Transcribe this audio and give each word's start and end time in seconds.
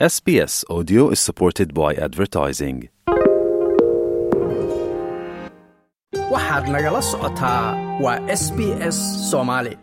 SBS 0.00 0.64
Audio 0.68 1.10
is 1.10 1.20
supported 1.20 1.72
by 1.72 1.94
advertising. 1.94 2.88
waxaad 6.32 6.64
nagala 6.74 7.00
socotaa 7.10 7.64
waa 8.04 8.18
s 8.42 8.44
b 8.56 8.58
s 8.94 8.98
soomaali 9.30 9.74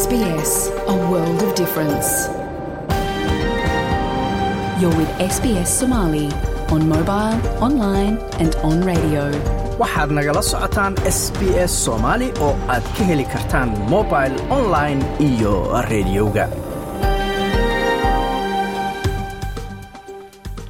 SBS, 0.00 0.52
a 0.94 0.96
world 1.10 1.40
of 1.46 1.50
difference. 1.62 2.08
You're 4.80 4.96
with 5.00 5.12
SBS 5.34 5.70
Somali 5.80 6.28
on 6.74 6.80
mobile, 6.94 7.38
online, 7.66 8.14
and 8.42 8.52
on 8.68 8.76
radio. 8.92 9.61
Waxaad 9.82 10.10
nagala 10.18 10.42
socotaan 10.52 10.92
s 11.18 11.20
b 11.38 11.40
s 11.70 11.72
soomaali 11.84 12.28
oo 12.46 12.52
aad 12.74 12.84
ka 12.96 13.02
heli 13.10 13.26
kartaan 13.34 13.68
mobile 13.94 14.36
online 14.58 15.00
iyo 15.28 15.54
rediyoga 15.90 16.44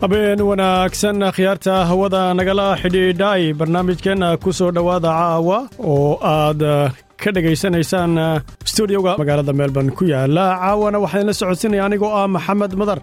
habeen 0.03 0.41
wanaagsan 0.51 1.19
khiyaarta 1.37 1.75
hawada 1.91 2.23
nagala 2.39 2.67
xidhiidhay 2.83 3.43
barnaamijkeenna 3.59 4.29
ku 4.43 4.51
soo 4.59 4.70
dhowaada 4.77 5.11
caawa 5.20 5.59
oo 5.92 6.11
aad 6.37 6.62
ka 7.23 7.29
dhegaysanaysaan 7.34 8.12
stuudioga 8.70 9.12
magaalada 9.20 9.53
melbourne 9.61 9.91
ku 9.98 10.05
yaalla 10.12 10.45
caawana 10.62 10.98
waxaan 11.05 11.31
socodsinaya 11.41 11.83
anigoo 11.87 12.12
ah 12.20 12.27
maxamed 12.34 12.73
madar. 12.81 13.01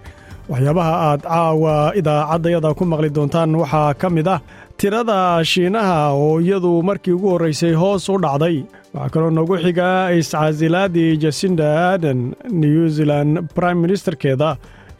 Waxyaabaha 0.52 0.94
aad 1.08 1.22
caawa 1.32 1.74
idaacaddayada 2.00 2.70
ku 2.78 2.84
maqli 2.92 3.10
doontaan 3.18 3.52
waxaa 3.62 3.90
ka 4.02 4.08
mid 4.16 4.28
ah 4.36 4.40
tirada 4.80 5.44
shiinaha 5.52 6.00
oo 6.24 6.40
iyadu 6.42 6.72
markii 6.90 7.14
ugu 7.18 7.30
horraysay 7.34 7.74
hoos 7.82 8.06
u 8.10 8.18
dhacday. 8.26 8.58
Waxaa 8.94 9.10
kaloo 9.14 9.30
noogu 9.38 9.56
xiga 9.64 9.88
iscaasilaadii 10.20 11.18
jasinda 11.24 11.68
aden 11.94 12.20
new 12.64 12.88
zealand 12.98 13.34
brime 13.56 13.80
ministerkeeda 13.86 14.50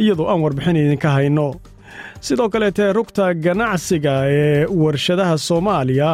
iyadoo 0.04 0.28
aan 0.32 0.42
warbixin 0.44 0.78
idinka 0.84 1.10
hayno. 1.18 1.48
Sidoo 2.26 2.50
kaleete 2.54 2.94
rugta 2.98 3.34
ganacsiga 3.46 4.14
ee 4.28 4.66
warshadaha 4.84 5.38
soomaaliya 5.48 6.10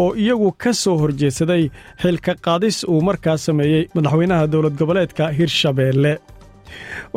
oo 0.00 0.14
iyagu 0.22 0.52
ka 0.62 0.72
soo 0.82 0.96
horjeedsaday 1.02 1.62
xilka 2.02 2.32
qaadis 2.46 2.76
uu 2.92 3.00
markaa 3.08 3.36
sameeyey 3.46 3.82
madaxweynaha 3.94 4.46
dowlad 4.52 4.76
goboleedka 4.80 5.28
hirshabeelle 5.38 6.12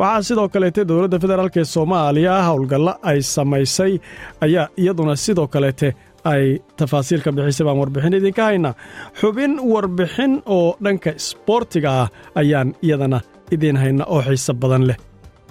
waxaa 0.00 0.22
sidoo 0.28 0.48
kaleete 0.54 0.82
dowladda 0.88 1.18
federaalk 1.24 1.56
ee 1.56 1.64
soomaaliya 1.74 2.34
howlgalla 2.48 2.92
ay 3.10 3.18
samaysay 3.34 3.92
ayaa 4.44 4.66
iyaduna 4.82 5.14
sidoo 5.24 5.46
kaleete 5.54 5.88
ay 6.32 6.44
tafaasiil 6.78 7.20
ka 7.24 7.30
bixisay 7.36 7.64
baan 7.66 7.78
warbixin 7.80 8.14
idinka 8.18 8.42
hayna. 8.48 8.70
Xubin 9.20 9.52
warbixin 9.72 10.32
oo 10.56 10.68
dhanka 10.84 11.10
isboortiga 11.20 11.90
ah 12.02 12.08
ayaan 12.40 12.68
iyadana 12.86 13.18
idiin 13.54 13.76
hayna 13.82 14.04
oo 14.14 14.20
xiise 14.26 14.52
badan 14.62 14.84
leh. 14.88 14.98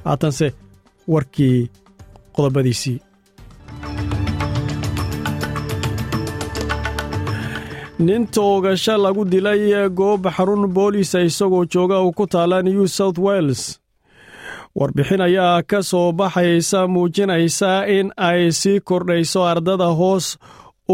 Haatanse 0.06 0.48
warkii 1.14 1.58
qodobadiisii. 2.36 2.98
Nin 8.00 8.28
toogasho 8.36 8.96
lagu 9.04 9.24
dilay 9.32 9.90
goob 10.00 10.24
xarun 10.36 10.64
booliisa 10.76 11.20
isagoo 11.30 11.66
jooga 11.74 11.98
uu 12.06 12.12
ku 12.18 12.26
taala 12.28 12.62
new 12.62 12.86
south 12.88 13.18
wales 13.26 13.62
warbixin 14.80 15.22
ayaa 15.22 15.62
ka 15.70 15.80
soo 15.84 16.12
baxaysa 16.20 16.88
muujinaysa 16.94 17.72
in 17.98 18.08
ay 18.18 18.52
sii 18.52 18.80
kordhayso 18.90 19.42
ardada 19.52 19.86
hoos 20.00 20.38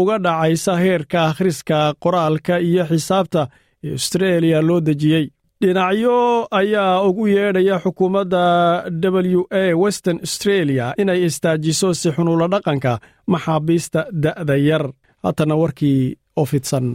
uga 0.00 0.16
dhacaysa 0.24 0.72
heerka 0.82 1.18
akhriska 1.30 1.78
qoraalka 2.02 2.54
iyo 2.68 2.84
xisaabta 2.90 3.42
ee 3.84 3.92
austreeliya 3.96 4.60
loo 4.68 4.80
dejiyey. 4.86 5.26
Dhinacyo 5.62 6.16
ayaa 6.60 7.02
ugu 7.08 7.26
yeedhaya 7.28 7.76
xukuumadda 7.84 8.42
w 9.36 9.42
a 9.50 9.74
western 9.82 10.18
australia 10.26 10.86
inay 11.02 11.20
istaajiso 11.28 11.88
si 12.00 12.08
xunula 12.16 12.46
dhaqanka 12.52 12.92
maxaabiista 13.32 14.00
da'da 14.24 14.56
yar. 14.68 14.84
Haatana 15.22 15.54
warkii 15.62 16.16
oo 16.36 16.44
fidsan 16.44 16.86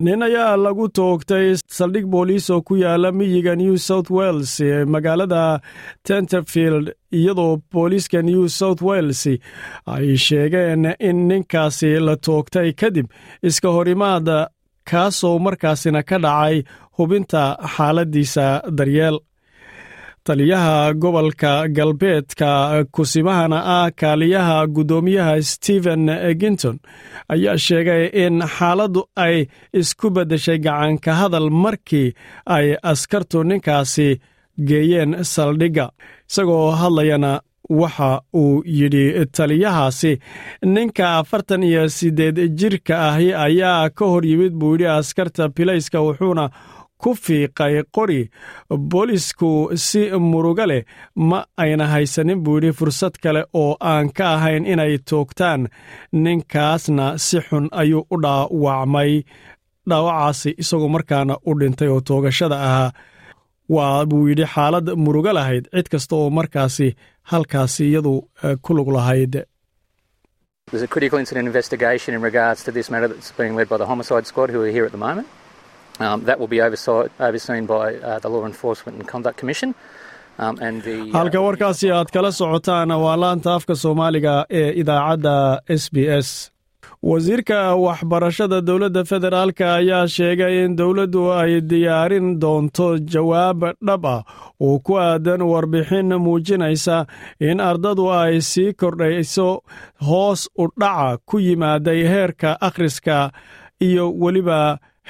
nin 0.00 0.22
ayaa 0.26 0.56
lagu 0.56 0.86
toogtay 0.98 1.46
saldhig 1.76 2.06
booliis 2.12 2.46
oo 2.54 2.60
ku 2.66 2.74
yaalla 2.82 3.08
miyiga 3.18 3.54
new 3.56 3.76
south 3.88 4.10
wales 4.16 4.52
magaalada 4.94 5.42
tenterfield 6.08 6.86
iyadoo 7.18 7.52
booliiska 7.72 8.22
new 8.22 8.48
south 8.58 8.82
wales 8.88 9.22
ay 9.94 10.16
sheegeen 10.26 10.82
in 11.08 11.18
ninkaasi 11.28 11.90
la 12.06 12.14
toogtay 12.26 12.68
kadib 12.80 13.06
iska 13.48 13.68
horimaad 13.76 14.28
kaasoo 14.90 15.36
markaasina 15.46 16.02
ka 16.08 16.16
dhacay 16.24 16.56
hubinta 16.98 17.42
xaaladdiisa 17.74 18.46
daryeel 18.78 19.16
taliyaha 20.24 20.92
gobolka 20.94 21.68
galbeedka 21.68 22.84
kusimahana 22.92 23.58
ah 23.76 23.90
kaaliyaha 24.00 24.66
guddoomiyaha 24.76 25.42
stephen 25.42 26.04
ginton 26.40 26.76
ayaa 27.34 27.56
sheegay 27.66 28.04
in 28.24 28.40
xaaladdu 28.56 29.02
ay 29.24 29.36
isku 29.80 30.10
beddeshay 30.16 30.58
gacanka 30.66 31.12
hadal 31.20 31.50
markii 31.64 32.14
ay 32.56 32.66
askartu 32.90 33.38
ninkaasi 33.44 34.08
geeyeen 34.68 35.12
saldhigga. 35.24 35.86
Isagoo 36.30 36.70
hadlayana 36.80 37.32
waxa 37.80 38.10
uu 38.40 38.62
yidhi 38.78 39.26
taliyahaasi 39.36 40.12
ninka 40.74 41.04
afartan 41.18 41.62
iyo 41.62 41.88
siddeed 41.88 42.38
jirka 42.58 42.94
ahi 43.08 43.28
ayaa 43.46 43.90
ka 43.96 44.04
hor 44.12 44.24
yimid 44.26 44.52
buu 44.60 44.72
yidhi 44.74 44.86
askarta 44.98 45.48
bilayska 45.56 45.98
wuxuuna 46.06 46.44
ku 47.04 47.10
fiiqay 47.24 47.74
qori 47.96 48.20
boolisku 48.90 49.50
si 49.86 50.02
muruga 50.30 50.64
leh 50.70 50.82
ma 51.30 51.38
ayna 51.62 51.86
haysanin 51.92 52.40
buu 52.44 52.56
yidhi 52.58 52.72
fursad 52.78 53.14
kale 53.24 53.42
oo 53.62 53.72
aan 53.92 54.06
ka 54.16 54.24
ahayn 54.36 54.64
inay 54.72 54.92
toogtaan. 55.10 55.60
Ninkaasna 56.24 57.06
si 57.26 57.38
xun 57.46 57.66
ayuu 57.80 58.02
u 58.14 58.16
dhaawacmay 58.24 59.12
dhaawacaasi 59.90 60.50
isagoo 60.62 60.90
markaana 60.96 61.34
u 61.48 61.58
dhintay 61.60 61.88
oo 61.94 62.00
toogashada 62.08 62.56
ahaa. 62.68 62.90
Waa 63.74 64.06
buu 64.10 64.26
yidhi 64.28 64.46
xaalad 64.54 64.86
murugo 65.04 65.32
lahayd 65.38 65.64
cid 65.74 65.86
kasta 65.92 66.14
oo 66.16 66.30
markaasi 66.38 66.88
halkaasi 67.30 67.82
iyadu 67.90 68.14
ku 68.64 68.70
lug 68.76 68.88
lahayd 68.96 69.34
Um, 76.00 76.24
that 76.24 76.40
will 76.40 76.48
be 76.48 76.60
oversight, 76.60 77.10
overseen 77.20 77.66
by 77.66 77.94
uh, 77.96 78.18
the 78.18 78.28
Law 78.28 78.44
Enforcement 78.46 78.98
and 78.98 79.06
Conduct 79.06 79.36
Commission. 79.38 79.74
Um, 80.38 80.56
uh, 80.58 80.70
halka 81.18 81.38
warkaasi 81.46 81.90
aad 81.96 82.08
kala 82.14 82.32
socotaan 82.38 82.90
waa 83.04 83.16
laanta 83.24 83.50
afka 83.58 83.74
soomaaliga 83.82 84.32
ee 84.60 84.70
idaacadda 84.82 85.34
s 85.68 85.84
b 85.94 85.96
s 86.16 86.30
wasiirka 87.10 87.58
waxbarashada 87.84 88.58
dowladda 88.68 89.02
federaalka 89.10 89.66
ayaa 89.74 90.06
sheegay 90.16 90.54
in 90.64 90.72
dowladdu 90.80 91.22
ay 91.40 91.52
diyaarin 91.72 92.28
doonto 92.44 92.88
jawaab 93.14 93.60
dhab 93.88 94.04
ah 94.14 94.20
oo 94.68 94.78
ku 94.86 94.94
aadan 95.06 95.42
warbixin 95.52 96.10
muujinaysa 96.26 96.96
in 97.50 97.60
ardadu 97.70 98.06
ay 98.20 98.40
sii 98.50 98.72
kordhayso 98.82 99.48
hoos 100.08 100.42
u 100.62 100.66
dhaca 100.82 101.18
ku 101.30 101.36
yimaaday 101.46 102.00
heerka 102.14 102.50
akhriska 102.68 103.18
iyo 103.88 104.04
weliba 104.24 104.60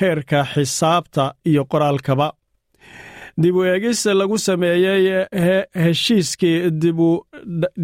heerka 0.00 0.44
xisaabta 0.55 1.34
iyo 1.47 1.65
qoraalkaba. 1.65 2.32
Dib 3.43 3.56
u 3.56 3.62
eegis 3.66 4.05
lagu 4.06 4.38
sameeyey 4.38 5.27
heshiiskii 5.84 6.71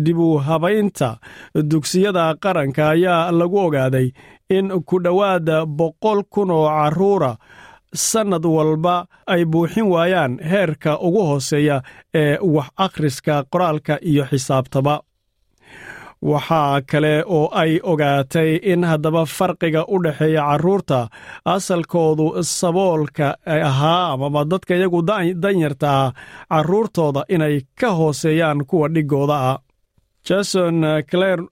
dibu 0.05 0.39
habaynta 0.39 1.17
dugsiyada 1.71 2.35
qaranka 2.43 2.89
ayaa 2.89 3.33
lagu 3.33 3.59
ogaaday 3.59 4.11
in 4.51 4.69
ku 4.87 4.99
dhowaada 5.05 5.67
boqol 5.67 6.23
kun 6.31 6.51
oo 6.51 6.69
carruura 6.69 7.35
sannad 7.95 8.45
walba 8.47 9.07
ay 9.27 9.45
buuxin 9.45 9.87
waayaan 9.91 10.39
heerka 10.51 10.99
ugu 10.99 11.23
hooseeya 11.27 11.83
ee 12.15 12.39
wax 12.43 12.69
akhriska 12.77 13.45
qoraalka 13.53 13.99
iyo 14.03 14.25
xisaabtaba 14.31 15.01
waxaa 16.23 16.81
kale 16.91 17.25
oo 17.27 17.49
ay 17.53 17.81
ogaatay 17.83 18.51
in 18.73 18.85
haddaba 18.85 19.23
farqiga 19.27 19.85
u 19.89 19.97
dhexeeya 20.05 20.43
carruurta 20.49 21.09
asalkoodu 21.45 22.43
saboolka 22.43 23.29
ahaa 23.47 24.13
amaba 24.13 24.45
dadka 24.45 24.75
iyagu 24.77 25.01
danyarta 25.43 25.89
ah 26.01 26.13
carruurtooda 26.51 27.23
inay 27.35 27.61
ka 27.81 27.91
hooseeyaan 27.99 28.65
kuwa 28.69 28.89
dhigooda 28.95 29.37
ah. 29.51 29.59
Jason 30.29 30.77
clare 31.11 31.43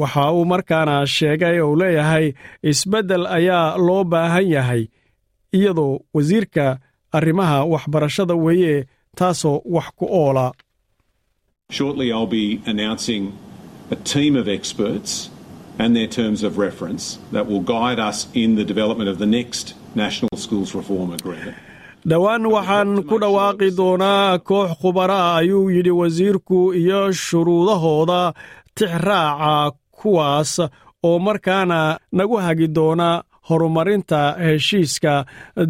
waxa 0.00 0.32
uu 0.32 0.44
markaana 0.44 1.06
sheegay 1.06 1.60
ou 1.60 1.76
leeyahay 1.80 2.32
isbeddel 2.62 3.26
ayaa 3.26 3.76
loo 3.86 4.04
baahan 4.04 4.48
yahay 4.54 4.82
iyadoo 5.56 5.98
wasiirka 6.14 6.78
arrimaha 7.12 7.64
waxbarashada 7.72 8.34
weeye 8.34 8.86
taasoo 9.18 9.62
wax 9.74 9.86
ku 9.98 10.06
oola 10.10 10.52
a 13.94 13.96
team 14.14 14.32
of 14.42 14.46
experts 14.58 15.10
and 15.82 15.90
their 15.96 16.10
terms 16.18 16.40
of 16.48 16.52
reference 16.66 17.04
that 17.34 17.44
will 17.50 17.64
guide 17.76 17.98
us 18.08 18.18
in 18.42 18.50
the 18.58 18.64
development 18.72 19.08
of 19.12 19.18
the 19.22 19.30
next 19.38 19.66
National 20.02 20.34
Schools 20.44 20.70
Reform 20.80 21.08
Agreement. 21.20 21.56
dhowaan 22.10 22.44
waxaan 22.54 22.90
ku 23.10 23.16
dhawaaqi 23.22 23.68
doonaa 23.80 24.38
koox 24.48 24.70
khubara 24.80 25.20
ayuu 25.40 25.62
yidhi 25.76 25.92
wasiirku 26.00 26.58
iyo 26.80 27.00
shuruudahooda 27.24 28.20
tixraaca 28.78 29.72
kuwaas 29.98 30.52
oo 31.08 31.18
markaana 31.26 31.78
nagu 32.18 32.36
hagi 32.46 32.68
doona 32.78 33.08
horumarinta 33.48 34.20
heshiiska 34.44 35.14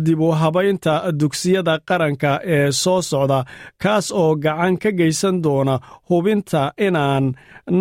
dib 0.04 0.20
u 0.20 0.30
habaynta 0.40 0.92
dugsiyada 1.20 1.74
qaranka 1.88 2.32
ee 2.56 2.72
soo 2.82 3.00
socda 3.10 3.38
kaas 3.82 4.06
oo 4.22 4.34
gacan 4.44 4.74
ka 4.82 4.90
geysan 4.98 5.36
doona 5.44 5.74
hubinta 6.08 6.62
inaan 6.86 7.24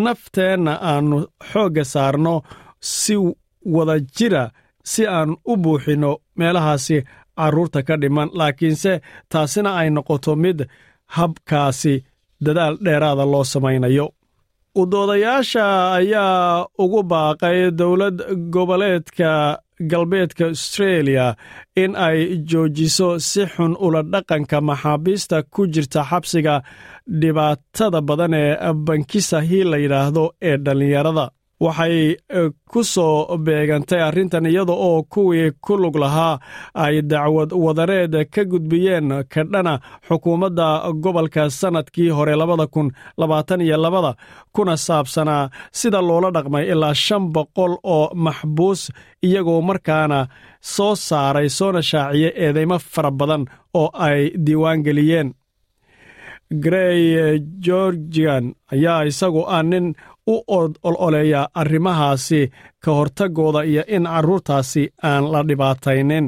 nafteenna 0.03 0.73
aannu 0.91 1.17
xoogga 1.51 1.83
saarno 1.93 2.35
si 2.79 3.15
wada 3.75 3.95
jira 4.17 4.43
si 4.91 5.03
aan 5.07 5.29
u 5.51 5.53
buuxinno 5.63 6.11
meelahaasi 6.39 6.97
carruurta 7.37 7.79
ka 7.87 7.95
dhiman. 8.01 8.29
Laakiinse 8.39 8.93
taasina 9.31 9.69
ay 9.79 9.89
noqoto 9.95 10.31
mid 10.43 10.59
habkaasi 11.15 11.93
dadaal 12.45 12.75
dheeraada 12.85 13.25
loo 13.31 13.43
samaynayo 13.53 14.07
udoodayaasha 14.81 15.65
ayaa 15.93 16.65
ugu 16.83 17.01
baaqay 17.11 17.59
dowlad 17.79 18.17
goboleedka 18.53 19.31
galbeedka 19.91 20.43
austreeliya 20.51 21.27
in 21.83 21.91
ay 22.07 22.19
joojiso 22.51 23.09
si 23.29 23.43
xun 23.53 23.73
ula 23.85 24.01
dhaqanka 24.13 24.57
maxaabiista 24.69 25.37
ku 25.53 25.61
jirta 25.73 26.01
xabsiga 26.09 26.55
dhibaatada 27.21 27.99
badan 28.09 28.33
ee 28.43 28.73
bankisa 28.87 29.37
hii 29.49 29.63
la 29.71 29.77
yidhaahdo 29.83 30.23
ee 30.49 30.57
dhallinyarada 30.65 31.25
waxay 31.63 31.97
ku 32.71 32.81
soo 32.93 33.37
beegantay 33.45 34.01
arrintan 34.07 34.45
iyada 34.51 34.73
oo 34.87 35.03
kuwii 35.13 35.51
ku 35.65 35.73
lug 35.81 35.95
lahaa 36.03 36.35
ay 36.83 36.95
dacwad 37.11 37.51
wadareed 37.65 38.13
ka 38.33 38.41
gudbiyeen 38.51 39.07
kadhana 39.33 39.73
xukuumadda 40.07 40.67
gobolka 41.03 41.43
sannadkii 41.59 42.09
hore 42.17 42.33
labada 42.41 42.65
kun 42.73 42.87
labaatan 43.21 43.61
iyo 43.65 43.77
labada 43.85 44.11
kuna 44.55 44.75
saabsanaa 44.85 45.49
sida 45.79 45.99
loola 46.07 46.29
dhaqmay 46.35 46.65
ilaa 46.73 46.93
shan 47.05 47.23
boqol 47.35 47.73
oo 47.95 48.05
maxbuus 48.25 48.81
iyagoo 49.27 49.61
markaana 49.69 50.19
soo 50.75 50.93
saaray 51.07 51.49
soona 51.57 51.81
shaaciyey 51.89 52.31
eedeymo 52.43 52.77
fara 52.93 53.11
badan 53.19 53.43
oo 53.81 53.89
ay 54.07 54.19
diiwaan 54.45 54.81
geliyeen. 54.85 55.29
Grey 56.63 57.39
georgian 57.65 58.45
ayaa 58.73 59.05
isagu 59.09 59.41
ah 59.55 59.63
nin 59.63 59.85
u 60.27 60.35
ololeeya 60.83 61.47
arrimahaasi 61.61 62.41
ka 62.83 62.91
hortagooda 62.97 63.61
iyo 63.63 63.83
in 63.87 64.03
carruurtaasi 64.03 64.83
aan 65.03 65.31
la 65.31 65.41
dhibaataynin. 65.47 66.25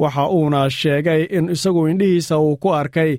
Waxa 0.00 0.24
uuna 0.28 0.70
sheegay 0.70 1.22
in 1.30 1.48
isagu 1.54 1.86
indhihiisa 1.86 2.38
uu 2.38 2.56
ku 2.56 2.68
arkay 2.72 3.16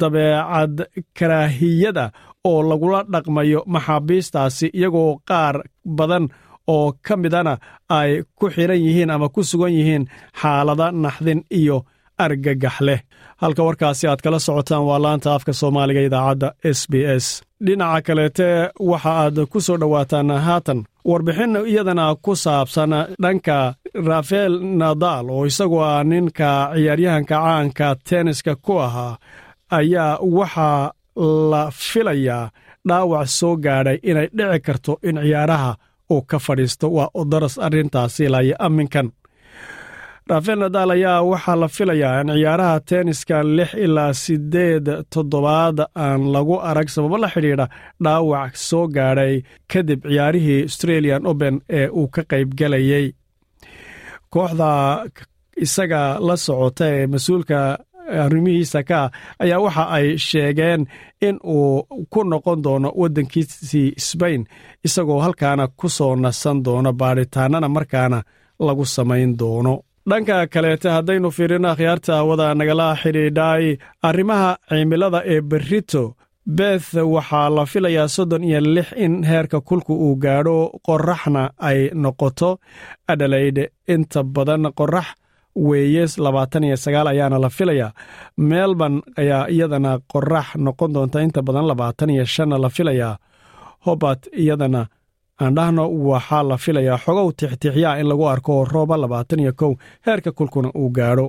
dabeecad 0.00 0.76
karaahiyada 1.18 2.10
oo 2.44 2.60
lagula 2.68 3.00
dhaqmayo 3.12 3.60
maxaabiistaasi 3.74 4.66
iyagoo 4.78 5.12
qaar 5.28 5.56
badan 5.96 6.28
oo 6.74 6.92
ka 7.06 7.14
midana 7.16 7.54
ay 7.98 8.22
ku 8.38 8.46
xidhan 8.54 8.80
yihiin 8.84 9.10
ama 9.14 9.28
ku 9.34 9.40
sugan 9.50 9.72
yihiin 9.78 10.04
xaalada 10.40 10.86
naxdin 11.04 11.40
iyo 11.60 11.76
argagax 12.24 12.76
leh 12.86 13.00
halka 13.42 13.62
warkaasi 13.66 14.04
aad 14.08 14.20
kala 14.24 14.38
socotaan 14.46 14.84
waa 14.88 15.02
laanta 15.04 15.28
afka 15.36 15.52
soomaaliga 15.60 16.00
idaacadda 16.08 16.48
s 16.78 16.80
b 16.90 16.94
s 17.24 17.26
dhinaca 17.66 18.02
kaleete 18.06 18.48
waxa 18.90 19.10
aad 19.22 19.36
ku 19.52 19.58
soo 19.60 19.76
dhowaataan 19.80 20.30
haatan. 20.46 20.80
Warbixin 21.08 21.56
iyadana 21.70 22.14
ku 22.24 22.32
saabsan 22.44 22.92
dhanka 23.22 23.74
rafael 24.08 24.54
nadal 24.80 25.26
oo 25.30 25.44
isagu 25.50 25.78
ah 25.90 26.02
ninka 26.10 26.50
ciyaaryahanka 26.74 27.36
caanka 27.44 27.86
tenniska 28.08 28.52
ku 28.64 28.72
ahaa 28.86 29.18
ayaa 29.78 30.18
waxaa 30.38 30.92
la 31.50 31.62
filayaa 31.70 32.50
dhaawac 32.88 33.26
soo 33.38 33.54
gaadhay 33.64 33.98
inay 34.10 34.28
dhici 34.36 34.60
karto 34.66 34.92
in 35.08 35.16
ciyaaraha 35.24 35.72
uu 36.12 36.22
ka 36.30 36.38
fadhiisto. 36.38 36.86
Waa 36.96 37.08
udaras 37.20 37.54
arrintaasi 37.66 38.24
ilaayo 38.24 38.54
amminkan 38.66 39.06
rafael 40.32 40.58
nadal 40.62 40.90
ayaa 40.94 41.22
waxaa 41.30 41.56
la 41.62 41.68
filayaa 41.76 42.20
in 42.22 42.28
ciyaaraha 42.36 42.80
tenniska 42.88 43.36
lix 43.56 43.70
ilaa 43.84 44.12
siddeed 44.24 44.86
toddobaad 45.14 45.78
aan 46.04 46.20
lagu 46.34 46.54
arag 46.70 46.88
sababo 46.94 47.16
la 47.22 47.28
xidhiidha 47.34 47.66
dhaawac 48.04 48.52
soo 48.68 48.84
gaadhay 48.96 49.34
kadib 49.72 50.00
ciyaarihii 50.10 50.60
australian 50.68 51.22
open 51.32 51.54
ee 51.78 51.86
uu 52.00 52.08
ka 52.14 52.22
qaybgelayey 52.30 53.06
kooxda 54.34 54.70
isaga 55.64 56.02
la 56.26 56.34
socota 56.46 56.84
ee 56.96 57.06
mas'uulka 57.12 57.58
arrimihiisa 58.24 58.80
ka 58.88 58.98
ah 59.04 59.10
ayaa 59.42 59.60
waxa 59.66 59.84
ay 59.96 60.06
sheegeen 60.28 60.80
in 61.28 61.36
uu 61.56 61.74
ku 62.12 62.20
noqon 62.30 62.58
doono 62.64 62.88
waddankiisii 63.00 63.88
sbain 64.08 64.42
isagoo 64.86 65.20
halkaana 65.24 65.64
ku 65.80 65.86
soo 65.96 66.12
nasan 66.24 66.58
doono 66.66 66.90
baadhitaanana 67.00 67.68
markaana 67.76 68.18
lagu 68.66 68.84
samayn 68.96 69.30
doono 69.40 69.74
dhanka 70.10 70.36
kaleete 70.54 70.88
haddaynu 70.96 71.28
fiirino 71.36 71.68
akhyaarta 71.72 72.12
hawada 72.20 72.46
nagala 72.60 72.86
xidhiidhay 73.02 73.64
arrimaha 74.08 74.50
cimilada 74.68 75.20
ee 75.32 75.40
berrito 75.50 76.02
beth 76.58 76.88
waxaa 77.14 77.48
la 77.56 77.64
filayaa 77.72 78.08
soddon 78.16 78.44
iyo 78.48 78.60
lix 78.74 78.88
in 79.04 79.14
heerka 79.30 79.58
kulku 79.68 79.92
uu 80.06 80.16
gaadho 80.24 80.56
qoraxna 80.86 81.42
ay 81.68 81.78
noqoto. 82.02 82.50
Adhalaydhe 83.12 83.64
inta 83.94 84.20
badan 84.34 84.64
qorax 84.78 85.06
weeye 85.68 86.04
labaatan 86.24 86.64
iyo 86.68 86.76
sagaal 86.84 87.06
ayaana 87.12 87.38
la 87.44 87.50
filayaa. 87.58 87.90
Melbourne 88.50 88.98
ayaa 89.20 89.44
iyadana 89.54 89.92
qorax 90.12 90.46
noqon 90.64 90.90
doonta 90.94 91.18
inta 91.26 91.40
badan 91.46 91.66
labaatan 91.70 92.10
iyo 92.14 92.24
shanna 92.34 92.56
la 92.64 92.68
filayaa. 92.76 93.14
Hobart 93.86 94.22
iyadana 94.42 94.82
aan 95.42 95.54
dhahno 95.56 95.84
waxaa 96.10 96.42
la 96.50 96.56
filayaa 96.64 96.98
xogow 97.04 97.28
tixtixyaa 97.38 97.98
in 98.00 98.06
lagu 98.10 98.24
arko 98.32 98.64
rooba 98.64 98.96
labaatan 99.02 99.40
iyo 99.40 99.52
kow 99.60 99.72
heerka 100.06 100.30
kulkuna 100.32 100.68
uu 100.80 100.90
gaadho. 100.90 101.26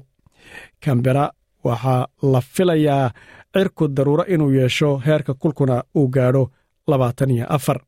Kambera 0.84 1.26
waxaa 1.64 2.08
la 2.32 2.42
filayaa 2.42 3.12
cirku 3.54 3.88
daruuro 3.88 4.24
inuu 4.34 4.52
yeesho 4.52 4.90
heerka 5.06 5.34
kulkuna 5.34 5.84
uu 5.96 6.08
gaadho 6.16 6.44
labaatan 6.88 7.30
iyo 7.32 7.46
afar. 7.56 7.80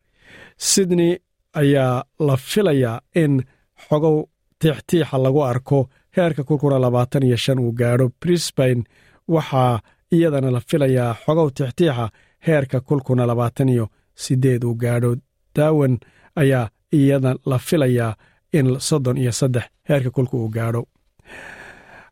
Sydney 0.58 1.18
ayaa 1.54 2.04
la 2.20 2.38
filayaa 2.38 3.02
in 3.16 3.44
xogow 3.90 4.18
tixtiixa 4.60 5.18
lagu 5.18 5.42
arko 5.44 5.90
heerka 6.18 6.44
kulkuna 6.44 6.80
labaatan 6.80 7.24
iyo 7.24 7.38
shan 7.38 7.60
uu 7.60 7.72
gaadho. 7.72 8.10
Brisbain 8.22 8.84
waxaa 9.28 9.80
iyadana 10.12 10.52
la 10.52 10.60
filayaa 10.70 11.16
xogow 11.26 11.50
tixtiixa 11.58 12.10
heerka 12.48 12.82
kulkuna 12.82 13.26
labaatan 13.28 13.70
iyo 13.70 13.88
siddeed 14.16 14.64
uu 14.64 14.76
gaadho. 14.76 15.16
Daawan 15.56 15.98
ayaa 16.42 16.70
iyada 16.98 17.32
la 17.46 17.58
filayaa 17.68 18.16
in 18.58 18.68
soddon 18.80 19.18
iyo 19.18 19.32
saddex 19.32 19.64
heerka 19.90 20.10
kulka 20.16 20.38
uu 20.38 20.50
gaadho. 20.50 20.84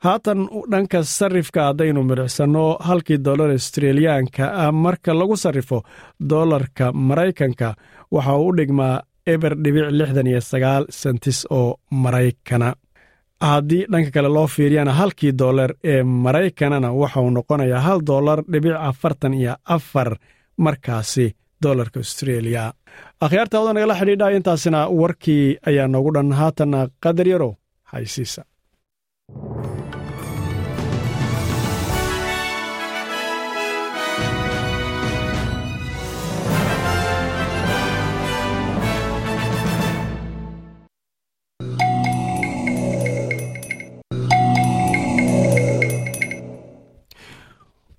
Haatan 0.03 0.39
dhanka 0.71 1.03
sarifka 1.03 1.61
haddaynu 1.67 2.03
midhicsanno 2.03 2.63
halkii 2.87 3.17
dollar 3.25 3.49
australiyaanka 3.51 4.43
ah 4.63 4.71
marka 4.71 5.13
lagu 5.13 5.35
sarrifo 5.43 5.83
dollarka 6.29 6.91
maraykanka 6.93 7.75
waxa 8.11 8.33
uu 8.37 8.47
u 8.49 8.55
dhigmaa 8.57 9.01
eber 9.33 9.53
dhibic 9.63 9.87
lixdan 9.99 10.27
iyo 10.27 10.41
sagaal 10.41 10.83
sentis 10.89 11.39
oo 11.49 11.77
maraykana. 11.91 12.69
Haddii 13.41 13.85
dhanka 13.91 14.11
kale 14.15 14.29
loo 14.35 14.47
fiiriyana 14.47 14.93
halkii 14.99 15.31
dollar 15.41 15.71
ee 15.83 16.03
maraykanana 16.03 16.89
waxauu 17.01 17.29
noqonayaa 17.29 17.81
hal 17.87 17.99
dollar 18.11 18.39
dhibic 18.51 18.75
afartan 18.89 19.33
iyo 19.33 19.53
afar 19.75 20.09
markaasi 20.57 21.25
dolarka 21.63 21.99
austreeliya 21.99 22.63
akhyaarta 23.25 23.59
wada 23.59 23.73
nagala 23.77 23.95
xidhiidha 23.99 24.27
intaasina 24.37 24.79
warkii 25.01 25.57
ayaa 25.69 25.87
noogu 25.93 26.11
dhan. 26.15 26.31
Haatanna 26.39 26.79
qadar 27.03 27.27
yarow 27.33 27.53
haysiisa 27.91 28.41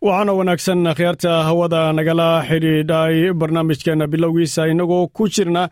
waxaana 0.07 0.33
wanaagsan 0.39 0.81
akhyaarta 0.93 1.33
hawada 1.49 1.83
nagala 1.99 2.29
xidhiidhay 2.49 3.17
barnaamijkeenna 3.41 4.07
bilowgiisa. 4.13 4.63
Innagoo 4.73 5.07
ku 5.17 5.23
jirna 5.35 5.63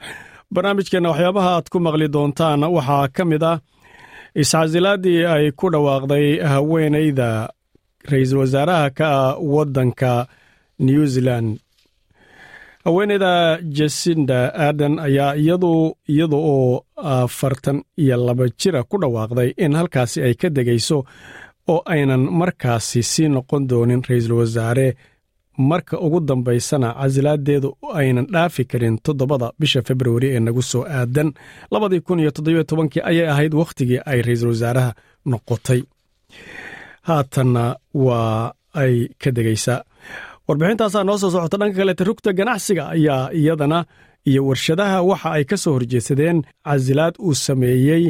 barnaamijkeenna 0.54 1.08
waxyaabaha 1.12 1.50
aad 1.56 1.66
ku 1.72 1.78
maqli 1.86 2.06
doontaan 2.14 2.60
waxaa 2.76 3.08
ka 3.16 3.22
mid 3.30 3.42
ah 3.52 3.58
iscasilaadii 4.40 5.20
ay 5.34 5.44
ku 5.58 5.66
dhawaaqday 5.74 6.26
haweenayda 6.52 7.28
ra'iisul 8.10 8.38
wasaaraha 8.42 8.86
ka 8.98 9.06
ah 9.20 9.34
waddanka 9.54 10.12
new 10.86 11.02
zealand. 11.14 11.48
Haweeneyda 12.84 13.32
jasinda 13.76 14.38
aden 14.68 14.94
ayaa 15.06 15.34
iyadu 15.42 15.72
iyada 16.12 16.36
oo 16.54 16.84
afartan 16.96 17.78
iyo 18.02 18.16
laba 18.26 18.44
jira 18.60 18.80
ku 18.90 18.96
dhawaaqday 19.02 19.48
in 19.64 19.72
halkaasi 19.78 20.18
ay 20.26 20.34
ka 20.40 20.48
degayso 20.56 20.98
oo 21.72 21.80
aynan 21.94 22.22
markaasi 22.40 23.00
sii 23.12 23.28
noqon 23.34 23.62
doonin 23.70 24.02
ra'iisul 24.08 24.32
wasaare. 24.40 24.88
Marka 25.70 25.96
ugu 26.06 26.18
dambaysana 26.28 26.88
casilaadeedu 27.00 27.68
aynan 28.00 28.26
dhaafi 28.34 28.62
karin 28.70 28.96
toddobada 29.04 29.48
bisha 29.60 29.80
februari 29.88 30.28
ee 30.36 30.40
nagu 30.46 30.62
soo 30.70 30.82
aadan. 30.98 31.28
Ayay 33.10 33.26
ahayd 33.32 33.54
wakhtigii 33.60 34.00
ay 34.10 34.18
ra'iisul 34.26 34.48
wasaaraha 34.54 34.90
noqotay. 35.30 35.80
Haatanna 37.08 37.64
waa 37.94 38.52
ay 38.82 38.94
ka 39.22 39.30
degaysaa 39.36 39.80
warbixintaasaa 40.48 41.04
noo 41.06 41.18
soo 41.22 41.30
socota 41.34 41.56
dhanka 41.60 41.76
kaleeta 41.80 42.04
rugta 42.08 42.30
ganacsiga 42.38 42.84
ayaa 42.96 43.30
iyadana 43.40 43.78
iyo 44.30 44.40
warshadaha 44.48 44.98
waxa 45.10 45.28
ay 45.36 45.44
ka 45.50 45.56
soo 45.62 45.72
horjeedsadeen 45.76 46.38
casilaad 46.66 47.14
uu 47.26 47.34
sameeyey 47.46 48.04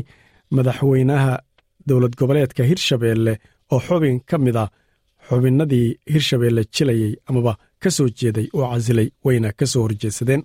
madaxweynaha 0.56 1.32
dowlad 1.90 2.14
goboleedka 2.20 2.62
hirshabeelle 2.70 3.32
oo 3.74 3.80
xubin 3.86 4.16
ka 4.30 4.36
mid 4.44 4.56
a 4.62 4.64
xubinnadii 5.28 5.88
hirshabeelle 6.12 6.62
jilayey 6.74 7.12
amaba 7.28 7.52
ka 7.82 7.88
soo 7.96 8.08
jeeday 8.20 8.46
oo 8.58 8.66
casilay 8.72 9.08
wayna 9.26 9.48
ka 9.58 9.66
soo 9.72 9.82
horjeedsadeen 9.86 10.42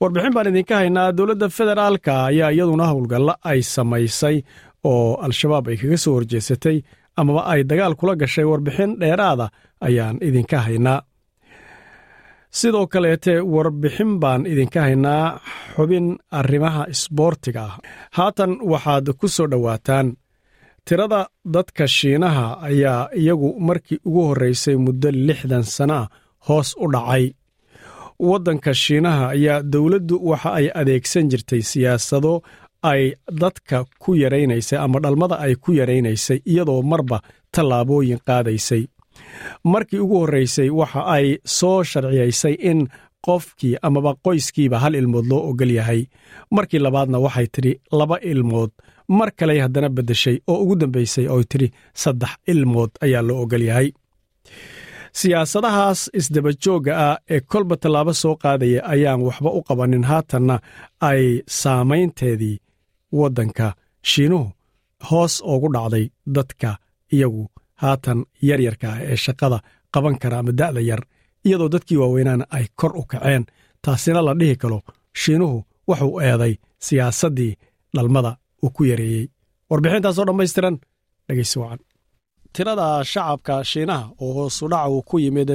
warbixin 0.00 0.34
baan 0.36 0.48
idinka 0.52 0.74
haynaa 0.80 1.08
dowladda 1.18 1.46
federaalka 1.58 2.12
ayaa 2.30 2.50
iyaduna 2.56 2.84
howlgalla 2.92 3.34
ay 3.50 3.60
samaysay 3.74 4.36
oo 4.90 5.08
al-shabaab 5.26 5.66
ay 5.70 5.76
kaga 5.82 5.98
soo 6.04 6.14
horjeedsatay 6.18 6.76
amaba 7.20 7.40
ay 7.52 7.60
dagaal 7.70 7.94
kula 8.00 8.14
gashay 8.22 8.46
warbixin 8.50 8.90
dheeraada 9.00 9.46
ayaan 9.86 10.16
idinka 10.28 10.58
haynaa. 10.66 11.00
Sidoo 12.58 12.86
kaleete 12.92 13.34
warbixin 13.54 14.10
baan 14.22 14.42
idinka 14.52 14.80
haynaa 14.86 15.26
xubin 15.74 16.06
arrimaha 16.38 16.82
isboortiga 16.94 17.62
ah. 17.68 17.74
Haatan 18.16 18.52
waxaad 18.72 19.06
ku 19.20 19.26
soo 19.36 19.46
dhowaataan 19.52 20.06
tirada 20.84 21.28
dadka 21.44 21.86
shiinaha 21.88 22.58
ayaa 22.68 23.08
iyagu 23.16 23.50
markii 23.60 23.98
ugu 24.04 24.22
horraysay 24.28 24.76
muddo 24.76 25.10
lixdan 25.10 25.62
sana 25.62 26.08
hoos 26.48 26.74
u 26.80 26.86
dhacay. 26.92 27.32
Waddanka 28.18 28.74
shiinaha 28.74 29.28
ayaa 29.34 29.62
dowladdu 29.72 30.16
waxa 30.30 30.50
ay 30.58 30.66
adeegsan 30.80 31.28
jirtay 31.30 31.62
siyaasado 31.70 32.42
ay 32.82 33.02
dadka 33.40 33.84
ku 34.02 34.14
yaraynaysay 34.22 34.78
ama 34.84 34.98
dhalmada 35.04 35.36
ay 35.44 35.54
ku 35.54 35.70
yaraynaysay 35.80 36.38
iyadoo 36.46 36.82
marba 36.82 37.18
tallaabooyin 37.54 38.20
qaadaysay. 38.28 38.82
Markii 39.72 39.98
ugu 40.04 40.16
horraysay 40.22 40.70
waxa 40.70 41.00
ay 41.16 41.26
soo 41.58 41.82
sharciyaysay 41.90 42.54
in 42.70 42.88
qofkii 43.26 43.76
amaba 43.86 44.14
qoyskiiba 44.24 44.78
hal 44.82 44.94
ilmood 45.00 45.26
loo 45.30 45.42
ogol 45.50 45.70
yahay. 45.78 46.00
Markii 46.50 46.78
labaadna 46.84 47.18
waxay 47.24 47.46
tidhi 47.54 47.72
laba 47.98 48.16
ilmood 48.32 48.70
mar 49.08 49.30
kaley 49.38 49.58
haddana 49.64 49.88
beddeshay 49.96 50.36
oo 50.50 50.58
ugu 50.62 50.74
dambaysay 50.80 51.26
ooy 51.34 51.44
tidhi 51.50 51.68
saddex 52.02 52.32
ilmood 52.52 52.90
ayaa 53.04 53.22
loo 53.28 53.38
ogol 53.42 53.62
yahay. 53.70 53.88
Siyaasadahaas 55.18 56.00
isdabajoogga 56.18 56.92
ah 57.06 57.16
ee 57.34 57.40
kolba 57.40 57.76
tallaabo 57.82 58.12
soo 58.22 58.34
qaadaya 58.42 58.80
ayaan 58.92 59.20
waxba 59.26 59.50
u 59.50 59.60
qabanin. 59.68 60.04
Haatanna 60.10 60.56
ay 61.10 61.24
saamaynteedii 61.60 62.56
waddanka 63.18 63.66
shiinuhu 64.10 64.46
hoos 65.10 65.34
oogu 65.52 65.68
dhacday 65.74 66.04
dadka 66.36 66.70
iyagu 67.14 67.44
haatan 67.82 68.18
yaryarka 68.48 68.86
ah 68.92 68.98
ee 69.10 69.16
shaqada 69.24 69.58
qaban 69.94 70.16
kara 70.22 70.36
ama 70.40 70.52
da'da 70.60 70.80
yar 70.90 71.02
iyadoo 71.46 71.68
dadkii 71.74 71.96
waaweynaana 72.02 72.44
ay 72.56 72.66
kor 72.80 72.92
u 72.96 73.02
kaceen. 73.10 73.44
Taasina 73.84 74.20
la 74.26 74.32
dhihi 74.40 74.56
karo 74.62 74.78
shiinuhu 75.22 75.56
wuxuu 75.88 76.20
eeday 76.28 76.54
siyaasaddii 76.86 77.52
dhalmada 77.96 78.32
uu 78.64 78.70
ku 78.76 78.82
yareeyey. 78.90 79.24
Warbixintaasoo 79.70 80.24
dhammaystiran 80.28 80.76
dhegaysi 81.28 81.56
wacan. 81.62 81.80
Tirada 82.54 82.88
shacabka 83.12 83.54
shiinaha 83.70 84.04
oo 84.24 84.32
hoosudhaca 84.36 84.88
uu 84.94 85.02
ku 85.08 85.16
yimid 85.24 85.50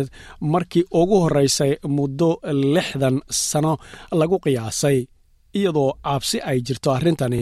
markii 0.53 0.83
ugu 0.99 1.17
horraysay 1.23 1.71
muddo 1.97 2.29
lixdan 2.75 3.15
sano 3.49 3.73
lagu 4.19 4.37
qiyaasay 4.43 4.97
iyadoo 5.57 5.89
cabsi 6.05 6.37
ay 6.49 6.57
jirto 6.67 6.89
arrintani 6.97 7.41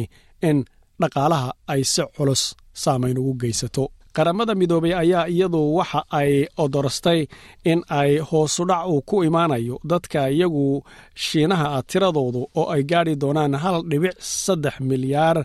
in 0.50 0.57
dhaqaalaha 1.01 1.50
ay 1.74 1.81
si 1.93 2.01
culus 2.15 2.43
saamayn 2.81 3.17
ugu 3.22 3.34
geysato 3.41 3.84
qaramada 4.15 4.53
midoobay 4.60 4.93
ayaa 5.03 5.27
iyadu 5.34 5.62
waxa 5.77 6.01
ay 6.19 6.31
odorostay 6.63 7.19
in 7.72 7.79
ay 8.00 8.12
hoosudhac 8.29 8.84
uu 8.93 9.01
ku 9.10 9.15
imaanayo 9.27 9.75
dadka 9.91 10.19
iyagu 10.36 10.65
shiinaha 11.24 11.67
ah 11.77 11.84
tiradoodu 11.89 12.41
oo 12.60 12.65
ay 12.75 12.84
gaadhi 12.91 13.13
doonaan 13.22 13.53
hal 13.63 13.77
dhibic 13.89 14.15
saddex 14.43 14.75
milyaar 14.89 15.38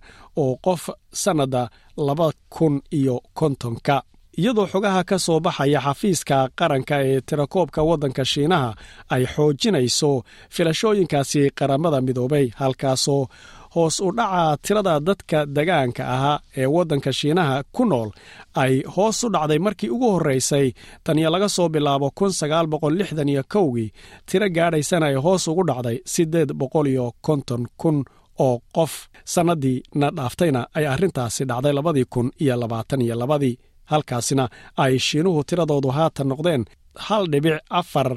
oo 0.42 0.52
qof 0.66 0.82
sannadda 1.22 1.62
laba 2.06 2.28
kun 2.54 2.74
iyo 2.98 3.16
kontonka. 3.38 3.96
Iyadoo 4.40 4.66
xogaha 4.72 5.00
ka 5.10 5.16
soo 5.24 5.38
baxaya 5.46 5.80
xafiiska 5.86 6.36
qaranka 6.58 6.96
ee 7.08 7.20
tirakoobka 7.28 7.80
waddanka 7.88 8.22
shiinaha 8.32 8.70
ay 9.14 9.22
xoojinayso 9.34 10.10
filashooyinkaasi 10.54 11.42
qaramada 11.58 11.98
midoobay 12.06 12.46
halkaasoo 12.60 13.22
hoos 13.74 13.96
u 14.00 14.08
dhaca 14.18 14.56
tirada 14.64 14.94
dadka 15.08 15.38
degaanka 15.56 16.02
ahaa 16.14 16.38
ee 16.60 16.66
waddanka 16.74 17.10
shiinaha 17.18 17.56
ku 17.76 17.82
nool 17.90 18.08
ay 18.62 18.74
hoos 18.94 19.18
u 19.24 19.28
dhacday 19.34 19.58
markii 19.66 19.90
ugu 19.94 20.08
horraysay 20.14 20.66
taniyo 21.04 21.30
laga 21.34 21.48
soo 21.56 21.68
bilaabo 21.74 22.08
kun 22.18 22.32
sagaal 22.40 22.66
boqol 22.72 22.94
lixdan 23.00 23.28
iyo 23.32 23.42
kowgii 23.54 23.88
tiro 24.28 24.48
gaadhaysana 24.56 25.06
ay 25.10 25.14
hoos 25.24 25.44
ugu 25.50 25.62
dhacday 25.70 25.96
siddeed 26.14 26.50
boqol 26.60 26.86
iyo 26.92 27.06
konton 27.26 27.62
kun 27.80 27.98
oo 28.46 28.56
qof. 28.76 28.92
Sannadii 29.32 29.78
na 30.00 30.06
dhaaftayna 30.16 30.60
ay 30.76 30.84
arrintaasi 30.92 31.42
dhacday 31.50 31.72
labadii 31.78 32.06
kun 32.14 32.28
iyo 32.42 32.54
labaatan 32.62 33.00
iyo 33.06 33.14
labadii 33.22 33.54
halkaasina 33.92 34.44
ay 34.84 34.98
shiinuhu 35.06 35.40
tiradoodu 35.48 35.88
haatan 35.96 36.28
noqdeen 36.32 36.62
hal 37.06 37.24
dhibic 37.32 37.58
afar 37.80 38.08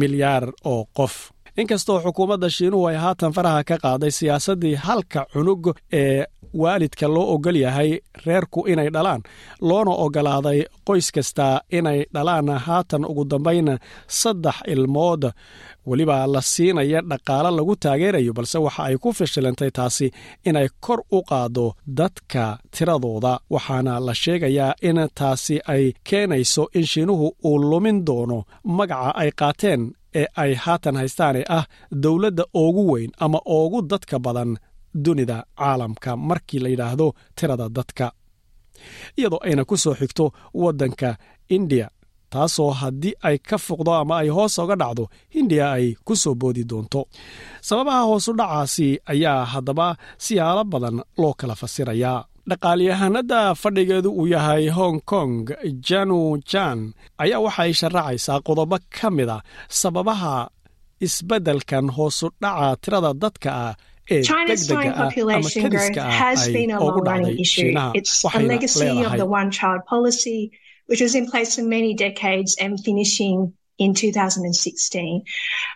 milyaar 0.00 0.44
oo 0.72 0.84
qof 0.98 1.14
inkastoo 1.60 2.00
xukuumadda 2.04 2.50
shiinuhu 2.50 2.86
ay 2.88 2.96
haatan 2.96 3.32
faraha 3.36 3.64
ka 3.68 3.76
qaaday 3.84 4.10
siyaasaddii 4.18 4.74
halka 4.74 5.26
cunug 5.32 5.64
ee 5.92 6.24
waalidka 6.62 7.06
loo 7.14 7.26
ogol 7.34 7.56
yahay 7.56 7.90
reerku 8.26 8.60
inay 8.72 8.88
dhalaan 8.94 9.22
loona 9.68 9.90
ogolaaday 10.04 10.58
qoys 10.88 11.08
kasta 11.16 11.46
inay 11.78 11.98
dhalaan 12.14 12.48
haatan 12.66 13.04
ugu 13.10 13.24
dambayn 13.30 13.68
saddex 14.20 14.54
ilmood. 14.72 15.22
Weliba 15.86 16.26
la 16.26 16.40
siinaya 16.40 17.00
dhaqaalo 17.10 17.50
lagu 17.56 17.74
taageerayo 17.76 18.32
balse 18.36 18.58
waxa 18.66 18.82
ay 18.88 18.96
ku 19.02 19.12
fashilantay 19.18 19.70
taasi 19.78 20.06
inay 20.48 20.68
kor 20.84 21.00
u 21.12 21.18
qaaddo 21.30 21.66
dadka 21.98 22.44
tiradooda 22.74 23.32
waxaana 23.54 23.94
la 24.06 24.14
sheegayaa 24.22 24.72
in 24.88 24.98
taasi 25.18 25.56
ay 25.74 25.84
keenayso 26.08 26.64
in 26.78 26.86
shiinuhu 26.92 27.26
uu 27.48 27.58
lumin 27.70 27.98
doono 28.06 28.38
magaca 28.76 29.10
ay 29.22 29.30
qaateen 29.40 29.82
ee 30.20 30.26
ay 30.42 30.52
haatan 30.64 30.96
haystaan 31.00 31.36
ee 31.40 31.44
ah 31.58 31.64
dowladda 32.02 32.44
ugu 32.62 32.82
weyn 32.92 33.10
ama 33.24 33.38
ugu 33.56 33.78
dadka 33.90 34.16
badan 34.26 34.50
dunida 35.04 35.36
caalamka 35.58 36.10
markii 36.28 36.60
la 36.64 36.68
yidhaahdo 36.72 37.06
tirada 37.36 37.66
dadka. 37.76 38.06
Iyadoo 39.18 39.40
ayna 39.46 39.64
ku 39.64 39.76
soo 39.76 39.94
xigto 40.00 40.24
waddanka 40.62 41.08
indiya 41.56 41.88
taasoo 42.32 42.70
haddii 42.80 43.14
ay 43.28 43.36
ka 43.48 43.56
fuqdo 43.66 43.92
ama 44.02 44.14
ay 44.22 44.28
hoos 44.36 44.58
oga 44.62 44.76
dhacdo 44.82 45.04
hindiya 45.34 45.66
ay 45.76 45.86
ku 46.06 46.14
soo 46.22 46.34
boodi 46.40 46.64
doonto. 46.70 47.00
Sababaha 47.66 48.02
hoosu 48.10 48.32
dhacaasi 48.38 48.88
ayaa 49.12 49.44
haddaba 49.52 49.86
siyaalo 50.24 50.64
badan 50.72 50.96
loo 51.20 51.34
kala 51.40 51.54
fasirayaa 51.60 52.18
dhaqaalyahanada 52.50 53.40
fadhigeedu 53.62 54.10
uu 54.20 54.26
yahay 54.34 54.64
hong 54.78 54.98
kong 55.12 55.32
janu 55.88 56.20
jan 56.52 56.78
ayaa 57.24 57.40
waxay 57.46 57.72
sharaxaysaa 57.80 58.38
qodobo 58.48 58.76
ka 58.96 59.08
mid 59.16 59.28
a 59.36 59.38
sababaha 59.80 60.34
isbeddelkan 61.06 61.86
hoosu 61.96 62.26
dhaca 62.42 62.68
tirada 62.82 63.10
dadka 63.22 63.50
ah 63.66 63.72
ee 64.14 64.20
degdega 64.48 64.92
ah 65.04 65.10
ama 65.36 65.48
kadiska 65.64 66.00
ah 66.08 66.12
ay 66.32 66.66
ugu 66.86 67.00
dhacday 67.08 67.36
shiinaha 67.52 67.90
waxayna 68.24 68.48
leedahay 69.04 69.18
which 73.78 74.02
was 74.02 74.06
in 74.06 74.12
place 74.12 74.34
for 74.34 74.40
many 74.40 74.52
decades 74.52 74.84
and 74.86 74.94
finishing 74.94 75.16
in 75.18 75.22
2016. 75.22 75.22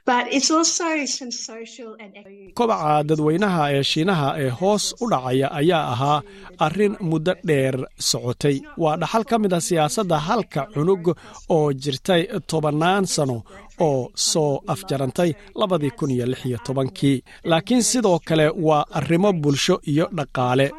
But 0.05 0.33
it's 0.33 0.51
also 0.51 1.07
some 1.07 1.31
social 1.31 1.97
and 2.01 2.15
kobaca 2.55 3.05
dadweynaha 3.05 3.73
ee 3.73 3.83
shiinaha 3.83 4.39
ee 4.41 4.49
hoos 4.51 4.95
u 5.01 5.09
dhacaya 5.11 5.49
ayaa 5.53 5.93
ahaa 5.93 6.23
arrin 6.59 6.97
muddo 7.01 7.35
dheer 7.45 7.75
socotay. 7.99 8.61
Waa 8.77 8.97
dhaxal 8.97 9.25
ka 9.25 9.39
mid 9.39 9.53
a 9.53 9.61
siyaasadda 9.61 10.19
halka 10.19 10.67
cunug 10.75 11.15
oo 11.49 11.73
jirtay 11.73 12.23
tobannaan 12.47 13.07
sano 13.07 13.43
oo 13.81 14.11
soo 14.15 14.61
afjarantay 14.67 15.35
labadii 15.55 15.91
kun 15.91 16.11
iyo 16.11 16.27
lix 16.27 16.45
iyo 16.47 16.59
tobankii. 16.67 17.23
Laakiin 17.45 17.83
sidoo 17.83 18.19
kale 18.19 18.49
waa 18.49 18.85
arrimo 18.91 19.33
bulsho 19.33 19.81
iyo 19.87 20.09
dhaqaale. 20.13 20.71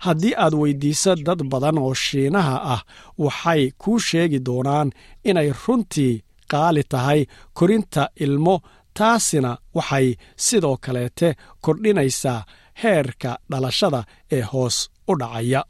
Haddii 0.00 0.34
aad 0.36 0.54
weydiiso 0.54 1.14
dad 1.16 1.42
badan 1.44 1.78
oo 1.78 1.94
shiinaha 1.94 2.56
ah 2.74 2.80
waxay 3.18 3.70
kuu 3.78 3.98
sheegi 3.98 4.38
doonaan 4.38 4.90
inay 5.24 5.52
runtii 5.66 6.22
qaali 6.52 6.82
tahay 6.92 7.20
korinta 7.58 8.02
ilmo 8.24 8.56
taasina 8.98 9.50
waxay 9.76 10.06
sidoo 10.44 10.76
kaleete 10.84 11.28
kordhinaysaa 11.64 12.40
heerka 12.82 13.30
dhalashada 13.50 14.00
ee 14.36 14.42
hoos 14.52 14.76
u 15.10 15.14
dhacaya. 15.20 15.60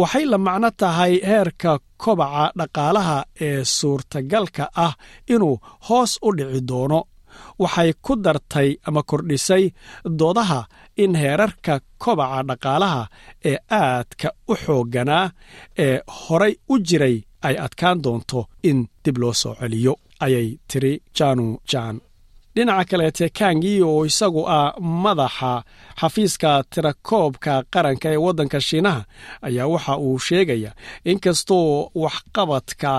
Waxay 0.00 0.24
la 0.32 0.38
macno 0.46 0.70
tahay 0.80 1.12
heerka 1.30 1.72
kobaca 2.02 2.44
dhaqaalaha 2.58 3.18
ee 3.46 3.64
suurtagalka 3.76 4.64
ah 4.84 4.94
inuu 5.34 5.56
hoos 5.88 6.12
u 6.26 6.28
dhici 6.38 6.60
doono. 6.70 7.00
Waxay 7.62 7.90
ku 8.04 8.12
dartay 8.24 8.70
ama 8.88 9.02
kordhisay 9.10 9.64
doodaha 10.18 10.60
in 11.02 11.12
heerarka 11.22 11.74
kobaca 12.02 12.40
dhaqaalaha 12.48 13.02
ee 13.50 13.56
aadka 13.80 14.28
u 14.50 14.54
xoogganaa 14.64 15.26
ee 15.84 15.96
horay 16.20 16.54
u 16.72 16.74
jiray 16.88 17.16
ay 17.48 17.56
adkaan 17.64 17.98
doonto 18.04 18.40
in 18.68 18.78
dib 19.04 19.16
loo 19.22 19.32
soo 19.42 19.54
celiyo 19.60 19.94
ayay 20.24 20.48
tiri 20.70 20.92
janu 21.18 21.46
jan 21.70 21.96
dhinaca 22.54 22.84
kaleete 22.90 23.26
kangi 23.38 23.74
oo 23.88 24.00
isagu 24.10 24.42
ah 24.58 24.72
madaxa 25.04 25.52
xafiiska 26.00 26.50
tirakoobka 26.72 27.52
qaranka 27.72 28.08
ee 28.14 28.20
waddanka 28.26 28.58
shiinaha 28.68 29.02
ayaa 29.46 29.66
waxa 29.74 29.94
uu 30.06 30.18
sheegaya 30.26 30.70
inkastoo 31.10 31.90
waxqabadka 32.04 32.92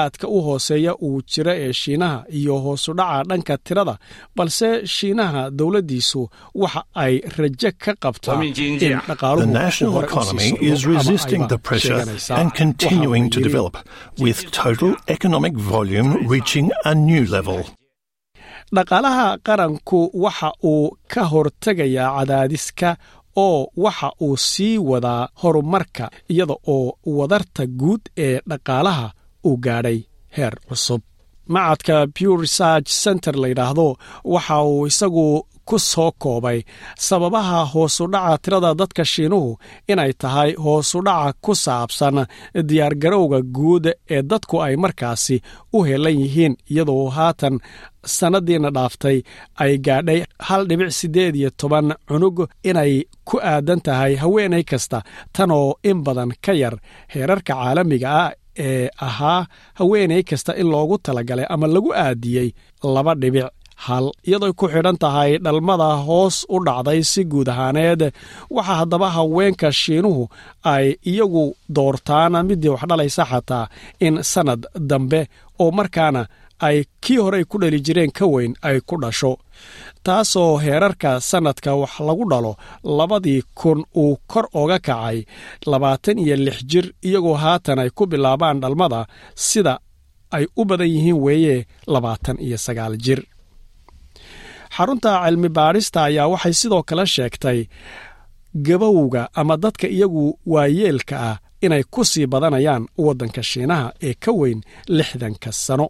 aadka 0.00 0.26
u 0.28 0.38
hooseeya 0.46 0.92
uu 1.06 1.22
jiro 1.32 1.52
ee 1.64 1.72
shiinaha 1.72 2.24
iyo 2.38 2.54
hoosudhaca 2.64 3.24
dhanka 3.28 3.54
tirada 3.66 3.94
balse 4.36 4.86
shiinaha 4.86 5.50
dowladdiisu 5.58 6.20
waxa 6.62 6.82
ay 7.04 7.14
rajo 7.38 7.70
ka 7.84 7.92
qabtaa 8.02 8.42
in 8.44 8.78
The 8.78 8.88
dhaqaaluhu 9.08 9.52
national 9.52 9.92
hore 9.94 10.06
u 10.06 10.10
sii 10.10 10.16
economy 10.16 10.48
socdo 10.50 10.66
is 10.72 10.84
ama 10.84 10.94
resisting 10.94 11.42
ayba 11.42 11.48
the 11.54 11.58
pressure 11.68 11.94
sheeganaysaa. 11.98 12.36
and 12.40 12.48
Waxa 12.50 12.58
continuing 12.64 13.24
uu 13.26 13.30
to 13.34 13.40
yidhi, 13.40 13.48
develop, 13.48 13.74
with 14.24 14.38
total 14.60 14.90
economic 15.16 15.54
volume 15.74 16.10
reaching 16.34 16.66
a 16.84 16.94
new 17.08 17.24
level. 17.36 17.60
dhaqaalaha 18.76 19.26
qaranku 19.46 20.00
waxa 20.24 20.50
uu 20.72 20.84
ka 21.12 21.22
hortegayaa 21.32 22.10
cadaadiska 22.18 22.90
oo 23.36 23.60
waxa 23.84 24.08
uu 24.26 24.36
sii 24.36 24.78
wadaa 24.90 25.28
horumarka 25.42 26.04
iyada 26.32 26.56
oo 26.74 26.92
wadarta 27.18 27.62
guud 27.80 28.00
ee 28.26 28.40
dhaqaalaha 28.50 29.06
uu 29.48 29.56
gaadhay 29.66 29.98
heer 30.36 30.54
cusub. 30.68 31.02
Macadka 31.54 31.96
pew 32.16 32.32
research 32.44 32.88
center 33.04 33.34
la 33.42 33.48
yidhaahdo 33.52 33.86
waxa 34.34 34.56
uu 34.70 34.86
isagu 34.90 35.26
ku 35.68 35.78
soo 35.78 36.10
koobay 36.22 36.58
sababaha 37.06 37.58
hoosudhaca 37.72 38.38
tirada 38.42 38.70
dadka 38.80 39.02
shiinuhu 39.12 39.50
inay 39.92 40.12
tahay 40.22 40.50
hoosudhaca 40.64 41.32
ku 41.44 41.52
saabsan 41.64 42.16
diyaargarowga 42.68 43.40
guud 43.56 43.84
ee 44.16 44.22
dadku 44.30 44.56
ay 44.66 44.74
markaasi 44.84 45.36
u 45.76 45.78
helan 45.88 46.16
yihiin 46.22 46.54
iyadoo 46.72 47.04
haatan 47.16 47.54
sannadiina 48.16 48.70
dhaaftay 48.76 49.18
ay 49.64 49.72
gaadhay 49.86 50.20
hal 50.48 50.62
dhibic 50.68 50.90
siddeed 50.98 51.34
iyo 51.40 51.50
toban 51.60 51.86
cunug 52.08 52.36
inay 52.70 52.92
ku 53.28 53.36
aadan 53.52 53.80
tahay 53.86 54.12
haweenay 54.22 54.64
kasta 54.70 54.98
tanoo 55.36 55.68
in 55.90 55.98
badan 56.06 56.30
ka 56.44 56.52
yar 56.62 56.74
heerarka 57.14 57.52
caalamiga 57.54 58.08
ah 58.22 58.30
ee 58.66 58.88
ahaa 59.08 59.40
haweenay 59.78 60.22
kasta 60.30 60.52
in 60.60 60.66
loogu 60.72 60.96
talagalay 61.06 61.46
ama 61.54 61.66
lagu 61.74 61.90
aadiyey 62.04 62.48
laba 62.94 63.12
dhibic 63.22 63.46
hal 63.86 64.06
iyadoo 64.28 64.52
ku 64.60 64.66
xidhan 64.72 64.96
tahay 65.02 65.30
dhalmada 65.44 65.88
hoos 66.06 66.36
u 66.54 66.56
dhacday 66.66 67.00
si 67.10 67.22
guud 67.32 67.48
ahaaneed. 67.52 68.00
Waxaa 68.56 68.76
haddaba 68.80 69.08
haweenka 69.16 69.68
shiinuhu 69.80 70.22
ay 70.72 70.86
iyagu 71.10 71.44
doortaan 71.76 72.34
midii 72.48 72.68
wax 72.74 72.82
dhalaysa 72.90 73.22
xataa 73.30 73.64
in 74.06 74.14
sannad 74.32 74.62
dambe 74.90 75.20
oo 75.62 75.70
markaana 75.78 76.22
ay 76.66 76.84
kii 77.00 77.16
horey 77.24 77.44
ku 77.44 77.58
dhali 77.60 77.80
jireen 77.86 78.10
ka 78.18 78.26
weyn 78.26 78.54
ay 78.62 78.80
ku 78.88 78.96
dhasho. 79.02 79.32
Taasoo 80.04 80.56
heerarka 80.64 81.20
sannadka 81.20 81.74
wax 81.80 82.00
lagu 82.00 82.24
dhalo 82.30 82.52
labadii 82.84 83.42
kun 83.54 83.84
uu 83.96 84.16
kor 84.26 84.46
oga 84.52 84.78
kacay 84.78 85.18
labaatan 85.66 86.18
iyo 86.18 86.36
lix 86.36 86.58
jir 86.70 86.86
iyagoo 87.08 87.34
haatan 87.42 87.78
ay 87.78 87.90
ku 87.90 88.06
bilaabaan 88.06 88.60
dhalmada 88.62 89.06
sida 89.34 89.74
ay 90.36 90.44
u 90.56 90.64
badan 90.64 90.88
yihiin 90.94 91.18
weeye 91.24 91.66
labaatan 91.86 92.36
iyo 92.46 92.58
sagaal 92.58 92.96
jir. 93.04 93.20
Xarunta 94.76 95.10
cilmi 95.24 95.48
baadhista 95.48 95.98
ayaa 96.08 96.28
waxay 96.32 96.52
sidoo 96.60 96.82
kale 96.88 97.04
sheegtay 97.06 97.60
gabowga 98.66 99.22
ama 99.40 99.56
dadka 99.56 99.86
iyagu 99.88 100.38
waayeelka 100.46 101.16
ah 101.30 101.36
inay 101.64 101.82
ku 101.90 102.04
sii 102.04 102.26
badanayaan 102.32 102.84
waddanka 103.04 103.42
shiinaha 103.42 103.92
ee 104.06 104.14
ka 104.24 104.32
weyn 104.40 104.60
lixdanka 104.96 105.50
sano 105.52 105.86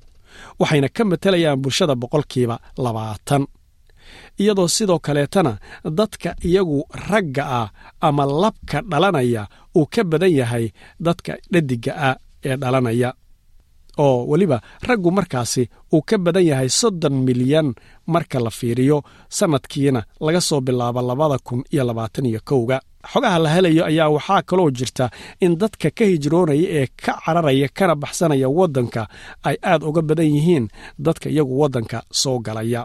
waxayna 0.60 0.88
ka 0.96 1.02
matelayaan 1.10 1.60
bulshada 1.62 1.94
boqolkiiba 2.02 2.56
labaatan. 2.84 3.42
Iyadoo 4.40 4.68
sidoo 4.76 4.98
kaleetana 5.06 5.52
dadka 5.98 6.30
iyagu 6.48 6.78
ragga 7.10 7.44
ah 7.60 7.68
ama 8.00 8.24
labka 8.42 8.78
dhalanaya 8.90 9.42
uu 9.78 9.86
ka 9.94 10.02
badan 10.10 10.32
yahay 10.40 10.66
dadka 11.06 11.32
dhadiga 11.52 11.92
ah 12.08 12.16
ee 12.48 12.56
dhalanaya 12.62 13.10
oo 14.04 14.18
weliba 14.30 14.58
raggu 14.88 15.10
markaasi 15.18 15.62
uu 15.94 16.02
ka 16.08 16.16
badan 16.24 16.44
yahay 16.50 16.68
soddon 16.80 17.14
milyan 17.26 17.68
marka 18.12 18.38
la 18.44 18.50
fiiriyo 18.58 18.98
sannadkiina 19.36 20.00
laga 20.26 20.40
soo 20.48 20.60
bilaabo 20.66 21.00
labada 21.08 21.38
kun 21.46 21.60
iyo 21.72 21.84
labaatan 21.88 22.26
iyo 22.30 22.40
kowga 22.48 22.78
xogaha 23.12 23.38
la 23.44 23.48
helayo 23.54 23.82
ayaa 23.90 24.08
waxaa 24.16 24.42
kaloo 24.48 24.70
jirta 24.78 25.06
in 25.44 25.52
dadka 25.60 25.88
ka 25.98 26.04
hijroonaya 26.10 26.66
ee 26.78 26.86
ka 27.04 27.12
cararaya 27.24 27.68
kana 27.78 27.94
baxsanaya 28.02 28.48
waddanka 28.58 29.02
ay 29.48 29.56
aad 29.70 29.82
uga 29.88 30.02
badan 30.08 30.26
yihiin 30.34 30.66
dadka 31.06 31.26
iyagu 31.30 31.54
waddanka 31.60 31.98
soo 32.20 32.38
galaya. 32.46 32.82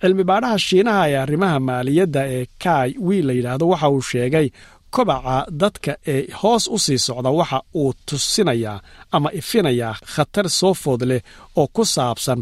Cilmi 0.00 0.24
baadhaha 0.28 0.58
shiinaha 0.66 1.04
ee 1.10 1.16
arrimaha 1.24 1.58
maaliyadda 1.68 2.22
ee 2.36 2.44
kai 2.64 2.90
wiil 3.06 3.26
la 3.28 3.32
yidhaahdo 3.38 3.64
waxa 3.72 3.88
uu 3.94 4.02
sheegay 4.10 4.46
kobaca 4.94 5.36
dadka 5.62 5.92
ee 6.12 6.22
hoos 6.40 6.64
u 6.68 6.78
sii 6.84 6.98
socda 7.06 7.30
waxa 7.30 7.58
uu 7.80 7.92
tusinayaa 8.06 8.78
ama 9.16 9.28
ifinayaa 9.40 9.94
khatar 10.14 10.46
soo 10.58 10.74
food 10.82 11.02
leh 11.10 11.22
oo 11.60 11.66
ku 11.76 11.82
saabsan 11.94 12.40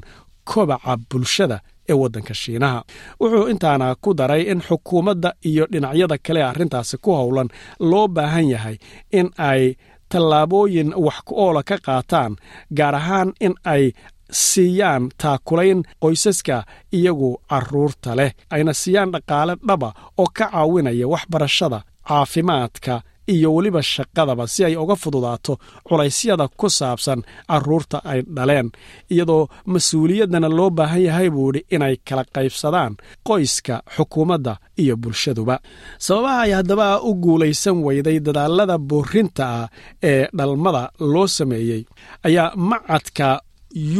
kobaca 0.51 0.92
bulshada 1.11 1.59
ee 1.88 1.92
waddanka 2.03 2.35
shiinaha. 2.35 2.81
Wuxuu 3.20 3.49
intaana 3.53 3.94
ku 4.05 4.11
daray 4.14 4.42
in 4.53 4.61
xukuumadda 4.68 5.31
iyo 5.49 5.64
dhinacyada 5.73 6.16
kale 6.27 6.40
arrintaasi 6.51 6.97
ku 7.05 7.11
howlan 7.18 7.49
loo 7.90 8.07
baahan 8.16 8.47
yahay 8.55 8.77
in 9.18 9.29
ay 9.51 9.62
tallaabooyin 10.09 10.90
wax 11.07 11.18
ku 11.27 11.33
oola 11.44 11.62
ka 11.62 11.77
qaataan 11.87 12.33
gaar 12.79 12.94
ahaan 13.01 13.33
in 13.47 13.55
ay 13.75 13.85
siiyaan 14.31 15.09
taakulayn 15.23 15.81
qoysaska 16.03 16.57
iyagu 16.99 17.31
carruurta 17.51 18.11
leh 18.18 18.31
ayna 18.55 18.73
siiyaan 18.83 19.11
dhaqaale 19.14 19.55
dhaba 19.68 19.88
oo 20.23 20.27
ka 20.38 20.47
caawinaya 20.53 21.07
waxbarashada 21.14 21.79
caafimaadka 22.09 22.94
iyo 23.32 23.54
weliba 23.54 23.82
shaqadaba 23.82 24.46
si 24.46 24.64
ay 24.64 24.76
uga 24.76 24.96
fududaato 24.96 25.58
culaysyada 25.88 26.48
ku 26.48 26.68
saabsan 26.78 27.20
carruurta 27.48 27.98
ay 28.04 28.20
dhaleen 28.37 28.68
iyadoo 29.14 29.48
mas'uuliyaddana 29.72 30.48
loo 30.58 30.70
baahan 30.70 31.02
yahay 31.08 31.28
buu 31.34 31.48
idhi 31.50 31.62
inay 31.74 31.94
kala 32.08 32.24
qaybsadaan 32.34 32.92
qoyska 33.28 33.74
xukuumadda 33.96 34.56
iyo 34.82 34.94
bulshaduba. 35.02 35.56
Sababaha 35.98 36.40
ay 36.44 36.52
haddaba 36.58 36.87
u 37.02 37.14
guulaysan 37.24 37.76
weyday 37.87 38.18
dadaalada 38.26 38.76
boorinta 38.78 39.44
ah 39.58 39.68
ee 40.10 40.26
dhalmada 40.38 40.82
loo 41.12 41.26
sameeyey 41.38 41.82
ayaa 42.28 42.52
macadka 42.56 43.28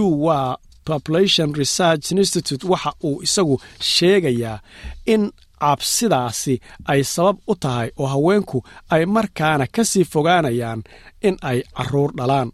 uwa 0.01 0.59
population 0.85 1.55
research 1.55 2.11
institute 2.13 2.67
waxa 2.73 2.93
uu 3.05 3.23
isagu 3.23 3.61
sheegayaa 3.81 4.59
in 5.07 5.23
cabsidaasi 5.65 6.55
ay 6.93 7.01
sabab 7.15 7.37
u 7.51 7.55
tahay 7.63 7.89
oo 8.01 8.07
haweenku 8.15 8.59
ay 8.95 9.03
markaana 9.17 9.67
ka 9.75 9.83
sii 9.91 10.05
fogaanayaan 10.13 10.81
in 11.29 11.37
ay 11.51 11.59
carruur 11.77 12.11
dhalaan. 12.19 12.49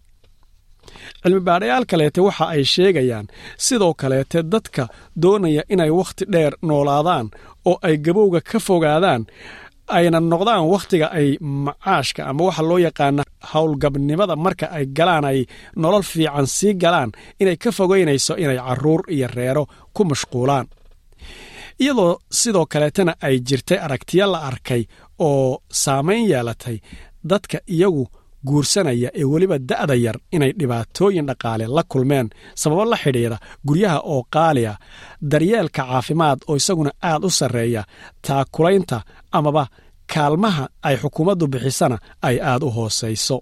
Cilmi 1.23 1.40
baadhayaal 1.49 1.85
kaleete 1.90 2.20
waxa 2.27 2.44
ay 2.55 2.62
sheegayaan 2.73 3.27
sidoo 3.66 3.92
kaleete 4.01 4.38
dadka 4.53 4.85
doonaya 5.23 5.62
inay 5.75 5.90
wakhti 5.99 6.25
dheer 6.33 6.53
noolaadaan 6.68 7.27
oo 7.68 7.77
ay 7.87 7.94
gabowga 8.05 8.40
ka 8.51 8.59
fogaadaan 8.68 9.23
ayna 9.96 10.18
noqdaan 10.33 10.64
wakhtiga 10.73 11.07
ay 11.18 11.29
macaashka 11.64 12.20
ama 12.31 12.42
waxa 12.49 12.62
loo 12.68 12.79
yaqaana 12.87 13.23
howlgabnimada 13.53 14.35
marka 14.44 14.66
ay 14.77 14.85
galaan 14.99 15.25
ay 15.31 15.38
nolol 15.83 16.03
fiican 16.12 16.46
sii 16.57 16.75
galaan 16.83 17.11
inay 17.42 17.57
ka 17.62 17.70
fogeynayso 17.79 18.35
inay 18.42 18.59
carruur 18.66 19.01
iyo 19.14 19.27
reero 19.37 19.64
ku 19.94 20.03
mashquulaan 20.11 20.66
iyadoo 21.83 22.19
sidoo 22.40 22.66
kaleetana 22.73 23.12
ay 23.27 23.37
jirtay 23.49 23.79
aragtiyo 23.87 24.27
la 24.33 24.38
arkay 24.51 24.83
oo 25.19 25.62
saamayn 25.83 26.25
yeelatay 26.31 26.77
dadka 27.31 27.59
iyagu 27.75 28.05
guursanaya 28.47 29.11
ee 29.21 29.25
weliba 29.33 29.59
da'da 29.71 29.95
yar 30.05 30.16
inay 30.37 30.53
dhibaatooyin 30.61 31.27
dhaqaale 31.29 31.66
la 31.77 31.83
kulmeen 31.93 32.27
sababo 32.61 32.85
la 32.85 32.97
xidhiidha 33.03 33.38
guryaha 33.66 33.99
oo 34.12 34.23
qaaliya 34.35 34.73
daryeelka 35.33 35.83
caafimaad 35.88 36.38
oo 36.49 36.57
isaguna 36.61 36.90
aad 37.11 37.23
u 37.25 37.31
sarreeya 37.38 37.83
taakulaynta 38.27 38.99
amaba 39.38 39.64
kaalmaha 40.14 40.64
ay 40.88 40.97
xukuumaddu 41.03 41.45
bixisana 41.53 41.97
ay 42.29 42.37
aad 42.51 42.62
u 42.62 42.71
hoosayso. 42.77 43.37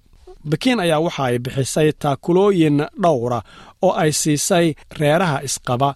Bakiin 0.50 0.80
ayaa 0.84 1.00
waxa 1.06 1.22
ay 1.28 1.38
bixisay 1.44 1.88
taakulooyin 2.02 2.78
dhowra 3.02 3.40
oo 3.86 3.92
ay 4.02 4.10
siisay 4.12 4.66
reeraha 5.00 5.38
isqaba 5.48 5.90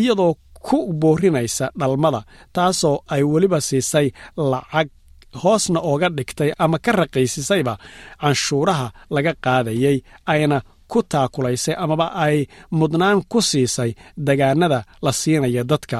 iyadoo 0.00 0.32
ku 0.68 0.78
boorinaysa 1.00 1.66
dhalmada 1.80 2.20
taasoo 2.56 2.96
ay 3.14 3.22
weliba 3.32 3.58
siisay 3.68 4.06
lacag 4.52 4.88
hoosna 5.42 5.80
ooga 5.90 6.08
dhigtay 6.16 6.50
ama 6.64 6.78
ka 6.84 6.92
raqiysisayba 7.00 7.74
canshuuraha 8.22 8.86
laga 9.14 9.32
qaadayay 9.44 9.96
ayna 10.32 10.58
ku 10.92 10.98
taakulaysay 11.12 11.74
amaba 11.84 12.06
ay 12.24 12.36
mudnaan 12.78 13.18
ku 13.32 13.38
siisay 13.50 13.90
degaanada 14.26 14.80
la 15.04 15.12
siinaya 15.20 15.62
dadka. 15.70 15.98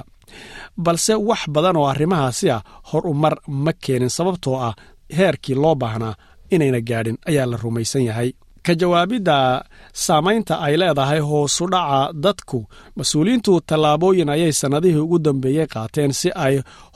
Balse 0.84 1.14
wax 1.28 1.40
badan 1.54 1.76
oo 1.80 1.86
arrimahaasi 1.92 2.46
ah 2.56 2.62
hor 2.92 3.04
umar 3.12 3.34
ma 3.64 3.72
keenin 3.84 4.12
sababtoo 4.16 4.56
ah 4.68 4.74
heerkii 5.18 5.54
loo 5.62 5.74
baahnaa 5.82 6.14
inayna 6.54 6.80
gaadhin 6.88 7.18
ayaa 7.28 7.46
la 7.50 7.56
rumaysan 7.64 8.02
yahay 8.08 8.30
ka 8.68 8.74
jawaabidda 8.80 9.36
saamaynta 10.04 10.54
ay 10.66 10.74
leedahay 10.80 11.20
hoosudhaca 11.28 12.00
dadku. 12.24 12.58
Mas'uuliyiintu 12.98 13.52
tallaabooyin 13.68 14.28
ayay 14.34 14.52
sannadihii 14.60 15.02
ugu 15.04 15.18
dambeeyey 15.26 15.66
qaateen 15.74 16.12
si 16.20 16.28
ay 16.46 16.54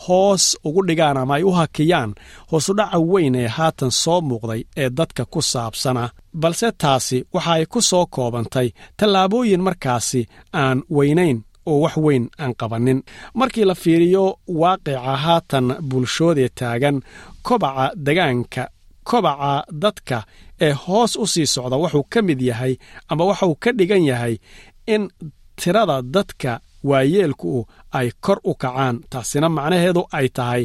hoos 0.08 0.44
ugu 0.64 0.80
dhigaan 0.88 1.16
ama 1.22 1.34
ay 1.38 1.42
u 1.42 1.50
hakiyaan 1.58 2.10
hoosudhaca 2.50 2.98
weyn 3.12 3.34
ee 3.42 3.48
haatan 3.56 3.90
soo 4.02 4.20
muuqday 4.28 4.62
ee 4.82 4.90
dadka 4.98 5.24
ku 5.32 5.40
saabsana. 5.52 6.04
Balse 6.42 6.68
taasi 6.82 7.18
waxa 7.34 7.52
ay 7.56 7.64
ku 7.72 7.80
soo 7.90 8.04
koobantay 8.14 8.68
tallaabooyin 8.98 9.62
markaasi 9.66 10.20
aan 10.62 10.78
weynayn 10.96 11.38
oo 11.70 11.80
wax 11.84 11.96
weyn 12.06 12.24
aan 12.42 12.52
qabannin 12.60 13.00
markii 13.38 13.64
la 13.70 13.74
fiiriyo 13.82 14.24
waaqica 14.60 15.16
haatan 15.24 15.66
bulshoodee 15.88 16.48
taagan 16.58 16.96
kobaca 17.46 17.86
degaanka 18.06 18.62
kobaca 19.08 19.52
dadka 19.82 20.18
ee 20.66 20.72
hoos 20.84 21.12
u 21.16 21.26
sii 21.32 21.46
socda 21.54 21.76
wuxuu 21.82 22.04
ka 22.12 22.22
mid 22.28 22.40
yahay 22.50 22.74
ama 23.10 23.24
waxauu 23.30 23.54
ka 23.62 23.70
dhigan 23.78 24.04
yahay 24.10 24.34
in 24.94 25.02
tirada 25.60 25.96
dadka 26.14 26.52
waayeelku 26.90 27.66
ay 27.98 28.08
kor 28.24 28.38
u 28.44 28.52
kacaan 28.62 28.96
taasina 29.10 29.48
macnaheedu 29.56 30.02
ay 30.18 30.26
tahay 30.36 30.62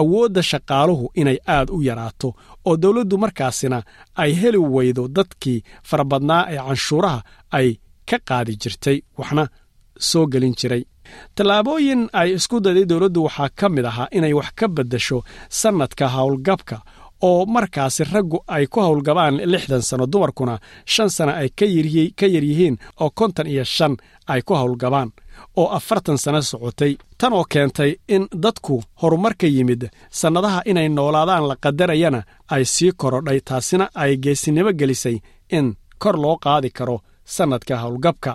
awoodda 0.00 0.42
shaqaaluhu 0.50 1.04
inay 1.20 1.38
aad 1.56 1.68
u 1.76 1.78
yaraato 1.88 2.28
oo 2.68 2.74
dowladdu 2.82 3.16
markaasina 3.24 3.78
ay 4.22 4.30
heli 4.40 4.58
weydo 4.74 5.04
dadkii 5.16 5.58
farabadnaa 5.88 6.42
ee 6.52 6.58
canshuuraha 6.66 7.20
ay 7.58 7.68
ka 8.10 8.16
qaadi 8.28 8.52
jirtay 8.62 8.98
waxna 9.18 9.44
soo 10.10 10.26
gelin 10.32 10.54
jiray. 10.60 10.82
Tallaabooyin 11.36 12.02
ay 12.20 12.28
isku 12.38 12.56
dayday 12.64 12.86
dowladdu 12.90 13.20
waxaa 13.26 13.48
ka 13.58 13.66
mid 13.74 13.84
ahaa 13.90 14.08
inay 14.16 14.32
wax 14.38 14.48
ka 14.58 14.66
beddasho 14.76 15.18
sannadka 15.60 16.06
howlgabka 16.14 16.76
oo 17.28 17.46
markaasi 17.54 18.02
raggu 18.12 18.38
ay 18.56 18.64
ku 18.72 18.78
howlgabaan 18.86 19.36
lixdan 19.52 19.82
sano 19.88 20.04
dumarkuna 20.12 20.54
shan 20.92 21.10
sano 21.16 21.32
ay 21.40 21.48
ka 21.58 22.26
yar 22.34 22.44
yihiin 22.50 22.76
oo 23.02 23.10
konton 23.18 23.46
iyo 23.52 23.64
shan 23.76 23.94
ay 24.32 24.40
ku 24.46 24.52
howlgabaan 24.60 25.10
oo 25.60 25.66
afartan 25.78 26.18
sano 26.24 26.40
socotay. 26.50 26.92
Tan 27.18 27.32
oo 27.32 27.44
keentay 27.52 27.90
in 28.14 28.24
dadku 28.42 28.82
horumarka 29.02 29.46
yimid 29.46 29.82
sannadaha 30.20 30.60
inay 30.70 30.88
noolaadaan 30.88 31.44
la 31.50 31.56
qadarayana 31.64 32.20
ay 32.54 32.64
sii 32.74 32.92
korodhay 33.00 33.40
taasina 33.48 33.86
ay 34.02 34.12
geesinimo 34.24 34.72
gelisay 34.80 35.16
in 35.58 35.66
kor 36.02 36.16
loo 36.22 36.36
qaadi 36.44 36.70
karo 36.78 36.96
sannadka 37.34 37.74
howlgabka 37.82 38.32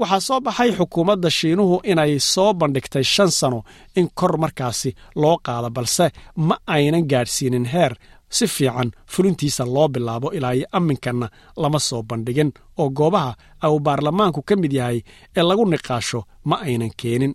waxaa 0.00 0.20
soo 0.26 0.40
baxay 0.46 0.70
xukuumadda 0.78 1.28
shiinuhu 1.38 1.76
inay 1.90 2.12
soo 2.32 2.50
bandhigtay 2.60 3.04
shan 3.14 3.30
sano 3.38 3.60
in 3.98 4.06
kor 4.18 4.32
markaasi 4.42 4.90
loo 5.22 5.36
qaado 5.46 5.68
balse 5.76 6.06
ma 6.48 6.54
aynan 6.74 7.04
gaadhsiinin 7.12 7.66
heer. 7.74 7.92
Si 8.36 8.46
fiican 8.56 8.88
fulintiisa 9.12 9.64
loo 9.74 9.88
bilaabo 9.94 10.28
ilaa 10.36 10.52
iyo 10.58 10.66
amminkanna 10.78 11.26
lama 11.62 11.78
soo 11.88 12.02
bandhigin 12.10 12.50
oo 12.80 12.88
goobaha 12.98 13.32
uu 13.70 13.80
baarlamaanku 13.86 14.40
ka 14.48 14.54
mid 14.62 14.72
yahay 14.78 14.98
ee 15.36 15.42
lagu 15.48 15.64
niqaasho 15.72 16.20
ma 16.48 16.56
aynan 16.66 16.92
keenin. 17.00 17.34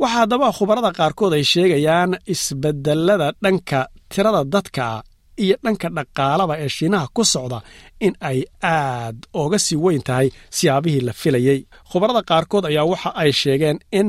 Waxaa 0.00 0.18
haddaba 0.20 0.46
khubarada 0.56 0.90
qaarkood 0.98 1.32
ay 1.38 1.44
sheegayaan 1.52 2.12
isbedelada 2.32 3.28
dhanka 3.42 3.80
tirada 4.12 4.42
dadkaa 4.54 4.96
iyo 5.44 5.56
dhanka 5.64 5.88
dhaqaalaba 5.96 6.54
ee 6.64 6.68
shiinaha 6.76 7.06
ku 7.16 7.22
socda 7.34 7.58
in 8.06 8.14
ay 8.30 8.38
aad 8.74 9.16
ooga 9.40 9.58
sii 9.66 9.78
weyn 9.84 10.02
tahay 10.08 10.28
siyaabihii 10.56 11.00
la 11.08 11.12
filayey 11.22 11.58
khubarada 11.90 12.22
qaarkood 12.30 12.64
ayaa 12.70 12.84
waxa 12.92 13.10
ay 13.22 13.30
sheegeen 13.40 13.78
in 14.00 14.08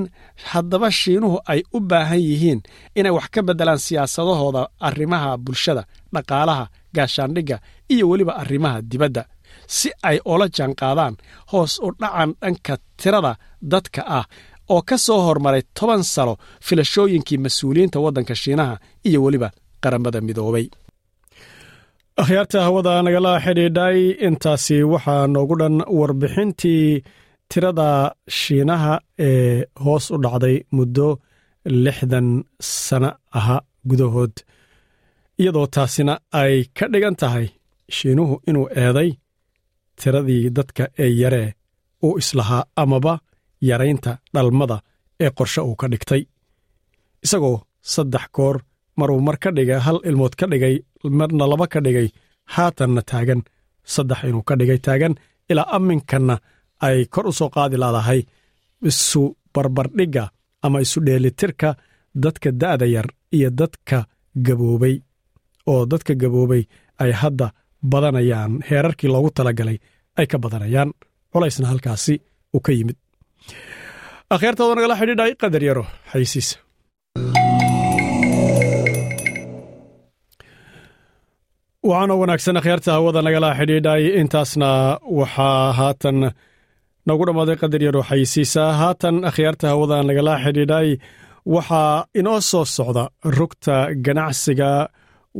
haddaba 0.52 0.88
shiinuhu 1.02 1.38
ay 1.54 1.62
u 1.76 1.80
baahan 1.90 2.22
yihiin 2.30 2.60
inay 3.00 3.14
wax 3.18 3.28
ka 3.34 3.42
beddelaan 3.48 3.82
siyaasadahooda 3.88 4.62
arrimaha 4.88 5.30
bulshada 5.46 5.84
dhaqaalaha 6.16 6.64
gaashaandhigga 6.96 7.58
iyo 7.94 8.06
weliba 8.12 8.34
arrimaha 8.44 8.78
dibadda 8.92 9.24
si 9.78 9.90
ay 10.10 10.18
oola 10.32 10.46
jaanqaadaan 10.58 11.14
hoos 11.52 11.74
u 11.86 11.92
dhacan 12.02 12.30
dhanka 12.42 12.74
tirada 13.02 13.32
dadka 13.72 14.02
ah 14.20 14.26
oo 14.74 14.82
ka 14.90 14.96
soo 15.06 15.20
hormaray 15.28 15.64
toban 15.78 16.02
sano 16.14 16.34
filashooyinkii 16.68 17.40
mas'uuliyiinta 17.46 17.98
waddanka 18.06 18.34
shiinaha 18.44 18.76
iyo 19.10 19.20
weliba 19.26 19.50
qaramada 19.84 20.20
midoobay 20.28 20.66
akhyaarta 22.22 22.60
hawada 22.66 22.94
nagala 23.06 23.32
xidhiidhay 23.46 23.98
intaasi 24.28 24.78
waxaa 24.94 25.24
noogu 25.34 25.56
dhan 25.62 25.76
warbixintii 26.00 26.86
tirada 27.52 27.90
shiinaha 28.40 28.94
ee 29.28 29.66
hoos 29.84 30.06
u 30.16 30.18
dhacday 30.24 30.56
muddo 30.78 31.08
lixdan 31.86 32.28
sano 32.86 33.10
aha 33.38 33.58
gudahood 33.90 34.36
iyadoo 35.42 35.68
taasina 35.76 36.14
ay 36.42 36.54
ka 36.78 36.86
dhigan 36.94 37.16
tahay 37.22 37.46
shiinuhu 37.98 38.36
inuu 38.50 38.68
eeday 38.84 39.10
tiradii 40.00 40.44
dadka 40.58 40.84
ee 41.04 41.12
yaree 41.22 41.50
uu 42.06 42.18
islahaa 42.22 42.64
amaba 42.82 43.14
yaraynta 43.70 44.12
dhalmada 44.36 44.78
ee 45.24 45.30
qorshe 45.38 45.62
uu 45.70 45.76
ka 45.82 45.88
dhigtay. 45.92 46.22
Isagoo 47.26 47.58
saddex 47.94 48.26
goor 48.36 48.56
maruu 49.00 49.20
mar 49.28 49.38
ka 49.44 49.50
dhigay 49.58 49.80
hal 49.86 49.98
ilmood 50.10 50.34
ka 50.40 50.46
dhigay 50.52 50.76
marna 51.20 51.46
laba 51.52 51.66
ka 51.74 51.80
dhigay 51.86 52.08
haatanna 52.54 53.02
taagan. 53.10 53.42
Saddex 53.94 54.20
inuu 54.28 54.44
ka 54.48 54.54
dhigay 54.60 54.80
taagan 54.86 55.14
ilaa 55.52 55.70
amminkanna 55.78 56.36
ay 56.88 56.98
kor 57.14 57.26
u 57.28 57.34
soo 57.40 57.50
qaadi 57.56 57.78
laadahay. 57.82 58.22
Isu 58.90 59.22
barbardhigga 59.54 60.24
ama 60.66 60.78
isu 60.86 61.00
dheelitirka 61.08 61.70
dadka 62.24 62.50
da'da 62.62 62.86
yar 62.96 63.08
iyo 63.38 63.50
dadka 63.60 63.98
gaboobay. 64.46 64.96
Oo 65.72 65.82
dadka 65.92 66.14
gaboobay 66.22 66.64
ay 67.04 67.12
hadda 67.22 67.48
badanayaan 67.92 68.54
heerarkii 68.70 69.10
loogu 69.14 69.30
talagalay 69.38 69.78
ay 70.20 70.26
ka 70.32 70.38
badanayaan. 70.44 70.90
Culaysna 71.34 71.68
halkaasi 71.72 72.14
uu 72.56 72.60
ka 72.66 72.72
yimid. 72.78 72.98
Akhyaartooda 74.34 74.74
nagala 74.76 74.96
xidhiidhay 75.00 75.32
qadar 75.42 75.64
yaro 75.70 75.84
xaysiis 76.12 76.50
waxaana 81.90 82.14
wanaagsan 82.22 82.58
akhyaarta 82.60 82.92
hawada 82.98 83.22
nagala 83.28 83.50
xidhiidhay. 83.60 84.04
Intaasna 84.22 84.70
waxaa 85.20 85.74
haatan 85.80 86.18
nagu 87.08 87.24
dhammaaday 87.28 87.58
qadar 87.62 87.82
yaro 87.88 88.02
xaysiisa 88.10 88.64
haatan 88.82 89.16
akhyaarta 89.30 89.66
hawada 89.74 89.98
nagala 90.10 90.34
xidhiidhay. 90.44 90.90
Waxaa 91.56 92.06
inoo 92.20 92.40
soo 92.52 92.66
socda 92.78 93.04
rugta 93.38 93.76
ganacsiga 94.06 94.72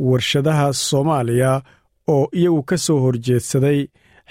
warshadaha 0.08 0.66
soomaaliya 0.88 1.52
oo 2.14 2.24
iyagu 2.40 2.62
ka 2.70 2.76
soo 2.86 2.98
horjeedsaday 3.04 3.78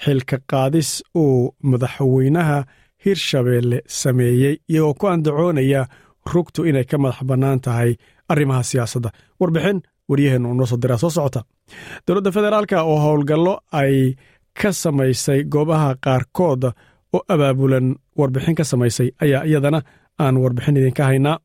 xilka 0.04 0.36
qaadis 0.50 0.90
uu 1.22 1.54
madaxweynaha 1.70 2.58
hirshabeelle 3.04 3.78
sameeyey 4.00 4.54
iyagoo 4.72 4.94
ku 5.00 5.04
andacoonaya 5.12 5.82
rugtu 6.32 6.60
inay 6.70 6.84
ka 6.90 6.96
madax 7.02 7.18
bannaan 7.30 7.60
tahay 7.64 7.90
arrimaha 8.32 8.62
siyaasadda. 8.70 9.10
Warbixin 9.40 9.78
waryaheennu 10.10 10.48
noo 10.58 10.66
soo 10.70 10.78
diraa. 10.82 10.98
Soo 11.02 11.10
socota 11.16 11.40
dowladda 12.06 12.30
federaalka 12.36 12.76
oo 12.90 12.98
howlgallo 13.04 13.54
ay 13.80 13.94
ka 14.60 14.70
samaysay 14.82 15.40
goobaha 15.52 15.90
qaarkood 16.04 16.62
oo 17.16 17.20
abaabulan 17.34 17.86
warbixin 18.18 18.54
ka 18.58 18.64
samaysay 18.70 19.08
ayaa 19.24 19.42
iyadana 19.50 19.80
aan 20.22 20.36
warbixin 20.42 20.76
idinka 20.80 21.04
haynaa. 21.10 21.36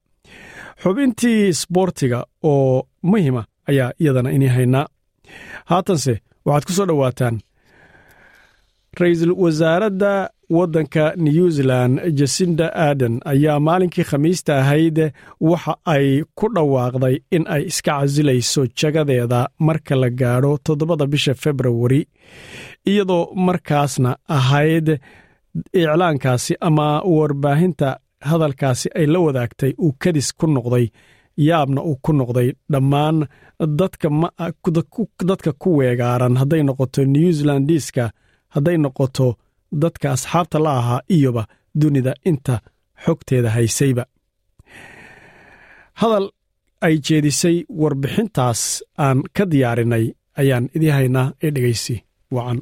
Xubintii 0.84 1.54
sboortiga 1.62 2.20
oo 2.52 2.88
muhima 3.10 3.42
ayaa 3.70 3.92
iyadana 4.02 4.30
ini 4.38 4.48
haynaa. 4.56 4.86
Haatanse 5.70 6.14
waxaad 6.46 6.64
ku 6.68 6.72
soo 6.78 6.86
dhowaataan. 6.90 7.36
Ra'iisul 9.00 9.34
wasaaradda 9.44 10.30
waddanka 10.58 11.04
new 11.26 11.46
zealand 11.58 11.94
jasinda 12.20 12.68
aden 12.90 13.16
ayaa 13.34 13.60
maalinkii 13.68 14.04
khamiista 14.10 14.52
ahayd 14.62 14.98
waxa 15.50 15.74
ay 15.94 16.08
ku 16.40 16.46
dhawaaqday 16.56 17.16
in 17.36 17.44
ay 17.56 17.64
iska 17.72 17.92
casilayso 18.00 18.62
jagadeeda 18.80 19.40
marka 19.68 19.96
la 20.02 20.10
gaadho 20.22 20.52
toddobada 20.66 21.06
bisha 21.14 21.34
februari 21.44 22.02
iyadoo 22.92 23.24
markaasna 23.48 24.12
ahayd 24.38 24.88
iclaankaasi 25.82 26.54
ama 26.68 26.88
warbaahinta 27.16 27.90
hadalkaasi 28.30 28.88
ay 29.00 29.06
la 29.14 29.20
wadaagtay 29.26 29.72
uu 29.86 29.94
kadis 30.04 30.30
ku 30.40 30.46
noqday 30.56 30.86
yaabna 31.48 31.82
uu 31.90 31.98
ku 32.06 32.12
noqday 32.20 32.50
dhammaan 32.74 33.18
dadka 35.30 35.52
ku 35.62 35.70
weegaaran. 35.78 36.36
Hadday 36.42 36.64
noqoto 36.64 37.02
new 37.16 37.30
zealandiiska 37.38 38.06
hadday 38.56 38.78
noqoto 38.86 39.28
dadka 39.82 40.08
asxaabta 40.16 40.58
la 40.66 40.72
ahaa 40.80 41.02
iyoba 41.16 41.44
dunida 41.82 42.14
inta 42.30 42.56
xogteeda 43.06 43.50
haysayba. 43.56 44.04
Hadal 46.02 46.26
ay 46.86 46.96
jeedisay 47.06 47.58
warbixintaas 47.82 48.62
aan 49.06 49.20
ka 49.36 49.44
diyaarinay 49.52 50.06
ayaan 50.42 50.66
idii 50.76 50.94
haynaa 50.98 51.28
ee 51.46 51.52
dhegaysi 51.56 51.96
wacan. 52.36 52.60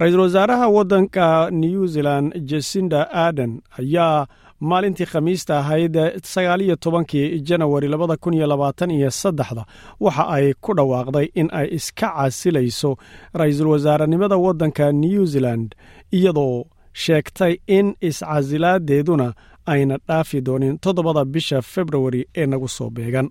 Ra'iisul 0.00 0.20
wasaaraha 0.26 0.66
waddanka 0.76 1.26
new 1.62 1.86
zealand 1.94 2.28
jasinda 2.50 3.00
aden 3.26 3.52
ayaa 3.80 4.26
maalintii 4.60 5.06
khamiista 5.06 5.58
ahayd 5.58 5.96
sagaaliyo 6.22 6.76
tobankii 6.76 7.40
janawari 7.40 7.88
labada 7.88 8.16
kun 8.16 8.34
iyo 8.34 8.46
labaatan 8.46 8.90
iyo 8.90 9.10
saddexda 9.10 9.64
waxa 10.00 10.28
ay 10.28 10.54
ku 10.60 10.74
dhawaaqday 10.74 11.26
in 11.34 11.48
ay 11.52 11.68
iska 11.76 12.08
casilayso 12.16 12.96
ra'iisul 13.34 13.66
wasaarenimada 13.72 14.36
waddanka 14.36 14.92
new 14.92 15.24
zealand 15.26 15.74
iyadoo 16.12 16.64
sheegtay 16.92 17.56
in 17.66 17.94
iscasilaadeeduna 18.00 19.32
ayna 19.66 19.98
dhaafi 20.08 20.40
doonin 20.40 20.78
toddobada 20.78 21.24
bisha 21.24 21.62
februari 21.62 22.26
ee 22.36 22.46
nagu 22.46 22.68
soo 22.68 22.90
beegan. 22.90 23.28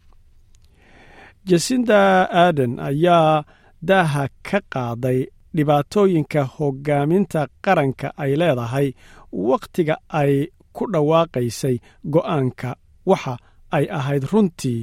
Jasinda 1.46 2.30
aden 2.32 2.80
ayaa 2.80 3.44
daaha 3.82 4.28
ka 4.44 4.60
qaaday 4.74 5.26
dhibaatooyinka 5.56 6.44
hoggaaminta 6.44 7.48
qaranka 7.66 8.08
ay 8.18 8.36
leedahay 8.36 8.88
wakhtiga 9.32 9.96
ay 10.10 10.48
ku 10.78 10.84
dhawaaqaysay 10.94 11.76
go'aanka 12.14 12.70
waxa 13.12 13.34
ay 13.78 13.86
ahayd 13.98 14.24
runtii 14.32 14.80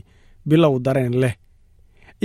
bilow 0.48 0.74
dareen 0.86 1.14
leh 1.22 1.34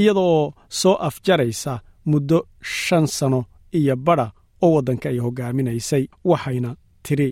iyadoo 0.01 0.53
soo 0.79 0.95
afjaraysa 1.07 1.73
muddo 2.11 2.39
shan 2.61 3.05
sano 3.17 3.39
iyo 3.79 3.95
badha 4.05 4.27
oo 4.63 4.71
waddanka 4.75 5.07
ay 5.11 5.19
hoggaaminaysay 5.25 6.03
waxayna 6.31 6.71
tidhi 7.05 7.27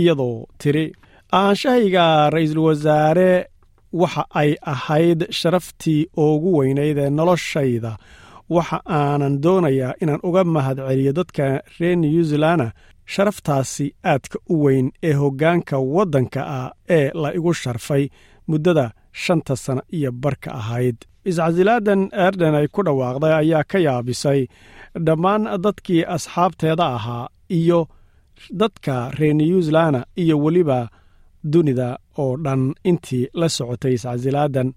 iyadoo 0.00 0.46
tidhi 0.58 0.92
ahaanshahayga 1.36 2.30
ra'iisul 2.34 2.58
wasaare 2.68 3.30
waxa 4.00 4.22
ay 4.40 4.50
ahayd 4.72 5.20
sharaftii 5.38 6.00
ugu 6.24 6.50
weynayd 6.58 6.98
ee 6.98 7.10
noloshayda. 7.18 7.92
Waxa 8.54 8.78
aanan 8.98 9.34
doonayaa 9.44 9.94
inaan 10.02 10.20
uga 10.28 10.42
mahad 10.54 10.78
celiyo 10.88 11.12
dadka 11.18 11.44
reer 11.78 11.96
new 11.96 12.22
zealana 12.30 12.66
sharaftaasi 13.12 13.86
aadka 14.12 14.38
u 14.52 14.54
weyn 14.64 14.86
ee 15.08 15.12
hoggaanka 15.20 15.76
waddanka 15.94 16.40
ah 16.58 16.70
ee 16.96 17.10
la 17.22 17.28
igu 17.38 17.52
sharfay 17.62 18.04
muddada 18.48 18.86
shanta 19.22 19.56
sana 19.56 19.82
iyo 19.96 20.10
barka 20.12 20.50
ahayd. 20.60 20.96
Iscasilaadan 21.30 22.02
erden 22.26 22.54
ay 22.60 22.66
ku 22.74 22.80
dhawaaqday 22.86 23.32
ayaa 23.42 23.64
ka 23.70 23.78
yaabisay 23.86 24.40
dhammaan 25.06 25.42
dadkii 25.64 26.02
asxaabteeda 26.14 26.86
ahaa 26.96 27.26
iyo 27.58 27.80
dadka 28.60 28.94
reer 29.18 29.34
new 29.34 29.60
zealana 29.66 30.00
iyo 30.22 30.36
weliba 30.44 30.78
dunida 31.52 31.88
oo 32.22 32.32
dhan 32.44 32.62
intii 32.90 33.24
la 33.40 33.48
socotay 33.56 33.94
iscasilaadan 33.98 34.68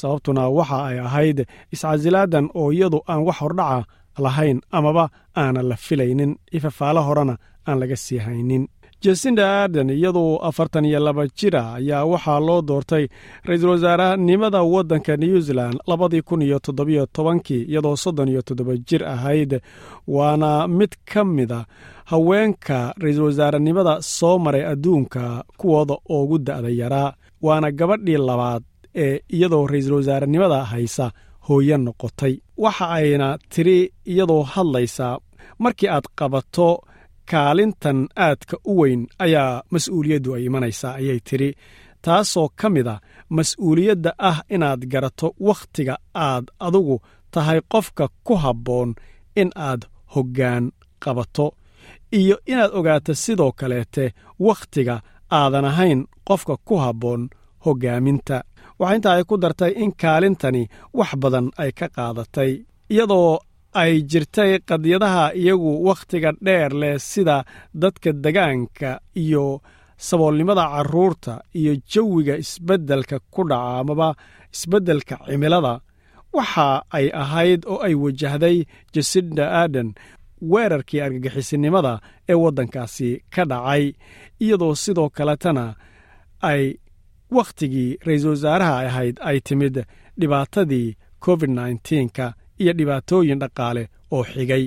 sababtuna 0.00 0.42
waxa 0.58 0.78
ay 0.88 0.98
ahayd 1.06 1.38
iscasilaadan 1.74 2.46
oo 2.60 2.68
iyadu 2.76 2.98
aan 3.10 3.22
wax 3.28 3.36
hordhaca 3.42 3.86
lahayn 4.24 4.58
amaba 4.78 5.04
aanan 5.42 5.66
la 5.70 5.76
filaynin. 5.86 6.32
Ifafaalo 6.56 7.00
horena 7.08 7.34
aan 7.68 7.78
laga 7.80 7.96
sii 8.04 8.18
haynin 8.26 8.64
jasinda 9.02 9.62
arden 9.62 9.90
iyadoo 9.90 10.36
afartan 10.48 10.84
iyo 10.84 11.00
laba 11.00 11.26
jira 11.38 11.74
ayaa 11.78 12.04
waxaa 12.04 12.40
loo 12.40 12.62
doortay 12.62 13.04
ra'iisul 13.44 13.70
wasaarenimada 13.70 14.62
waddanka 14.62 15.16
new 15.16 15.40
zealand 15.40 15.78
labadii 15.86 16.22
kun 16.22 16.42
iyo 16.42 16.58
toddobiyo 16.58 17.06
tobankii 17.06 17.62
iyadoo 17.70 17.96
soddon 17.96 18.28
iyo 18.28 18.42
toddoba 18.42 18.76
jir 18.76 19.04
ahayd. 19.04 19.60
Waana 20.08 20.68
mid 20.68 20.92
ka 21.04 21.24
mida 21.24 21.64
haweenka 22.04 22.94
ra'iisul 22.98 23.24
wasaarenimada 23.24 24.02
soo 24.02 24.38
maray 24.38 24.64
adduunka 24.66 25.44
kuwooda 25.56 25.96
ugu 26.08 26.38
da'da 26.38 26.68
yaraa 26.68 27.12
waana 27.42 27.70
gabadhii 27.70 28.16
labaad 28.16 28.62
ee 28.94 29.20
iyadoo 29.28 29.66
ra'iisul 29.66 29.92
wasaarenimada 29.94 30.64
haysa 30.64 31.12
hooye 31.48 31.76
noqotay. 31.76 32.34
Waxa 32.58 32.88
ayna 32.90 33.38
tiri 33.48 33.92
iyadoo 34.06 34.42
hadlaysaa 34.42 35.18
markii 35.58 35.88
aad 35.88 36.04
qabato 36.18 36.82
kaalintan 37.30 37.98
aadka 38.26 38.56
u 38.70 38.72
weyn 38.80 39.02
ayaa 39.24 39.62
mas'uuliyaddu 39.72 40.30
ay 40.36 40.42
imanaysaa 40.48 40.94
ayay 41.00 41.20
tidhi. 41.28 41.50
Taasoo 42.04 42.48
ka 42.60 42.68
mid 42.74 42.86
a 42.94 42.96
mas'uuliyadda 43.36 44.10
ah 44.30 44.38
inaad 44.54 44.80
garato 44.92 45.28
wakhtiga 45.48 45.94
aad 46.26 46.44
adugu 46.66 46.96
tahay 47.34 47.60
qofka 47.72 48.04
ku 48.26 48.34
habboon 48.44 48.90
in 49.40 49.50
aad 49.68 49.82
hoggaan 50.14 50.64
qabato 51.04 51.46
iyo 52.20 52.36
inaad 52.52 52.70
ogaato 52.78 53.12
sidoo 53.24 53.52
kaleete 53.60 54.04
wakhtiga 54.46 54.96
aadan 55.38 55.64
ahayn 55.70 56.00
qofka 56.28 56.54
ku 56.66 56.74
habboon 56.84 57.22
hoggaaminta. 57.64 58.36
Waxaa 58.80 58.96
intaa 58.96 59.14
ay 59.18 59.24
ku 59.28 59.34
dartay 59.42 59.72
in 59.82 59.92
kaalintani 60.02 60.62
wax 60.98 61.10
badan 61.22 61.46
ay 61.62 61.70
ka 61.78 61.86
qaadatay 61.96 62.50
iyadoo 62.92 63.30
ay 63.74 64.02
jirtay 64.10 64.58
qadiyadaha 64.68 65.32
iyagu 65.34 65.70
wakhtiga 65.88 66.32
dheer 66.40 66.72
leh 66.80 66.98
sida 66.98 67.44
dadka 67.74 68.12
degaanka 68.12 69.00
iyo 69.14 69.60
saboolnimada 69.96 70.64
carruurta 70.72 71.42
iyo 71.54 71.72
jawiga 71.92 72.36
isbeddelka 72.36 73.18
ku 73.30 73.42
dhaca 73.48 73.78
amaba 73.80 74.14
isbeddelka 74.54 75.16
cimilada. 75.26 75.80
Waxa 76.32 76.82
ay 76.96 77.06
ahayd 77.22 77.60
oo 77.66 77.80
ay 77.86 77.94
wajahday 77.94 78.64
jasinda 78.94 79.44
aden 79.62 79.94
weerarkii 80.50 81.00
argagixisinimada 81.00 82.00
ee 82.28 82.34
waddankaasi 82.34 83.22
ka 83.34 83.44
dhacay 83.44 83.84
iyadoo 84.40 84.74
sidoo 84.74 85.08
kaletana 85.10 85.74
ay 86.50 86.62
wakhtigii 87.36 87.98
ra'iisul 88.06 88.30
wasaaraha 88.36 88.76
ahayd 88.88 89.16
ay 89.28 89.40
timid 89.40 89.76
dhibaatadii 90.20 90.96
covid 91.24 91.50
nnteenka 91.50 92.26
iyo 92.62 92.72
dhibaatooyin 92.78 93.38
dhaqaale 93.42 93.82
oo 94.14 94.24
xigay. 94.24 94.64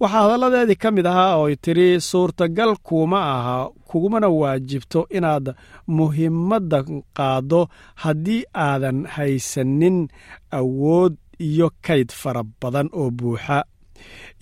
Waxaa 0.00 0.22
hadalladeedii 0.24 0.76
ka 0.82 0.90
mid 0.90 1.06
ahaa 1.06 1.36
ooy 1.42 1.54
tidhi 1.64 2.00
suurtagal 2.00 2.72
kuuma 2.86 3.18
aha 3.36 3.56
kugumana 3.88 4.28
waajibto 4.28 5.06
inaad 5.16 5.46
muhiimadda 5.96 6.78
qaaddo 7.16 7.60
haddii 8.02 8.42
aadan 8.66 8.98
haysanin 9.14 9.98
awood 10.58 11.14
iyo 11.48 11.70
kayd 11.86 12.10
fara 12.20 12.42
badan 12.60 12.88
oo 12.92 13.10
buuxa. 13.10 13.58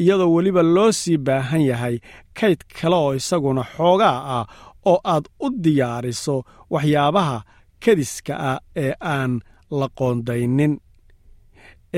Iyadoo 0.01 0.33
weliba 0.35 0.63
loo 0.63 0.93
sii 0.93 1.17
baahan 1.27 1.61
yahay 1.71 1.97
kayd 2.41 2.61
kale 2.81 2.97
oo 2.97 3.15
isaguna 3.15 3.63
xoogaa 3.77 4.19
ah 4.37 4.47
oo 4.91 4.99
aad 5.05 5.25
u 5.45 5.49
diyaariso 5.65 6.37
waxyaabaha 6.73 7.39
kadiska 7.85 8.35
ah 8.51 8.59
ee 8.85 8.93
aan 9.15 9.33
la 9.79 9.87
qoondaynin 9.99 10.75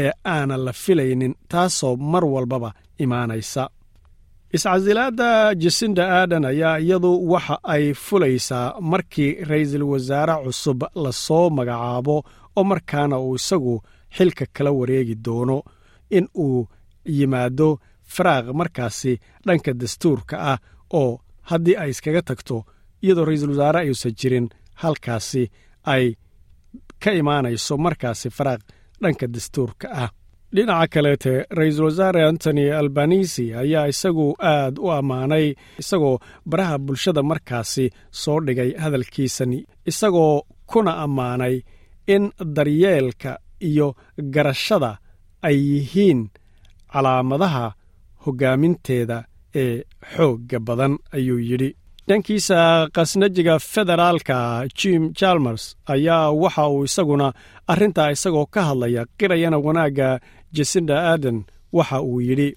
ee 0.03 0.11
aanan 0.35 0.63
la 0.67 0.73
filaynin 0.85 1.35
taasoo 1.53 1.95
mar 2.13 2.25
walbaba 2.35 2.71
imaanaysa. 3.05 3.63
Iscasilaadda 4.57 5.55
jasinda 5.63 6.05
aadan 6.19 6.45
ayaa 6.53 6.77
iyadu 6.85 7.11
waxa 7.33 7.57
ay 7.75 7.85
fulaysaa 8.07 8.67
markii 8.91 9.31
ra'iisul 9.51 9.83
wasaare 9.93 10.35
cusub 10.45 10.81
la 11.05 11.13
soo 11.13 11.51
magacaabo 11.51 12.17
oo 12.59 12.65
markaana 12.71 13.17
uu 13.19 13.35
isagu 13.41 13.75
xilka 14.17 14.45
kala 14.57 14.71
wareegi 14.79 15.15
doono 15.25 15.59
in 16.17 16.27
uu 16.45 16.69
yimaado 17.17 17.69
faraaq 18.15 18.47
markaasi 18.61 19.13
dhanka 19.47 19.73
dastuurka 19.81 20.37
ah 20.53 20.59
oo 21.01 21.21
haddii 21.51 21.77
ay 21.83 21.91
iskaga 21.91 22.23
tagto 22.29 22.57
iyadoo 23.05 23.25
ra'iisul 23.29 23.51
wasaare 23.55 23.79
ayuusan 23.81 24.13
jirin 24.21 24.47
halkaasi 24.83 25.43
ay 25.95 26.05
ka 27.03 27.11
imaanayso 27.21 27.75
markaasi 27.87 28.29
faraaq 28.37 28.61
dhanka 29.03 29.27
dastuurka 29.35 29.89
ah. 30.03 30.11
Dhinaca 30.55 30.87
kaleete 30.95 31.33
ra'iisul 31.59 31.85
wasaare 31.89 32.21
antony 32.29 32.65
albanisi 32.81 33.45
ayaa 33.63 33.87
isagu 33.93 34.27
aad 34.53 34.75
u 34.79 34.87
ammaanay 34.99 35.47
isagoo 35.83 36.17
baraha 36.51 36.77
bulshada 36.87 37.23
markaasi 37.31 37.85
soo 38.23 38.39
dhigay 38.47 38.71
hadalkiisani 38.83 39.59
isagoo 39.91 40.35
kuna 40.71 40.93
ammaanay 41.05 41.55
in 42.15 42.25
daryeelka 42.57 43.33
iyo 43.69 43.89
garashada 44.35 44.91
ay 45.49 45.57
yihiin 45.73 46.21
calaamadaha 46.93 47.67
hoggaaminteeda 48.25 49.19
ee 49.63 49.75
xoogga 50.15 50.59
badan 50.67 50.95
ayuu 51.17 51.39
yidhi 51.51 51.71
dhankiisa 52.09 52.89
khasnajiga 52.97 53.55
federaalka 53.73 54.39
jim 54.81 55.03
jalmers 55.21 55.65
ayaa 55.95 56.31
waxa 56.43 56.65
uu 56.75 56.85
isaguna 56.89 57.27
arrintaa 57.73 58.11
isagoo 58.17 58.47
ka 58.55 58.61
hadlaya 58.69 59.03
qirayana 59.19 59.59
wanaagga 59.67 60.09
jasinda 60.57 60.97
aden 61.13 61.39
waxa 61.79 61.99
uu 62.03 62.21
yidhi 62.29 62.51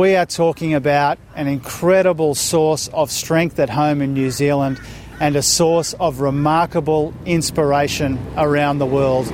we 0.00 0.08
are 0.20 0.26
talking 0.26 0.72
about 0.82 1.16
an 1.40 1.46
incredible 1.56 2.32
source 2.34 2.84
of 3.00 3.06
strength 3.10 3.58
at 3.64 3.70
home 3.80 4.00
in 4.04 4.10
New 4.14 4.30
Zealand 4.30 4.76
and 5.20 5.36
a 5.36 5.42
source 5.42 5.90
of 6.06 6.20
remarkable 6.20 7.04
inspiration 7.36 8.18
around 8.36 8.78
the 8.78 8.86
world. 8.96 9.26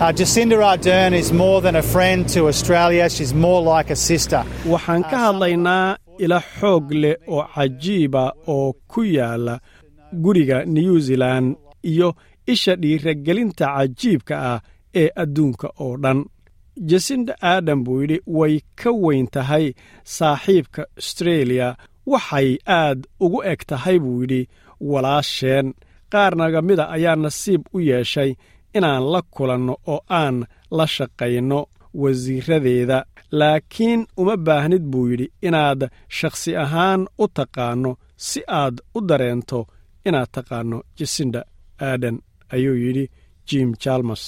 Uh, 0.00 0.12
Jacinda 0.18 0.56
Ardern 0.70 1.12
is 1.22 1.32
more 1.32 1.60
than 1.66 1.76
a 1.76 1.82
friend 1.94 2.28
to 2.34 2.40
Australia, 2.52 3.08
she's 3.16 3.32
more 3.46 3.62
like 3.74 3.88
a 3.90 3.96
sister. 4.10 4.42
waxaan 4.74 5.02
ka 5.10 5.16
hadlaynaa 5.26 5.96
ila 6.18 6.38
xoog 6.56 6.86
leh 7.02 7.16
oo 7.34 7.42
cajiiba 7.54 8.24
oo 8.54 8.72
ku 8.90 9.00
yaalla 9.16 9.54
guriga 10.22 10.64
new 10.64 10.98
zealan 11.06 11.46
iyo 11.90 12.08
isha 12.52 12.72
dhiiragelinta 12.82 13.66
cajiibka 13.76 14.34
ah 14.52 14.60
ee 15.00 15.08
adduunka 15.22 15.68
oo 15.84 15.96
dhan. 16.02 16.20
Jasinda 16.90 17.34
aadam 17.50 17.84
buu 17.84 18.00
yidhi 18.02 18.18
way 18.38 18.54
ka 18.80 18.90
weyn 19.04 19.26
tahay 19.34 19.66
saaxiibka 20.16 20.82
astreeliya 20.98 21.68
waxay 22.12 22.50
aad 22.78 23.00
ugu 23.24 23.38
eg 23.52 23.60
tahay 23.70 23.96
buu 24.04 24.20
yidhi 24.22 24.42
walaasheen. 24.90 25.66
Qaarnaga 26.12 26.60
mida 26.68 26.84
ayaa 26.96 27.16
nasiib 27.24 27.62
u 27.76 27.78
yeeshay 27.80 28.30
inaan 28.76 29.04
la 29.12 29.20
kulanno 29.34 29.74
oo 29.92 30.00
aan 30.20 30.36
la 30.76 30.86
shaqayno 30.94 31.60
wasiiradeeda 32.02 32.98
laakiin 33.30 34.06
uma 34.16 34.36
baahnid 34.36 34.82
buu 34.92 35.06
yidhi 35.10 35.26
inaad 35.48 35.80
shakhsi 36.18 36.56
ahaan 36.64 37.00
u 37.18 37.26
taqaanno 37.38 37.92
si 38.16 38.40
aad 38.60 38.76
u 38.96 39.00
dareento 39.08 39.60
inaad 40.08 40.28
taqaanno 40.36 40.78
jasinda 40.98 41.40
aadan 41.88 42.16
ayuu 42.54 42.76
yidhi 42.84 43.04
jim 43.48 43.68
jalmers 43.84 44.24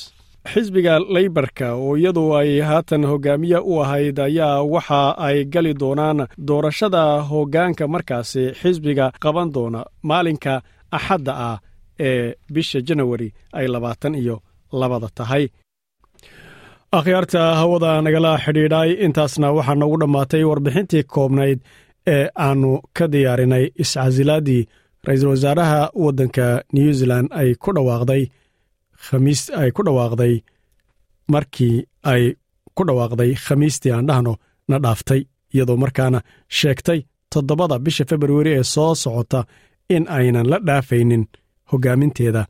xisbiga 0.53 0.95
leybarka 1.15 1.69
oo 1.75 1.97
iyadu 2.01 2.25
ay 2.39 2.51
haatan 2.69 3.05
hogaamiye 3.11 3.59
u 3.71 3.73
ahayd 3.83 4.19
ayaa 4.29 4.63
waxa 4.75 5.01
ay 5.27 5.39
gali 5.53 5.73
doonaan 5.81 6.19
doorashada 6.49 7.03
hoggaanka 7.31 7.85
markaasi 7.95 8.43
xisbiga 8.61 9.07
qaban 9.23 9.49
doona 9.55 9.81
maalinka 10.09 10.55
axadda 10.97 11.33
ah 11.51 11.59
ee 12.09 12.35
bisha 12.55 12.79
janawari 12.89 13.29
ay 13.59 13.67
labaatan 13.75 14.15
iyo 14.23 14.37
labada 14.81 15.09
tahay 15.19 15.45
akhyaarta 16.93 17.55
hawada 17.57 18.01
nagala 18.03 18.39
xidhiidhay. 18.45 18.91
Intaasna 19.05 19.49
waxaa 19.57 19.75
noogu 19.81 19.97
dhammaatay 20.01 20.43
warbixintii 20.51 21.03
koobnayd 21.15 21.59
ee 22.15 22.29
aannu 22.47 22.71
ka 22.97 23.05
diyaarinay 23.13 23.65
iscasilaadii 23.83 24.63
ra'iisul 25.07 25.29
wasaaraha 25.35 25.81
waddanka 26.05 26.47
new 26.73 26.93
zealan 26.99 27.27
ay 27.41 27.51
ku 27.63 27.71
dhawaaqday 27.77 28.23
khamiis 29.07 29.43
ay 29.61 29.71
ku 29.77 29.83
dhawaaqday 29.87 30.35
markii 31.33 31.77
ay 32.13 32.23
ku 32.77 32.83
dhawaaqday 32.89 33.31
khamiistii 33.45 33.93
aan 33.95 34.07
dhahno 34.09 34.33
na 34.69 34.77
dhaaftay 34.85 35.21
iyadoo 35.55 35.77
markaana 35.83 36.21
sheegtay 36.59 37.01
toddobada 37.33 37.77
bisha 37.85 38.05
februari 38.11 38.51
ee 38.59 38.63
soo 38.75 38.95
socota 39.05 39.41
in 39.95 40.05
aynan 40.19 40.47
la 40.53 40.59
dhaafaynin 40.69 41.23
hoggaaminteeda 41.71 42.43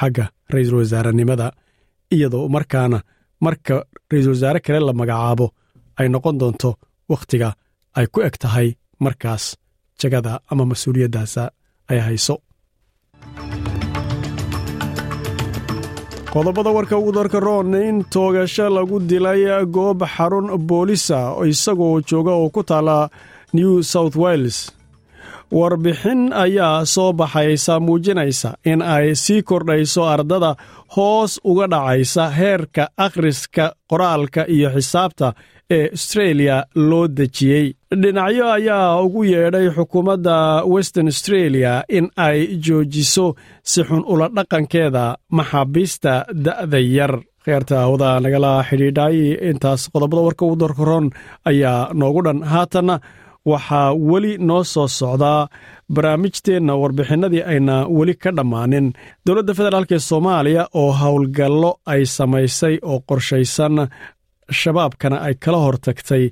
xagga 0.00 0.24
ra'iisul 0.52 0.78
wasaarenimada 0.80 1.46
iyadoo 2.14 2.48
markaana 2.54 2.98
marka 3.44 3.74
ra'iisul 4.10 4.34
wasaare 4.34 4.60
kale 4.66 4.80
la 4.88 4.92
magacaabo 5.00 5.46
ay 5.98 6.06
noqon 6.12 6.36
doonto 6.40 6.70
wakhtiga 7.12 7.48
ay 7.98 8.06
ku 8.12 8.18
eg 8.28 8.34
tahay 8.42 8.68
markaas 9.04 9.44
jagada 10.00 10.32
ama 10.50 10.64
mas'uuliyaddaasa 10.70 11.42
ay 11.90 11.98
hayso. 12.06 12.34
Qodobada 16.32 16.70
warka 16.76 16.96
ugu 17.00 17.12
darka 17.12 17.38
roon 17.46 17.74
in 17.88 17.98
toogasho 18.12 18.66
lagu 18.76 18.96
dilay 19.10 19.42
goob 19.76 20.00
xarun 20.14 20.46
boolisa 20.68 21.18
isagoo 21.52 22.00
jooga 22.08 22.32
oo 22.40 22.48
ku 22.54 22.62
taala 22.70 22.96
new 23.56 23.72
south 23.92 24.16
wales 24.22 24.56
warbixin 25.58 26.32
ayaa 26.44 26.84
soo 26.94 27.12
baxaysa 27.12 27.74
muujinaysa 27.86 28.50
in 28.70 28.82
ay 28.82 29.06
sii 29.24 29.42
kordhayso 29.50 30.02
ardada 30.14 30.50
hoos 30.96 31.32
uga 31.50 31.66
dhacaysa 31.72 32.24
heerka 32.38 32.84
akhriska 33.06 33.64
qoraalka 33.90 34.42
iyo 34.54 34.68
xisaabta 34.76 35.28
ee 35.76 35.88
astreeliya 35.96 36.56
loo 36.90 37.06
dejiyey. 37.18 37.66
Dhinacyo 38.02 38.46
ayaa 38.56 39.00
ugu 39.04 39.22
yeedhay 39.32 39.68
xukuumadda 39.76 40.36
western 40.74 41.08
astreeliya 41.12 41.74
in 41.98 42.06
ay 42.26 42.38
joojiso 42.66 43.26
si 43.70 43.80
xun 43.88 44.02
ula 44.12 44.26
dhaqankeeda 44.36 45.04
maxaabiista 45.38 46.12
da'da 46.44 46.78
yar. 46.96 47.14
Kheerta 47.44 47.76
hawada 47.82 48.10
nagala 48.24 48.52
xidhiidhay 48.68 49.16
intaas 49.50 49.82
qodobada 49.92 50.22
warka 50.26 50.44
ugu 50.46 50.56
darkaroon 50.62 51.06
ayaa 51.50 51.78
noogu 52.00 52.20
dhan. 52.26 52.38
Haatanna 52.52 52.96
waxaa 53.50 53.88
weli 54.10 54.32
noo 54.48 54.62
soo 54.72 54.88
socdaa 55.00 55.48
barnaamijteenna 55.94 56.72
warbixinadii 56.82 57.42
ayna 57.52 57.76
weli 57.96 58.14
ka 58.22 58.30
dhammaanin. 58.36 58.86
Dowladda 59.26 59.54
federaalk 59.58 59.90
ee 59.92 59.98
soomaaliya 60.10 60.64
oo 60.80 60.92
howlgallo 61.00 61.70
ay 61.92 62.02
samaysay 62.16 62.74
oo 62.90 62.98
qorshaysan 63.08 63.74
shabaabkana 64.60 65.16
ay 65.26 65.34
kala 65.44 65.58
hortagtay 65.66 66.24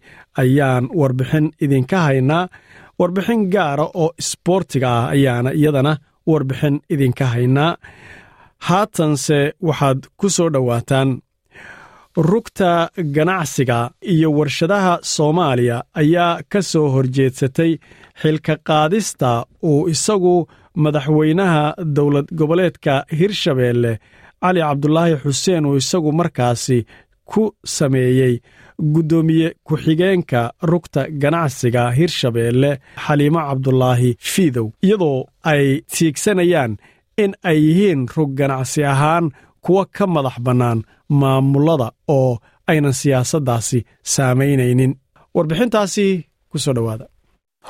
ayaan 0.43 0.85
warbixin 1.01 1.47
idinka 1.65 1.99
haynaa. 2.07 2.45
Warbixin 3.01 3.41
gaara 3.55 3.87
oo 4.03 4.09
isboortiga 4.23 4.89
ah 4.99 5.09
ayaana 5.15 5.51
iyadana 5.61 5.93
warbixin 6.31 6.77
idinka 6.95 7.25
haynaa. 7.35 7.73
Haatanse 8.67 9.39
waxaad 9.69 10.01
ku 10.19 10.27
soo 10.37 10.49
dhowaataan 10.55 11.09
rugta 12.17 12.91
ganacsiga 12.97 13.91
iyo 14.03 14.33
warshadaha 14.33 14.99
soomaaliya 15.03 15.85
ayaa 15.95 16.41
ka 16.49 16.63
soo 16.63 16.89
horjeedsatay 16.95 17.73
xilka 18.23 18.57
qaadista 18.69 19.47
uu 19.63 19.89
isagu 19.89 20.49
madaxweynaha 20.75 21.75
dowlad 21.97 22.27
goboleedka 22.39 23.05
hirshabeelle 23.19 23.93
cali 24.43 24.61
cabdulaahi 24.61 25.17
xuseen 25.23 25.67
uu 25.67 25.77
isagu 25.77 26.13
markaasi 26.13 26.79
ku 27.31 27.43
sameeyey 27.65 28.35
guddoomiye 28.93 29.49
ku-xigeenka 29.67 30.41
rugta 30.71 31.07
ganacsiga 31.23 31.91
hirshabeelle 31.99 32.71
xaliimo 33.07 33.41
cabdulaahi 33.49 34.11
fiidow 34.33 34.67
iyadoo 34.87 35.25
ay 35.53 35.81
tiigsanayaan 35.93 36.73
in 37.23 37.33
ay 37.51 37.59
yihiin 37.67 38.03
rug 38.17 38.31
ganacsi 38.39 38.85
ahaan 38.93 39.31
kuwa 39.65 39.85
ka 39.97 40.07
madax 40.07 40.37
bannaan 40.47 40.81
maamulada 41.21 41.89
oo 42.17 42.39
aynan 42.71 42.93
siyaasaddaasi 43.01 43.79
saamaynaynin 44.15 44.93
warbixintaasi 45.37 46.07
ku 46.51 46.59
soo 46.59 46.75
dhowaada. 46.77 47.07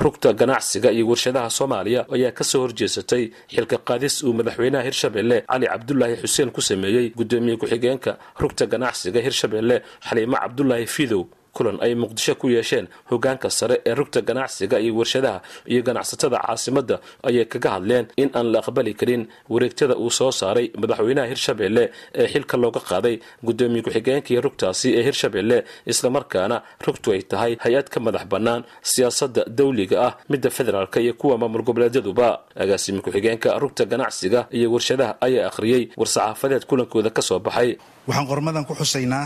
Rugta 0.03 0.29
ganacsiga 0.33 0.89
iyo 0.91 1.05
warshadaha 1.11 1.49
soomaaliya 1.57 2.01
ayaa 2.15 2.31
ka 2.37 2.43
soo 2.51 2.61
horjeesatay 2.63 3.23
xilka 3.53 3.77
qaadis 3.87 4.15
uu 4.23 4.33
madaxweynaha 4.39 4.83
hirshabelle 4.87 5.37
cali 5.51 5.65
cabdulaahi 5.73 6.15
xuseen 6.21 6.49
ku 6.55 6.61
sameeyey 6.69 7.05
guddoomiye 7.17 7.55
ku-xigeenka 7.61 8.11
rugta 8.41 8.65
ganacsiga 8.73 9.19
hirshabelle 9.25 9.75
xaliimo 10.07 10.37
cabdulaahi 10.43 10.87
fiidow 10.95 11.23
kulan 11.55 11.77
ay 11.85 11.93
muqdisho 12.01 12.33
ku 12.41 12.47
yeesheen 12.55 12.85
hogaanka 13.11 13.49
sare 13.59 13.75
ee 13.89 13.93
rugta 13.99 14.19
ganacsiga 14.29 14.77
iyo 14.85 14.93
warshadaha 14.99 15.39
iyo 15.71 15.81
ganacsatada 15.87 16.37
caasimadda 16.45 16.95
ayay 17.27 17.45
kaga 17.53 17.69
hadleen 17.75 18.05
in 18.21 18.29
aan 18.37 18.47
la 18.53 18.59
aqbali 18.63 18.93
karin 18.99 19.23
wareegtada 19.53 19.95
uu 20.03 20.09
soo 20.19 20.31
saaray 20.41 20.67
madaxweynaha 20.81 21.27
hirshabelle 21.31 21.83
ee 22.21 22.27
xilka 22.33 22.55
looga 22.63 22.79
qaaday 22.91 23.15
guddoomiye 23.47 23.81
ku-xigeenkii 23.85 24.39
rugtaasi 24.45 24.87
ee 24.99 25.03
hirshabelle 25.07 25.57
islamarkaana 25.91 26.57
rugtu 26.87 27.07
ay 27.15 27.21
tahay 27.31 27.53
hay'ad 27.63 27.87
ka 27.93 27.99
madax 28.05 28.23
bannaan 28.33 28.61
siyaasadda 28.91 29.41
dawliga 29.59 29.97
ah 30.07 30.11
midda 30.31 30.49
federaalk 30.57 30.95
iyo 31.05 31.13
kuwa 31.21 31.35
maamul 31.41 31.63
goboleedyaduba. 31.67 32.27
Agaasime 32.63 32.99
ku-xigeenka 33.05 33.49
rugta 33.63 33.83
ganacsiga 33.91 34.39
iyo 34.57 34.67
warshadaha 34.75 35.13
ayaa 35.27 35.47
akhriyey 35.51 35.83
war-saxaafadeed 35.99 36.63
kulankooda 36.69 37.09
ka 37.17 37.21
soo 37.27 37.39
baxay. 37.47 37.69
Waxaan 38.07 38.27
qormadan 38.31 38.63
ku 38.69 38.73
xusaynaa 38.81 39.25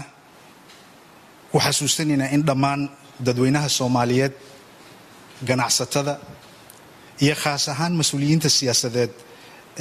xasuusanaynaa 1.59 2.29
in 2.35 2.43
dhammaan 2.47 2.89
dadweynaha 3.25 3.69
soomaaliyeed 3.69 4.33
ganacsatada 5.47 6.13
iyo 7.21 7.35
khaas 7.43 7.69
ahaan 7.69 7.93
mas'uuliyiinta 7.99 8.49
siyaasadeed 8.49 9.11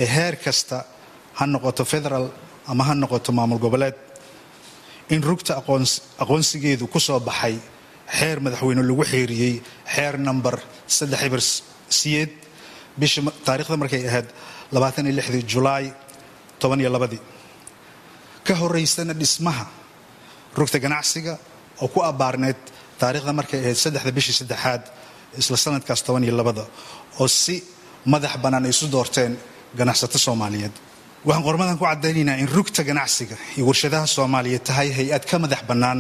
ee 0.03 0.07
heer 0.15 0.37
kasta 0.45 0.85
ha 1.39 1.47
noqoto 1.47 1.85
federal 1.85 2.27
ama 2.67 2.85
ha 2.85 2.95
noqoto 2.95 3.33
maamul 3.33 3.59
goboleed 3.59 3.95
in 5.11 5.23
rugta 5.23 5.53
aqoonsigeedu 6.23 6.87
ku 6.87 7.01
soo 7.01 7.21
baxay 7.21 7.57
xeer 8.19 8.39
madaxweyne 8.41 8.83
lagu 8.83 9.05
xeeriyey 9.13 9.55
xeer 9.95 10.15
number 10.19 10.55
saddex 10.87 11.63
siyeed 11.89 12.31
bisha 13.01 13.21
taarikhda 13.47 13.77
markay 13.77 14.03
ahayd 14.09 14.27
labaatan 14.75 15.07
iyo 15.07 15.17
lixdii 15.19 15.45
julaay 15.53 15.87
toban 16.59 16.81
iyo 16.81 16.91
labadii. 16.91 17.21
Ka 18.47 18.55
horeysana 18.55 19.13
dhismaha 19.21 19.67
rugta 20.59 20.79
ganacsiga 20.79 21.39
oo 21.83 21.89
ku 21.95 22.01
abbaarneyd 22.11 22.61
taarikhda 23.01 23.33
markay 23.39 23.59
ahayd 23.65 23.79
saddexda 23.85 24.11
bishii 24.17 24.37
saddexaad 24.41 24.83
isla 25.41 25.57
sanadkaas 25.65 26.01
toban 26.07 26.23
iyo 26.27 26.35
labada 26.41 26.65
oo 27.21 27.29
si 27.43 27.55
madax 28.13 28.35
bannaan 28.45 28.65
ay 28.69 28.71
isu 28.75 28.87
doorteen 28.95 29.33
ganacsato 29.79 30.19
soomaaliyeed. 30.27 30.75
Waxaan 31.27 31.45
qormadan 31.49 31.79
ku 31.81 31.85
caddaynaynaa 31.91 32.37
in 32.43 32.49
rugta 32.57 32.83
ganacsiga 32.91 33.37
iyo 33.57 33.65
warshadaha 33.71 34.07
soomaaliyeed 34.17 34.63
tahay 34.69 34.89
hay'ad 34.99 35.25
ka 35.31 35.37
madax 35.45 35.63
bannaan 35.71 35.99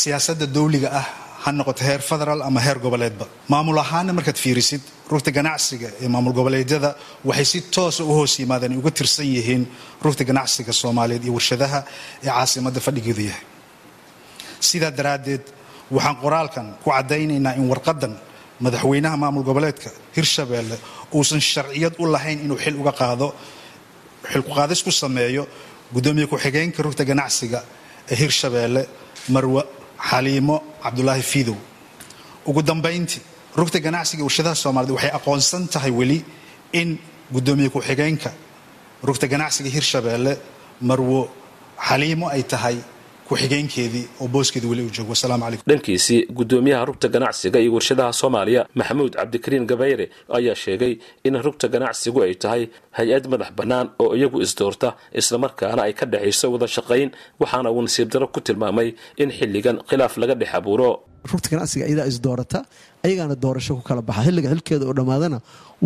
siyaasadda 0.00 0.46
dawliga 0.56 0.88
ah 1.00 1.06
ha 1.44 1.50
noqoto 1.58 1.82
heer 1.88 2.00
federaal 2.10 2.40
ama 2.48 2.60
heer 2.66 2.78
goboleedba. 2.84 3.26
Maamul 3.52 3.78
ahaana 3.84 4.12
markaad 4.18 4.38
fiirisid 4.44 4.82
rugta 5.12 5.30
ganacsiga 5.38 5.88
ee 6.02 6.08
maamul 6.14 6.32
goboleedyada 6.38 6.90
waxay 7.28 7.44
si 7.52 7.58
toosa 7.74 8.02
u 8.04 8.12
hoos 8.18 8.32
yimaadeen 8.40 8.74
uga 8.80 8.90
tirsan 8.98 9.26
yihiin 9.34 9.62
rugta 10.04 10.22
ganacsiga 10.30 10.72
soomaaliyeed 10.82 11.24
iyo 11.26 11.32
warshadaha 11.38 11.78
ee 12.24 12.30
caasimadda 12.36 12.80
fadhigeedu 12.86 13.22
yahay 13.30 13.44
sidaa 14.68 14.90
daraaddeed 14.98 15.42
waxaan 15.94 16.16
qoraalkan 16.22 16.66
ku 16.82 16.88
caddaynaynaa 16.90 17.54
in 17.60 17.66
warqadan 17.72 18.14
madaxweynaha 18.64 19.16
maamul 19.22 19.44
goboleedka 19.48 19.90
hirshabeelle 20.16 20.76
uusan 21.16 21.40
sharciyad 21.52 21.94
u 21.98 22.04
lahayn 22.14 22.38
inuu 22.44 22.58
xil 22.64 22.76
uga 22.82 22.92
qaado 23.00 23.28
xilkuqaadis 24.32 24.80
ku 24.86 24.90
sameeyo 25.02 25.42
guddoomiye 25.94 26.26
ku-xigeenka 26.32 26.82
rugta 26.86 27.04
ganacsiga 27.10 27.60
ee 28.10 28.16
hirshabeelle 28.22 28.82
marwe 29.34 29.62
xaliimo 30.10 30.56
cabdulaahi 30.84 31.22
fiidow. 31.32 31.56
Ugu 32.48 32.60
dambayntii 32.62 33.22
rugta 33.60 33.78
ganacsiga 33.86 34.22
warshadaha 34.26 34.54
soomaaliyed 34.64 34.94
waxay 34.96 35.10
aqoonsan 35.18 35.62
tahay 35.74 35.90
weli 35.90 36.18
in 36.80 36.98
guddoomiye 37.34 37.68
ku-xigeenka 37.74 38.30
rugta 39.08 39.26
ganacsiga 39.32 39.68
hirshabeelle 39.76 40.32
marwo 40.88 41.20
xaliimo 41.88 42.26
ay 42.34 42.42
tahay 42.52 42.76
ku-xigeenkeedii 43.28 44.04
oo 44.20 44.28
booskeedii 44.28 44.68
weli 44.72 44.82
uu 44.86 44.90
joogo. 44.96 45.10
Wasalaamu 45.14 45.44
calaykum. 45.44 45.64
Dhankiisii 45.70 46.20
guddoomiyaha 46.38 46.84
rugta 46.84 47.08
ganacsiga 47.08 47.58
iyo 47.60 47.72
warshadaha 47.74 48.12
soomaaliya 48.12 48.66
maxamuud 48.74 49.12
cabdikariin 49.16 49.66
gabayre 49.66 50.06
ayaa 50.38 50.54
sheegay 50.54 50.92
in 51.24 51.34
rugta 51.46 51.68
ganacsigu 51.74 52.22
ay 52.22 52.34
tahay 52.34 52.62
hay'ad 52.98 53.24
madax 53.32 53.50
bannaan 53.58 53.86
oo 54.02 54.14
iyagu 54.18 54.38
isdoorta 54.46 54.88
islamarkaana 55.20 55.82
ay 55.86 55.92
ka 55.98 56.06
dhexayso 56.12 56.46
wada 56.52 56.66
shaqayn 56.76 57.10
waxaana 57.40 57.70
uu 57.70 57.82
nasiib 57.86 58.08
ku 58.34 58.40
tilmaamay 58.40 58.88
in 59.22 59.30
xilligan 59.38 59.76
khilaaf 59.88 60.14
laga 60.20 60.34
dhex 60.40 60.52
abuuro 60.58 60.90
rugta 61.30 61.48
ganacsiga 61.52 61.84
iyadaa 61.90 62.06
isdoorata 62.12 62.58
ayagaana 63.06 63.34
doorasho 63.44 63.72
ku 63.78 63.82
kala 63.88 64.02
baxa. 64.08 64.22
Xilliga 64.26 64.48
xilkeeda 64.52 64.84
oo 64.90 64.94
dhammaadana 64.98 65.38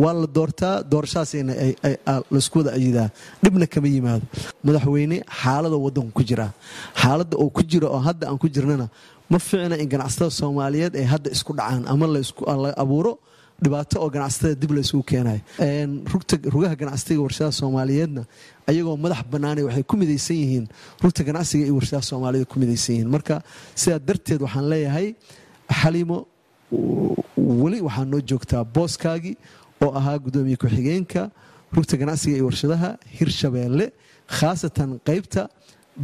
waa 0.02 0.14
la 0.20 0.26
doortaa 0.36 0.74
doorashadaasna 0.92 1.52
laysku 2.34 2.56
wada 2.60 2.70
ayidaa 2.78 3.08
dhibna 3.42 3.66
kama 3.72 3.88
yimaado. 3.94 4.24
Madaxweyne 4.66 5.16
xaalada 5.40 5.76
wadanku 5.84 6.12
ku 6.18 6.22
jiraa 6.30 6.50
xaaladda 7.02 7.34
uu 7.42 7.50
ku 7.56 7.62
jiro 7.70 7.86
oo 7.96 8.00
hadda 8.08 8.24
aan 8.30 8.38
ku 8.42 8.48
jirnana 8.54 8.86
ma 9.32 9.38
fiicna 9.48 9.76
in 9.82 9.88
ganacsatada 9.92 10.30
soomaaliyeed 10.40 10.92
ay 11.00 11.06
hadda 11.12 11.28
isku 11.36 11.52
dhacaan 11.58 11.82
ama 11.92 12.06
la 12.14 12.70
abuuro 12.82 13.12
dhibaato 13.64 13.96
oo 14.04 14.08
ganacsatada 14.14 14.54
dib 14.62 14.70
laysugu 14.76 15.02
keenayo 15.10 15.40
rugaha 16.54 16.74
ganacsiga 16.82 17.20
warshadaha 17.26 17.52
soomaaliyeedna 17.60 18.22
ayagoo 18.70 18.96
madax 19.04 19.22
bannaanay 19.32 19.64
waxay 19.68 19.82
ku 19.90 19.94
midaysan 20.02 20.36
yihiin 20.42 20.66
rugta 21.02 21.22
ganacsiga 21.28 21.64
iyo 21.68 21.74
warshadaha 21.78 22.04
soomaaliyeed 22.10 22.48
ku 22.52 22.56
midaysan 22.62 22.92
yihiin. 22.96 23.08
Marka 23.14 23.36
sidaa 23.82 23.98
darteed 24.08 24.40
waxaan 24.46 24.66
leeyahay 24.72 25.08
xaliimo 25.80 26.18
weli 27.62 27.78
waxaa 27.86 28.04
noo 28.12 28.20
joogtaa 28.30 28.64
booskaagii 28.76 29.36
oo 29.84 29.90
ahaa 29.98 30.18
guddoomiye 30.24 30.56
ku-xigeenka 30.62 31.22
rugta 31.76 31.96
ganacsiga 32.02 32.36
iyo 32.36 32.46
warshadaha 32.50 32.90
hirshabeelle 33.18 33.86
khaasatan 34.38 34.90
qaybta 35.08 35.42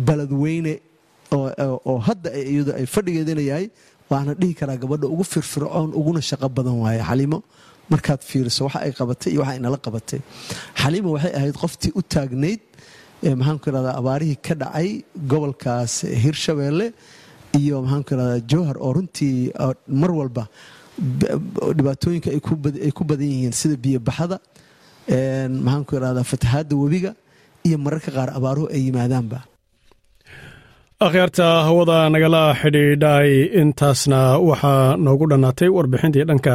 baladweyne 0.07 0.75
oo 1.33 1.99
hadda 2.07 2.31
iyadu 2.53 2.73
ay 2.79 2.87
fadhigeedana 2.95 3.43
waana 4.13 4.33
dhihi 4.41 4.55
karaa 4.61 4.79
gabadha 4.83 5.07
ugu 5.15 5.25
firfircoon 5.33 5.91
uguna 6.01 6.21
shaqo 6.31 6.49
badan 6.57 6.77
waaye. 6.85 7.01
Xaliimo 7.09 7.39
markaad 7.93 8.21
fiiriso 8.31 8.61
waxa 8.67 8.79
ay 8.87 8.93
qabatay 8.99 9.31
iyo 9.33 9.41
waxa 9.45 9.55
inala 9.61 9.79
qabatay. 9.87 10.21
Xaliimo 10.83 11.09
waxay 11.17 11.33
ahayd 11.39 11.57
qoftii 11.63 11.93
u 11.99 12.03
taagnayd 12.15 12.61
maxaanku 13.41 13.67
irahdaa 13.71 13.95
abaarihii 14.01 14.39
ka 14.47 14.55
dhacay 14.63 14.89
gobolkaas 15.31 15.95
hirshabeelle 16.25 16.87
iyo 17.61 17.77
maxaanku 17.85 18.11
irahdaa 18.17 18.41
jowhar 18.51 18.77
oo 18.87 18.91
runtii 18.97 19.35
mar 20.01 20.11
walba 20.21 20.45
dhibaatooyinka 21.79 22.29
ay 22.37 22.91
ku 22.99 23.03
badan 23.11 23.29
yihiin 23.33 23.55
sida 23.61 23.77
biyobaxada 23.85 24.37
maxaanku 25.67 25.93
irahdaa 25.99 26.25
fatahaadda 26.33 26.75
webiga 26.83 27.11
iyo 27.67 27.77
mararka 27.85 28.11
qaar 28.17 28.29
abaaruhu 28.39 28.67
ay 28.75 28.81
yimaadaanba 28.89 29.39
akhyaarta 31.07 31.47
hawada 31.67 31.99
nagala 32.15 32.43
xidhiidhay 32.61 33.31
intaasna 33.61 34.21
waxaa 34.49 34.97
noogu 35.05 35.27
dhannaatay 35.31 35.69
warbixintii 35.77 36.25
dhanka 36.31 36.55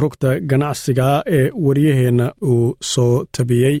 rugta 0.00 0.30
ganacsiga 0.50 1.08
ee 1.38 1.50
waryaheenna 1.66 2.26
uu 2.50 2.76
soo 2.92 3.24
tabiyey. 3.36 3.76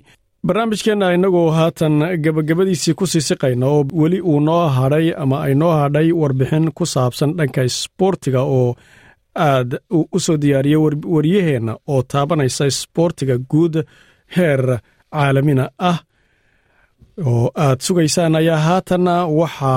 Barnaamijkeenna 0.46 1.06
inagoo 1.16 1.50
haatan 1.58 1.94
gebagabadiisii 2.24 2.94
ku 2.98 3.06
sii 3.12 3.20
siqayna 3.28 3.66
oo 3.74 3.84
weli 4.00 4.20
uu 4.20 4.40
noo 4.40 4.68
hadhay 4.76 5.06
ama 5.22 5.36
ay 5.46 5.54
noo 5.54 5.72
hadhay 5.80 6.08
warbixin 6.20 6.66
ku 6.78 6.84
saabsan 6.94 7.30
dhanka 7.38 7.62
isboortiga 7.70 8.40
oo 8.58 8.68
aad 9.48 9.70
u 10.16 10.20
soo 10.26 10.36
diyaariyey 10.42 10.80
waryaheenna 11.14 11.72
oo 11.92 12.02
taabanaysa 12.12 12.66
isboortiga 12.72 13.36
guud 13.50 13.74
heer 14.36 14.62
caalamina 15.12 15.64
ah 15.90 15.98
oo 17.26 17.50
aad 17.64 17.78
sugaysaan 17.86 18.34
ayaa 18.40 18.60
haatanna 18.66 19.14
waxa 19.40 19.72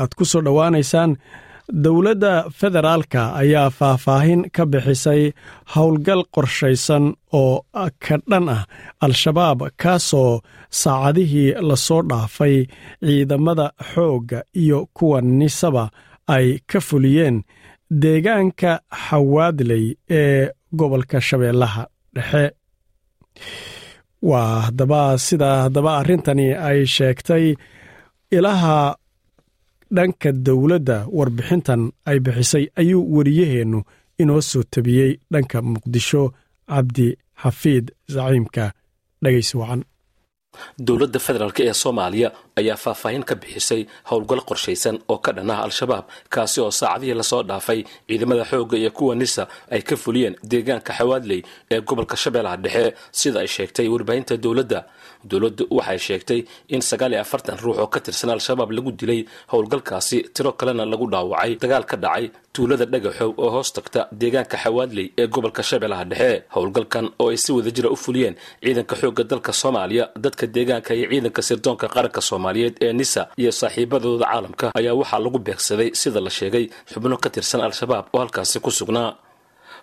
aad 0.00 0.12
ku 0.18 0.24
soo 0.24 0.42
dhowaanaysaan. 0.46 1.12
Dowladda 1.84 2.32
federaalka 2.58 3.22
ayaa 3.42 3.70
faahfaahin 3.78 4.40
ka 4.56 4.62
bixisay 4.72 5.22
howlgal 5.74 6.22
qorshaysan 6.34 7.04
oo 7.40 7.54
ka 8.04 8.16
dhan 8.30 8.46
ah 8.56 8.62
al-shabaab 9.06 9.58
kaasoo 9.82 10.40
saacadihii 10.80 11.50
la 11.68 11.76
soo 11.86 12.02
dhaafay 12.10 12.56
ciidamada 13.06 13.66
xoogga 13.90 14.38
iyo 14.62 14.78
kuwa 14.96 15.20
nisaba 15.38 15.84
ay 16.34 16.46
ka 16.70 16.78
fuliyeen 16.88 17.36
deegaanka 18.02 18.72
xawaadley 19.06 19.86
ee 20.20 20.50
gobolka 20.78 21.18
shabeellaha 21.28 21.82
dhexe 22.14 22.44
waa 24.30 24.60
haddaba 24.66 25.00
sida 25.26 25.48
haddaba 25.64 25.90
arrintani 26.00 26.46
ay 26.68 26.80
sheegtay 26.94 27.46
ilaha 28.36 28.76
dhanka 29.96 30.30
dowladda 30.46 30.96
warbixintan 31.16 31.82
ay 32.10 32.18
bixisay 32.24 32.64
ayuu 32.80 33.02
wariyaheennu 33.16 33.80
inoo 34.22 34.40
soo 34.50 34.62
tabiyey 34.72 35.12
dhanka 35.32 35.58
muqdisho 35.72 36.22
cabdi 36.72 37.08
xafiid 37.42 37.86
zaciimka. 38.14 38.64
Dhegaysi 39.22 39.54
wacan 39.60 39.80
dowladda 40.88 41.18
federaalk 41.26 41.58
ee 41.60 41.72
soomaaliya 41.82 42.28
ayaa 42.60 42.76
faahfaahin 42.84 43.24
ka 43.30 43.34
bixisay 43.42 43.82
howlgal 44.10 44.42
qorshaysan 44.50 44.96
oo 45.12 45.18
ka 45.24 45.30
dhan 45.36 45.50
ah 45.54 45.60
al-shabaab 45.66 46.04
kaasi 46.34 46.58
oo 46.64 46.70
saacadihii 46.80 47.14
la 47.20 47.22
soo 47.30 47.42
dhaafay 47.50 47.80
ciidamada 48.08 48.44
xoogga 48.50 48.76
iyo 48.82 48.90
kuwa 48.98 49.14
nisa 49.20 49.42
ay 49.74 49.82
ka 49.82 49.96
fuliyeen 49.96 50.34
deegaanka 50.52 50.92
xawaadley 50.98 51.40
ee 51.72 51.80
gobolka 51.80 52.16
shabeellaha 52.22 52.56
dhexe 52.64 52.94
sida 53.20 53.38
ay 53.40 53.48
sheegtay 53.56 53.86
warbaahinta 53.94 54.36
dowladda 54.44 54.80
dowladdu 55.30 55.64
waxay 55.78 55.98
sheegtay 56.06 56.40
in 56.74 56.80
sagaal 56.90 57.12
iyo 57.14 57.20
afartan 57.26 57.56
ruux 57.64 57.76
oo 57.82 57.86
ka 57.94 58.00
tirsan 58.06 58.30
al-shabaab 58.36 58.70
lagu 58.76 58.90
dilay 59.00 59.20
howlgalkaasi 59.52 60.18
tiro 60.34 60.52
kalena 60.60 60.84
lagu 60.92 61.06
dhaawacay 61.12 61.52
dagaal 61.62 61.84
ka 61.90 61.96
dhacay 62.04 62.24
tuulada 62.54 62.86
dhagaxow 62.92 63.30
oo 63.42 63.50
hoos 63.54 63.70
tagta 63.76 64.00
deegaanka 64.20 64.56
xawaadley 64.64 65.06
ee 65.20 65.26
gobolka 65.34 65.62
shabeellaha 65.70 66.04
dhexe. 66.10 66.32
Howlgalkan 66.54 67.06
oo 67.22 67.28
ay 67.32 67.36
si 67.44 67.50
wadajira 67.56 67.88
u 67.94 67.96
fuliyeen 68.04 68.34
ciidanka 68.64 68.94
xoogga 69.00 69.22
dalka 69.30 69.52
soomaaliya 69.60 70.04
dadka 70.24 70.44
deegaanka 70.56 70.90
iyo 70.98 71.06
ciidanka 71.12 71.42
sirdoonka 71.48 71.86
qaranka 71.94 72.20
soomaaliyeed 72.28 72.74
ee 72.86 72.92
nisa 73.00 73.22
iyo 73.40 73.52
saaxiibadooda 73.60 74.24
caalamka 74.32 74.66
ayaa 74.78 74.94
waxaa 75.00 75.20
lagu 75.24 75.38
beegsaday 75.46 75.88
sida 76.00 76.20
la 76.26 76.30
sheegay 76.38 76.64
xubno 76.92 77.16
ka 77.24 77.28
tirsan 77.34 77.60
al-shabaab 77.66 78.04
oo 78.14 78.20
halkaasi 78.22 78.56
ku 78.64 78.70
sugnaa 78.80 79.10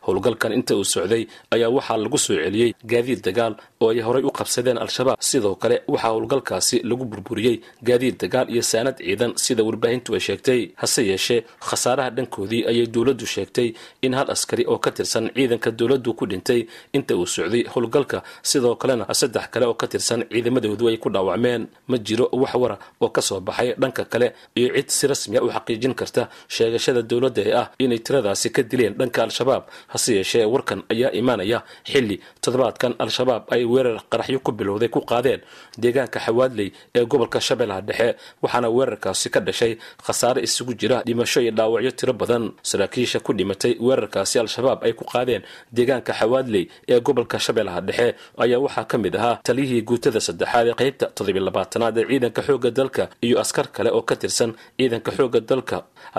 howlgalkan 0.09 0.51
inta 0.57 0.73
uu 0.75 0.83
socday 0.93 1.23
ayaa 1.55 1.69
waxaa 1.77 1.97
lagu 2.03 2.17
soo 2.17 2.35
celiyey 2.43 2.73
gaadiid 2.91 3.21
dagaal 3.27 3.53
oo 3.81 3.89
ay 3.93 4.01
horay 4.07 4.23
u 4.23 4.31
qabsadeen 4.39 4.77
al-shabaab. 4.83 5.17
Sidoo 5.29 5.55
kale 5.61 5.75
waxaa 5.87 6.11
howlgalkaasi 6.15 6.77
lagu 6.89 7.05
burburiyey 7.11 7.55
gaadiid 7.87 8.15
dagaal 8.23 8.47
iyo 8.53 8.61
saanad 8.71 8.97
ciidan 8.97 9.31
sida 9.43 9.63
warbaahintu 9.67 10.09
ay 10.15 10.19
sheegtay. 10.27 10.61
Hase 10.81 11.01
yeeshee 11.11 11.41
khasaaraha 11.67 12.09
dhankoodii 12.17 12.63
ayay 12.71 12.87
dowladdu 12.95 13.25
sheegtay 13.35 13.67
in 14.05 14.13
hal 14.17 14.27
askari 14.35 14.63
oo 14.71 14.77
ka 14.83 14.91
tirsan 14.97 15.25
ciidanka 15.35 15.69
dowladdu 15.79 16.13
ku 16.19 16.25
dhintay 16.31 16.61
inta 16.97 17.13
uu 17.15 17.25
socday 17.35 17.63
howlgalka. 17.73 18.23
Sidoo 18.49 18.75
kalena 18.81 19.05
saddex 19.21 19.45
kale 19.53 19.65
oo 19.69 19.73
ka 19.81 19.87
tirsan 19.87 20.19
ciidamadoodu 20.31 20.85
ay 20.91 20.97
ku 20.97 21.09
dhaawacmeen. 21.09 21.67
Ma 21.89 21.97
jiro 21.97 22.25
wax 22.41 22.53
wara 22.61 22.77
oo 23.03 23.09
ka 23.15 23.21
soo 23.21 23.39
baxay 23.47 23.69
dhanka 23.81 24.03
kale 24.05 24.27
iyo 24.55 24.69
cid 24.75 24.89
si 24.89 25.07
rasmiya 25.07 25.39
u 25.43 25.49
xaqiijin 25.55 25.93
karta 25.99 26.29
sheegashada 26.55 27.01
dowladda 27.01 27.41
ee 27.49 27.53
ah 27.61 27.67
inay 27.83 27.99
tiradaasi 28.05 28.47
ka 28.55 28.61
dileen 28.63 28.93
dhanka 28.99 29.19
al-shabaab 29.23 29.63
hase 29.99 30.15
yeeshee 30.15 30.45
warkan 30.53 30.81
ayaa 30.93 31.11
imaanaya 31.21 31.59
xilli 31.91 32.17
toddobaadkan 32.43 32.93
al-shabaab 33.03 33.43
ay 33.55 33.63
weerar 33.73 33.97
qaraxyo 34.11 34.39
ku 34.39 34.51
bilowday 34.59 34.87
ku 34.95 35.01
qaadeen 35.11 35.41
deegaanka 35.83 36.19
xawaadley 36.25 36.69
ee 36.95 37.03
gobolka 37.11 37.39
shabeellaha 37.47 37.81
dhexe 37.89 38.09
waxaana 38.43 38.69
weerarkaasi 38.77 39.27
ka 39.33 39.39
dhashay 39.47 39.73
khasaare 40.05 40.39
isugu 40.47 40.73
jira 40.81 40.97
dhimasho 41.07 41.41
iyo 41.41 41.51
dhaawacyo 41.51 41.91
tiro 41.91 42.13
badan. 42.13 42.51
Saraakiisha 42.63 43.19
ku 43.19 43.33
dhimatay 43.33 43.73
weerarkaasi 43.79 44.39
al-shabaab 44.39 44.79
ay 44.87 44.93
ku 44.93 45.03
qaadeen 45.13 45.43
deegaanka 45.77 46.13
xawaadley 46.19 46.63
ee 46.87 46.99
gobolka 47.07 47.37
shabeellaha 47.45 47.81
dhexe 47.87 48.07
ayaa 48.43 48.59
waxaa 48.65 48.85
ka 48.91 48.97
mid 49.03 49.15
ahaa 49.19 49.35
taliyihii 49.47 49.81
guutada 49.89 50.19
saddexaad 50.27 50.67
ee 50.71 50.75
qaybta 50.81 51.05
toddobiy 51.15 51.43
labaatanaad 51.47 51.97
ee 51.97 52.05
ciidanka 52.11 52.41
xoogga 52.47 52.71
dalka 52.79 53.03
iyo 53.27 53.35
askar 53.43 53.67
kale 53.75 53.89
oo 53.97 54.01
ka 54.09 54.15
tirsan 54.21 54.51
ciidanka 54.77 55.11
xoogga 55.17 55.39
dalka. 55.51 55.77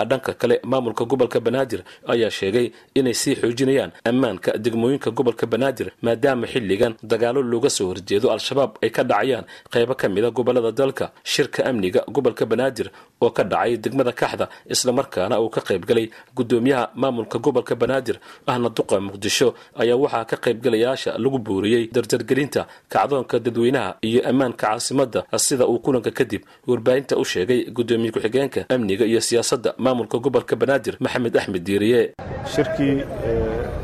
Dhanka 0.09 0.33
kale 0.41 0.55
maamulka 0.71 1.03
gobolka 1.11 1.39
banaadir 1.39 1.81
ayaa 2.13 2.29
sheegay 2.39 2.67
inay 2.99 3.13
sii 3.21 3.35
xoojinayaan 3.61 3.91
ammaanka 4.09 4.51
degmooyinka 4.57 5.09
gobolka 5.17 5.45
banaadir 5.53 5.87
maadaama 6.01 6.47
xilligan 6.53 6.93
dagaalo 7.03 7.41
looga 7.51 7.69
soo 7.69 7.87
horjeedo 7.91 8.27
al-shabaab 8.31 8.71
ay 8.83 8.89
ka 8.89 9.03
dhacayaan 9.03 9.45
qaybo 9.73 9.93
ka 9.95 10.09
mida 10.09 10.29
gobollada 10.31 10.71
dalka 10.71 11.11
shirka 11.23 11.61
amniga 11.69 12.01
gobolka 12.15 12.45
banaadir 12.45 12.87
oo 13.21 13.29
ka 13.37 13.43
dhacay 13.43 13.77
degmada 13.77 14.11
kaxda 14.11 14.45
islamarkaana 14.73 15.39
uu 15.41 15.49
ka 15.49 15.61
qaybgalay 15.61 16.09
gudoomiyaha 16.35 16.89
maamulka 16.95 17.37
gobolka 17.39 17.75
banaadir. 17.75 18.17
Ahna 18.47 18.69
duqa 18.69 18.99
muqdisho 18.99 19.53
ayaa 19.81 19.95
waxaa 20.03 20.25
ka 20.29 20.35
qaybgalayaasha 20.45 21.17
lagu 21.23 21.37
buuriyey 21.45 21.83
dardargelinta 21.95 22.61
kacdoonka 22.93 23.39
dadweynaha 23.45 23.89
iyo 24.07 24.21
ammaanka 24.29 24.57
caasimada 24.67 25.19
sida 25.45 25.65
uu 25.67 25.79
kulanka 25.79 26.11
kadib 26.11 26.41
warbaahinta 26.67 27.13
u 27.17 27.25
sheegay 27.25 27.59
gudoomiye 27.77 28.11
ku-xigeenka 28.11 28.61
amniga 28.73 29.05
iyo 29.05 29.21
siyaasadda 29.21 29.69
maamulka 29.77 30.17
gobolka 30.25 30.55
banaadir 30.61 30.95
maxamed 31.03 31.35
axmed 31.37 31.63
diiriye 31.67 32.01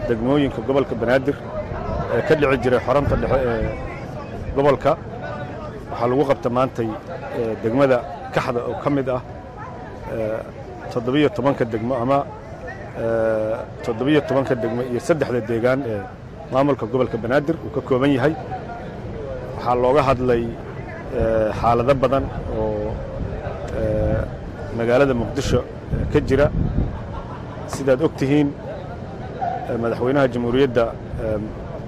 degmooyinka 0.10 0.60
gobolka 0.68 0.96
banaadir 1.02 1.36
ee 2.16 2.22
ka 2.28 2.34
dhici 2.40 2.58
jiray 2.64 2.80
xoranta 2.86 3.16
dhexe 3.22 3.38
ee 3.52 3.70
gobolka. 4.56 4.92
Waxaa 5.92 6.08
lagu 6.12 6.24
qabta 6.30 6.50
maantay 6.58 6.90
degmada 7.64 7.98
kaxda 8.34 8.60
oo 8.70 8.76
ka 8.84 8.90
mid 8.96 9.08
ah 9.18 9.22
toddobiyo 10.92 11.30
tobanka 11.38 11.64
degmo 11.74 11.94
ama 12.04 12.18
toddobiyo 13.86 14.20
tobanka 14.28 14.54
degmo 14.64 14.82
iyo 14.92 15.00
saddexda 15.08 15.40
deegaan 15.50 15.80
ee 15.92 16.02
maamulka 16.54 16.86
gobolka 16.92 17.18
banaadir 17.24 17.56
uu 17.66 17.72
ka 17.76 17.82
kooban 17.88 18.12
yahay. 18.18 18.34
Waxaa 19.56 19.76
looga 19.84 20.02
hadlay 20.10 20.44
xaalado 21.60 21.94
badan 22.04 22.24
oo 22.58 22.92
magaalada 24.78 25.14
muqdisho 25.22 25.60
ka 26.14 26.20
jira. 26.28 26.48
Sidaad 27.74 28.02
og 28.06 28.14
tihiin 28.20 28.50
madaxweynaha 29.84 30.28
jamhuuriyadda 30.34 30.84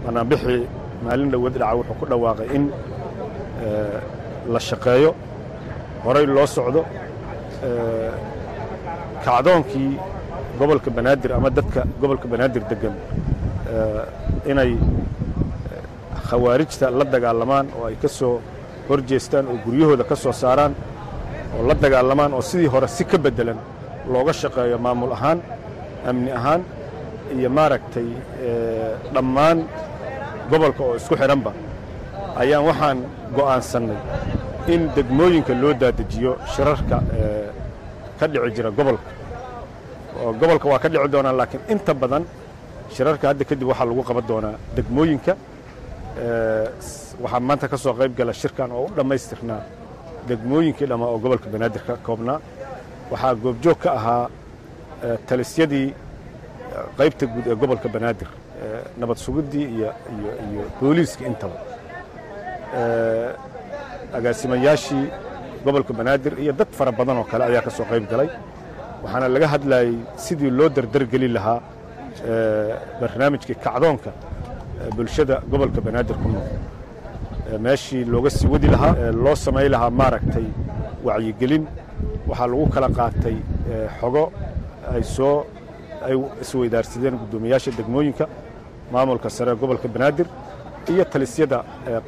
banaanbixii 0.06 0.62
maalin 1.06 1.30
dhowad 1.34 1.54
dhaca 1.62 1.76
wuxuu 1.80 1.96
ku 2.00 2.06
dhawaaqay 2.12 2.48
in 2.58 2.64
la 4.54 4.60
shaqeeyo 4.70 5.12
horay 6.06 6.26
loo 6.36 6.48
socdo 6.56 6.82
kacdoonkii 9.26 9.92
gobolka 10.60 10.90
banaadir 10.98 11.32
ama 11.38 11.50
dadka 11.58 11.82
gobolka 12.02 12.28
banaadir 12.34 12.64
deggan 12.72 12.96
inay 14.52 14.72
khawaarijta 16.30 16.86
la 17.00 17.06
dagaalamaan 17.14 17.66
oo 17.78 17.86
ay 17.90 17.96
ka 18.04 18.08
soo 18.20 18.36
hor 18.88 19.00
oo 19.52 19.58
guryahooda 19.66 20.04
ka 20.12 20.16
soo 20.24 20.34
saaraan 20.44 20.74
oo 21.58 21.62
la 21.70 21.74
dagaalamaan 21.84 22.32
oo 22.38 22.42
sidii 22.50 22.70
hore 22.74 22.88
si 22.96 23.04
ka 23.12 23.18
beddelan 23.26 23.60
looga 24.14 24.34
shaqeeyo 24.42 24.78
maamul 24.86 25.12
ahaan 25.18 25.40
amni 26.10 26.32
ahaan 26.40 26.62
iyo 27.38 27.50
maaragtay 27.58 28.10
dhammaan 29.14 29.58
gobolka 30.50 30.82
oo 30.88 30.96
isku 31.00 31.16
xidhanba 31.22 31.52
ayaan 32.42 32.64
waxaan 32.70 32.98
go'aansannay 33.38 34.00
in 34.74 34.82
degmooyinka 34.96 35.54
loo 35.62 35.74
daadejiyo 35.82 36.32
shirarka 36.54 36.98
ka 38.20 38.26
dhici 38.32 38.52
jira 38.56 38.70
gobolka. 38.78 39.10
Oo 40.22 40.32
gobolka 40.40 40.66
waa 40.72 40.80
ka 40.84 40.88
dhici 40.94 41.08
doonaa 41.14 41.34
laakiin 41.40 41.62
inta 41.74 41.94
badan 42.02 42.24
shirarka 42.96 43.24
hadda 43.30 43.44
kadib 43.50 43.68
waxaa 43.72 43.86
lagu 43.90 44.02
qaban 44.10 44.26
doonaa 44.32 44.56
degmooyinka 44.76 45.34
waxaa 47.24 47.40
maanta 47.48 47.66
ka 47.72 47.78
soo 47.84 47.94
qayb 48.00 48.12
gala 48.18 48.34
shirkan 48.42 48.70
oo 48.72 48.84
u 48.88 48.90
dhammaystirnaa 48.98 49.62
degmooyinkii 50.30 50.88
dhammaa 50.92 51.10
oo 51.14 51.20
gobolka 51.24 51.48
banaadir 51.54 51.82
ka 51.88 51.94
koobnaa. 52.06 52.40
Waxaa 53.12 53.34
goobjoog 53.44 53.78
ka 53.84 53.90
ahaa 54.00 54.24
talisyadii 55.28 55.88
qaybta 56.98 57.26
guud 57.34 57.46
ee 57.52 57.56
gobolka 57.62 57.88
banaadir 57.96 58.30
nabad 59.00 59.18
sugiddii 59.26 59.66
iyo 59.76 59.90
iyo 60.16 60.32
iyo 60.48 60.64
booliiska 60.80 61.24
intaba. 61.30 61.58
Agaasimayaashii 64.18 65.06
gobolka 65.66 65.94
banaadir 66.00 66.34
iyo 66.44 66.54
dad 66.60 66.70
fara 66.78 66.92
badan 66.92 67.18
oo 67.22 67.24
kale 67.32 67.44
ayaa 67.50 67.62
ka 67.68 67.72
soo 67.78 67.86
qayb 67.92 68.06
galay. 68.12 68.30
Waxaana 69.04 69.28
laga 69.36 69.48
hadlayey 69.54 69.94
sidii 70.26 70.52
loo 70.60 70.70
dardargeli 70.76 71.28
lahaa 71.36 71.60
barnaamijkii 73.02 73.56
kacdoonka 73.66 74.12
bulshada 74.96 75.36
gobolka 75.52 75.80
banaadir 75.88 76.16
ku 76.24 76.28
nool. 76.34 76.48
Meeshii 77.66 78.04
looga 78.14 78.30
sii 78.30 78.48
wadi 78.54 78.68
lahaa 78.76 79.12
loo 79.24 79.36
samay 79.46 79.68
lahaa 79.74 79.90
maaragtay 80.00 80.48
wacyigelin. 81.06 81.64
Waxaa 82.30 82.48
lagu 82.52 82.66
kala 82.74 82.88
qaatay 82.98 83.38
xogo 84.00 84.24
ay 84.94 85.04
soo 85.16 85.46
ay 86.08 86.16
isweydaarsadeen 86.44 87.16
guddoomiyaasha 87.22 87.72
degmooyinka 87.80 88.26
maamulka 88.94 89.30
sare 89.30 89.54
gobolka 89.62 89.88
banaadir 89.96 90.28
iyo 90.92 91.04
talisyada 91.14 91.58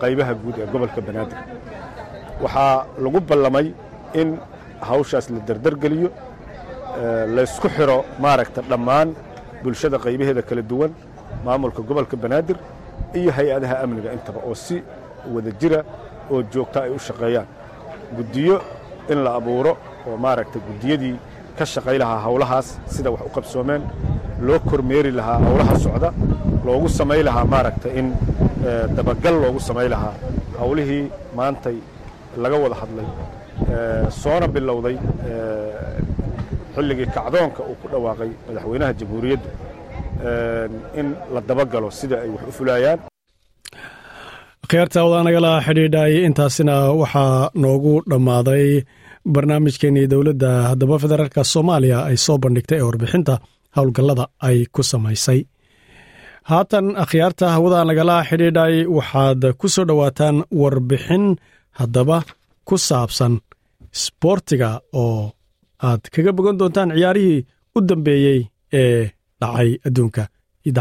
qaybaha 0.02 0.34
guud 0.42 0.56
ee 0.60 0.66
gobolka 0.74 1.02
banaadir. 1.08 1.38
Waxaa 2.44 2.86
lagu 3.04 3.20
ballamay 3.30 3.68
in 4.22 4.30
hawshaas 4.90 5.30
la 5.30 5.40
dardargeliyo 5.48 6.10
laysku 7.36 7.68
xidho 7.76 7.98
maaragta 8.24 8.62
dhammaan 8.70 9.10
bulshada 9.64 9.98
qaybaheeda 10.06 10.42
kala 10.50 10.62
duwan 10.72 10.92
maamulka 11.46 11.82
gobolka 11.90 12.16
banaadir 12.24 12.58
iyo 13.20 13.32
hay'adaha 13.38 13.76
amniga 13.84 14.10
intaba 14.18 14.40
oo 14.50 14.56
si 14.56 14.76
wada 15.34 15.52
jira 15.60 15.80
oo 16.32 16.42
joogta 16.54 16.80
ay 16.86 16.92
u 16.92 17.00
shaqeeyaan. 17.08 17.48
Guddiyo 18.18 18.56
in 19.12 19.20
la 19.24 19.32
abuuro 19.40 19.78
oo 20.08 20.18
maaragta 20.18 20.58
guddiyadii 20.68 21.16
ka 21.58 21.66
shaqay 21.74 21.98
lahaa 22.04 22.20
hawlahaas 22.28 22.68
sida 22.94 23.10
wax 23.14 23.22
u 23.30 23.32
qabsoomeen 23.36 23.82
loo 24.48 24.60
kormeeri 24.70 25.12
lahaa 25.20 25.40
hawlaha 25.48 25.74
socda 25.86 26.10
loogu 26.66 26.88
samay 27.00 27.22
lahaa 27.28 27.46
maaragta 27.54 27.90
in 28.00 28.08
dabagal 28.98 29.36
loogu 29.44 29.60
samay 29.70 29.88
lahaa. 29.94 30.14
Hawlihii 30.62 31.06
maantay 31.38 31.78
laga 32.44 32.58
wada 32.64 32.76
hadlay 32.82 33.08
soona 34.22 34.48
bilowday 34.56 34.96
xilligii 36.76 37.08
kacdoonka 37.16 37.62
uu 37.70 37.76
ku 37.82 37.88
dhawaaqay 37.94 38.32
madaxweynaha 38.48 38.94
jamhuuriyadda 39.00 39.50
in 41.00 41.08
la 41.34 41.42
dabagalo 41.50 41.90
sida 42.00 42.16
ay 42.24 42.30
wax 42.36 42.44
u 42.50 42.52
fulayaan 42.58 43.00
khiyaarta 44.72 45.00
wadaa 45.06 45.24
nagala 45.28 45.52
xidhiidhay 45.68 46.14
intaasina 46.28 46.76
waxaa 47.02 47.50
noogu 47.64 47.94
dhammaaday 48.12 48.66
barnaamijkeenii 49.34 50.08
dowladda 50.14 50.50
haddaba 50.70 50.96
federaalka 51.04 51.42
soomaaliya 51.54 51.98
ay 52.10 52.18
soo 52.26 52.38
bandhigtay 52.44 52.78
ee 52.80 52.86
warbixinta 52.90 53.34
howlgallada 53.76 54.26
ay 54.48 54.58
ku 54.76 54.82
samaysay. 54.92 55.40
Haatan 56.50 56.86
akhyaarta 57.04 57.46
hawada 57.56 57.80
nagala 57.90 58.16
xidhiidhay 58.30 58.76
waxaad 58.98 59.42
ku 59.60 59.68
soo 59.76 59.86
dhowaataan 59.90 60.38
warbixin 60.62 61.26
haddaba 61.80 62.18
ku 62.68 62.76
saabsan 62.88 63.34
sboortiga 64.04 64.70
oo 65.04 65.22
aad 65.88 66.02
kaga 66.14 66.32
bogan 66.38 66.58
doontaan 66.60 66.90
ciyaarihii 66.98 67.40
u 67.78 67.80
dambeeyey 67.90 68.40
ee 68.82 69.00
dhacay 69.42 69.70
adduunka 69.88 70.24
iyo 70.68 70.72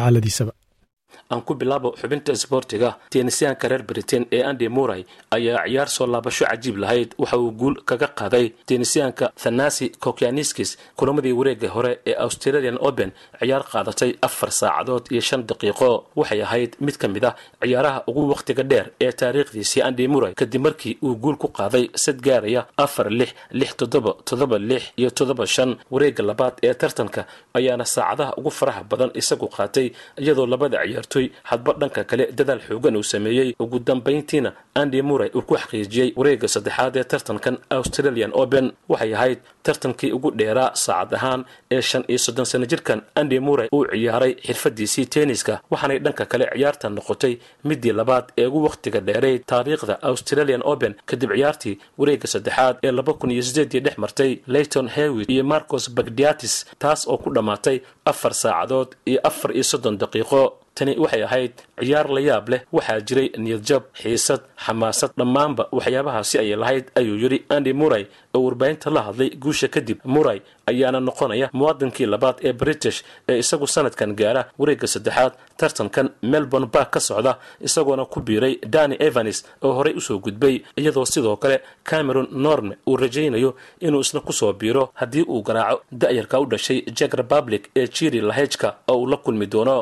aan 1.31 1.43
ku 1.43 1.55
bilaabo 1.55 1.95
xubinta 2.01 2.33
isboortiga 2.33 2.91
teenisyaanka 3.11 3.69
reer 3.69 3.83
britain 3.83 4.27
ee 4.33 4.43
andy 4.51 4.69
muray 4.69 5.03
ayaa 5.37 5.65
ciyaar 5.67 5.89
soo 5.97 6.07
laabasho 6.07 6.45
cajiib 6.51 6.77
lahayd 6.83 7.15
waxa 7.19 7.37
uu 7.39 7.51
guul 7.61 7.75
kaga 7.91 8.09
qaaday 8.21 8.47
teenisyaanka 8.67 9.33
thanasi 9.43 9.87
kokianiskis 10.05 10.71
kulamadii 10.97 11.33
wareega 11.33 11.69
hore 11.69 11.93
ee 12.07 12.15
australian 12.27 12.79
open 12.89 13.11
ciyaar 13.41 13.65
qaadatay 13.73 14.13
afar 14.23 14.51
saacadood 14.61 15.05
iyo 15.11 15.21
shan 15.21 15.43
daqiiqo. 15.51 15.91
Waxay 16.17 16.43
ahayd 16.43 16.73
mid 16.81 16.97
ka 17.03 17.09
mid 17.09 17.25
ah 17.25 17.35
ciyaaraha 17.63 18.03
ugu 18.11 18.23
wakhtiga 18.33 18.63
dheer 18.71 18.87
ee 19.01 19.13
taariikhdiisii 19.21 19.83
andy 19.89 20.09
muray 20.09 20.33
kadib 20.35 20.61
markii 20.67 20.99
uu 21.03 21.15
guul 21.23 21.37
ku 21.43 21.49
qaaday 21.59 21.85
sad 22.05 22.19
gaaraya 22.27 22.67
afar 22.85 23.07
lix 23.19 23.31
lix 23.61 23.71
toddoba 23.81 24.13
toddoba 24.29 24.59
lix 24.59 24.83
iyo 25.01 25.11
toddoba 25.11 25.47
shan 25.47 25.71
wareega 25.91 26.23
labaad 26.31 26.55
ee 26.63 26.75
tartanka 26.75 27.27
ayaana 27.59 27.85
saacadaha 27.95 28.33
ugu 28.41 28.51
faraha 28.59 28.83
badan 28.91 29.11
isagu 29.21 29.47
qaatay 29.57 29.87
iyadoo 30.23 30.47
labada 30.53 30.79
ciyaartoy 30.87 31.27
hadba 31.51 31.73
dhanka 31.81 32.05
kale 32.11 32.25
dadaal 32.39 32.61
xoogan 32.69 32.97
uu 32.97 33.03
sameeyey. 33.13 33.49
Ugu 33.65 33.79
dambayntiina 33.89 34.51
andy 34.81 35.03
muray 35.03 35.31
uu 35.35 35.43
ku 35.49 35.55
xaqiijiyey 35.63 36.09
wareega 36.17 36.49
saddexaad 36.55 36.97
ee 37.01 37.05
tartankan 37.13 37.57
australian 37.79 38.31
open. 38.43 38.67
Waxay 38.93 39.13
ahayd 39.15 39.39
tartankii 39.63 40.13
ugu 40.17 40.31
dheeraa 40.39 40.71
saacad 40.85 41.15
ahaan 41.19 41.45
ee 41.71 41.81
shan 41.91 42.05
iyo 42.09 42.19
soddon 42.19 42.45
sano 42.51 42.67
jirkan 42.73 43.01
andy 43.21 43.39
muray 43.47 43.69
uu 43.77 43.85
ciyaaray 43.93 44.33
xirfadiisii 44.47 45.07
tenniska 45.15 45.55
waxaanay 45.71 45.99
dhanka 46.05 46.25
kale 46.33 46.47
ciyaartan 46.55 46.93
noqotay 46.99 47.35
midii 47.69 47.93
labaad 48.01 48.25
ee 48.41 48.47
ugu 48.47 48.63
wakhtiga 48.69 49.01
dheerayd 49.09 49.43
taariikhda 49.53 49.95
australian 50.11 50.63
open 50.73 50.93
kadib 51.11 51.31
ciyaartii 51.37 51.75
wareega 51.99 52.27
saddexaad 52.35 52.77
ee 52.87 52.93
laba 52.99 53.13
kun 53.21 53.31
iyo 53.35 53.43
sideedii 53.49 53.81
dhex 53.87 53.97
martay 54.05 54.33
layton 54.55 54.89
hewit 54.97 55.31
iyo 55.35 55.45
marcos 55.53 55.85
bagdiatis 55.97 56.55
taas 56.83 57.01
oo 57.09 57.19
ku 57.23 57.29
dhammaatay 57.37 57.77
afar 58.11 58.35
saacadood 58.43 58.89
iyo 59.11 59.21
afar 59.31 59.51
iyo 59.57 59.65
soddon 59.73 59.97
daqiiqo 60.03 60.43
tani 60.81 60.95
waxay 61.05 61.23
ahayd 61.29 61.53
ciyaar 61.81 62.07
la 62.17 62.21
yaab 62.29 62.49
leh. 62.53 62.61
Waxaa 62.77 63.01
jiray 63.09 63.29
niyadjab 63.45 63.83
xiisad 64.03 64.41
xamaasad. 64.65 65.11
Dhammaanba 65.21 65.65
waxyaabahaasi 65.79 66.35
ayay 66.43 66.57
lahayd 66.63 66.85
ayuu 67.01 67.17
yidhi 67.23 67.39
andy 67.57 67.73
muray 67.81 68.05
oo 68.35 68.41
warbaahinta 68.47 68.91
la 68.97 69.03
hadlay 69.07 69.31
guusha 69.45 69.69
kadib 69.75 69.99
muray 70.15 70.39
ayaana 70.71 71.01
noqonaya 71.09 71.47
muwaadinkii 71.59 72.07
labaad 72.15 72.37
ee 72.49 72.53
british 72.63 72.99
ee 73.29 73.39
isagu 73.43 73.67
sanadkan 73.75 74.11
gaara 74.21 74.43
wareegga 74.61 74.87
saddexaad 74.95 75.33
tartankan 75.61 76.07
melbourne 76.33 76.69
bark 76.75 76.91
ka 76.95 77.01
socda 77.09 77.33
isagoona 77.69 78.05
ku 78.13 78.21
biiray 78.27 78.55
dani 78.75 78.97
evanis 79.09 79.39
oo 79.65 79.73
horey 79.79 79.95
u 79.97 80.01
soo 80.01 80.19
gudbay. 80.19 80.55
Iyadoo 80.81 81.05
sidoo 81.13 81.37
kale 81.43 81.57
cameron 81.91 82.29
norne 82.45 82.75
uu 82.89 82.97
rajaynayo 82.97 83.51
inuu 83.81 84.01
isna 84.01 84.21
ku 84.21 84.33
soo 84.33 84.53
biiro 84.53 84.85
haddii 85.01 85.25
uu 85.29 85.43
garaaco 85.43 85.83
da'yarka 85.93 86.41
u 86.41 86.47
dhashay 86.47 86.79
jek 86.99 87.13
republic 87.23 87.63
ee 87.77 87.87
jiri 87.97 88.21
lahejka 88.21 88.69
oo 88.89 88.99
uu 89.03 89.07
la 89.13 89.17
kulmi 89.17 89.47
doono 89.47 89.77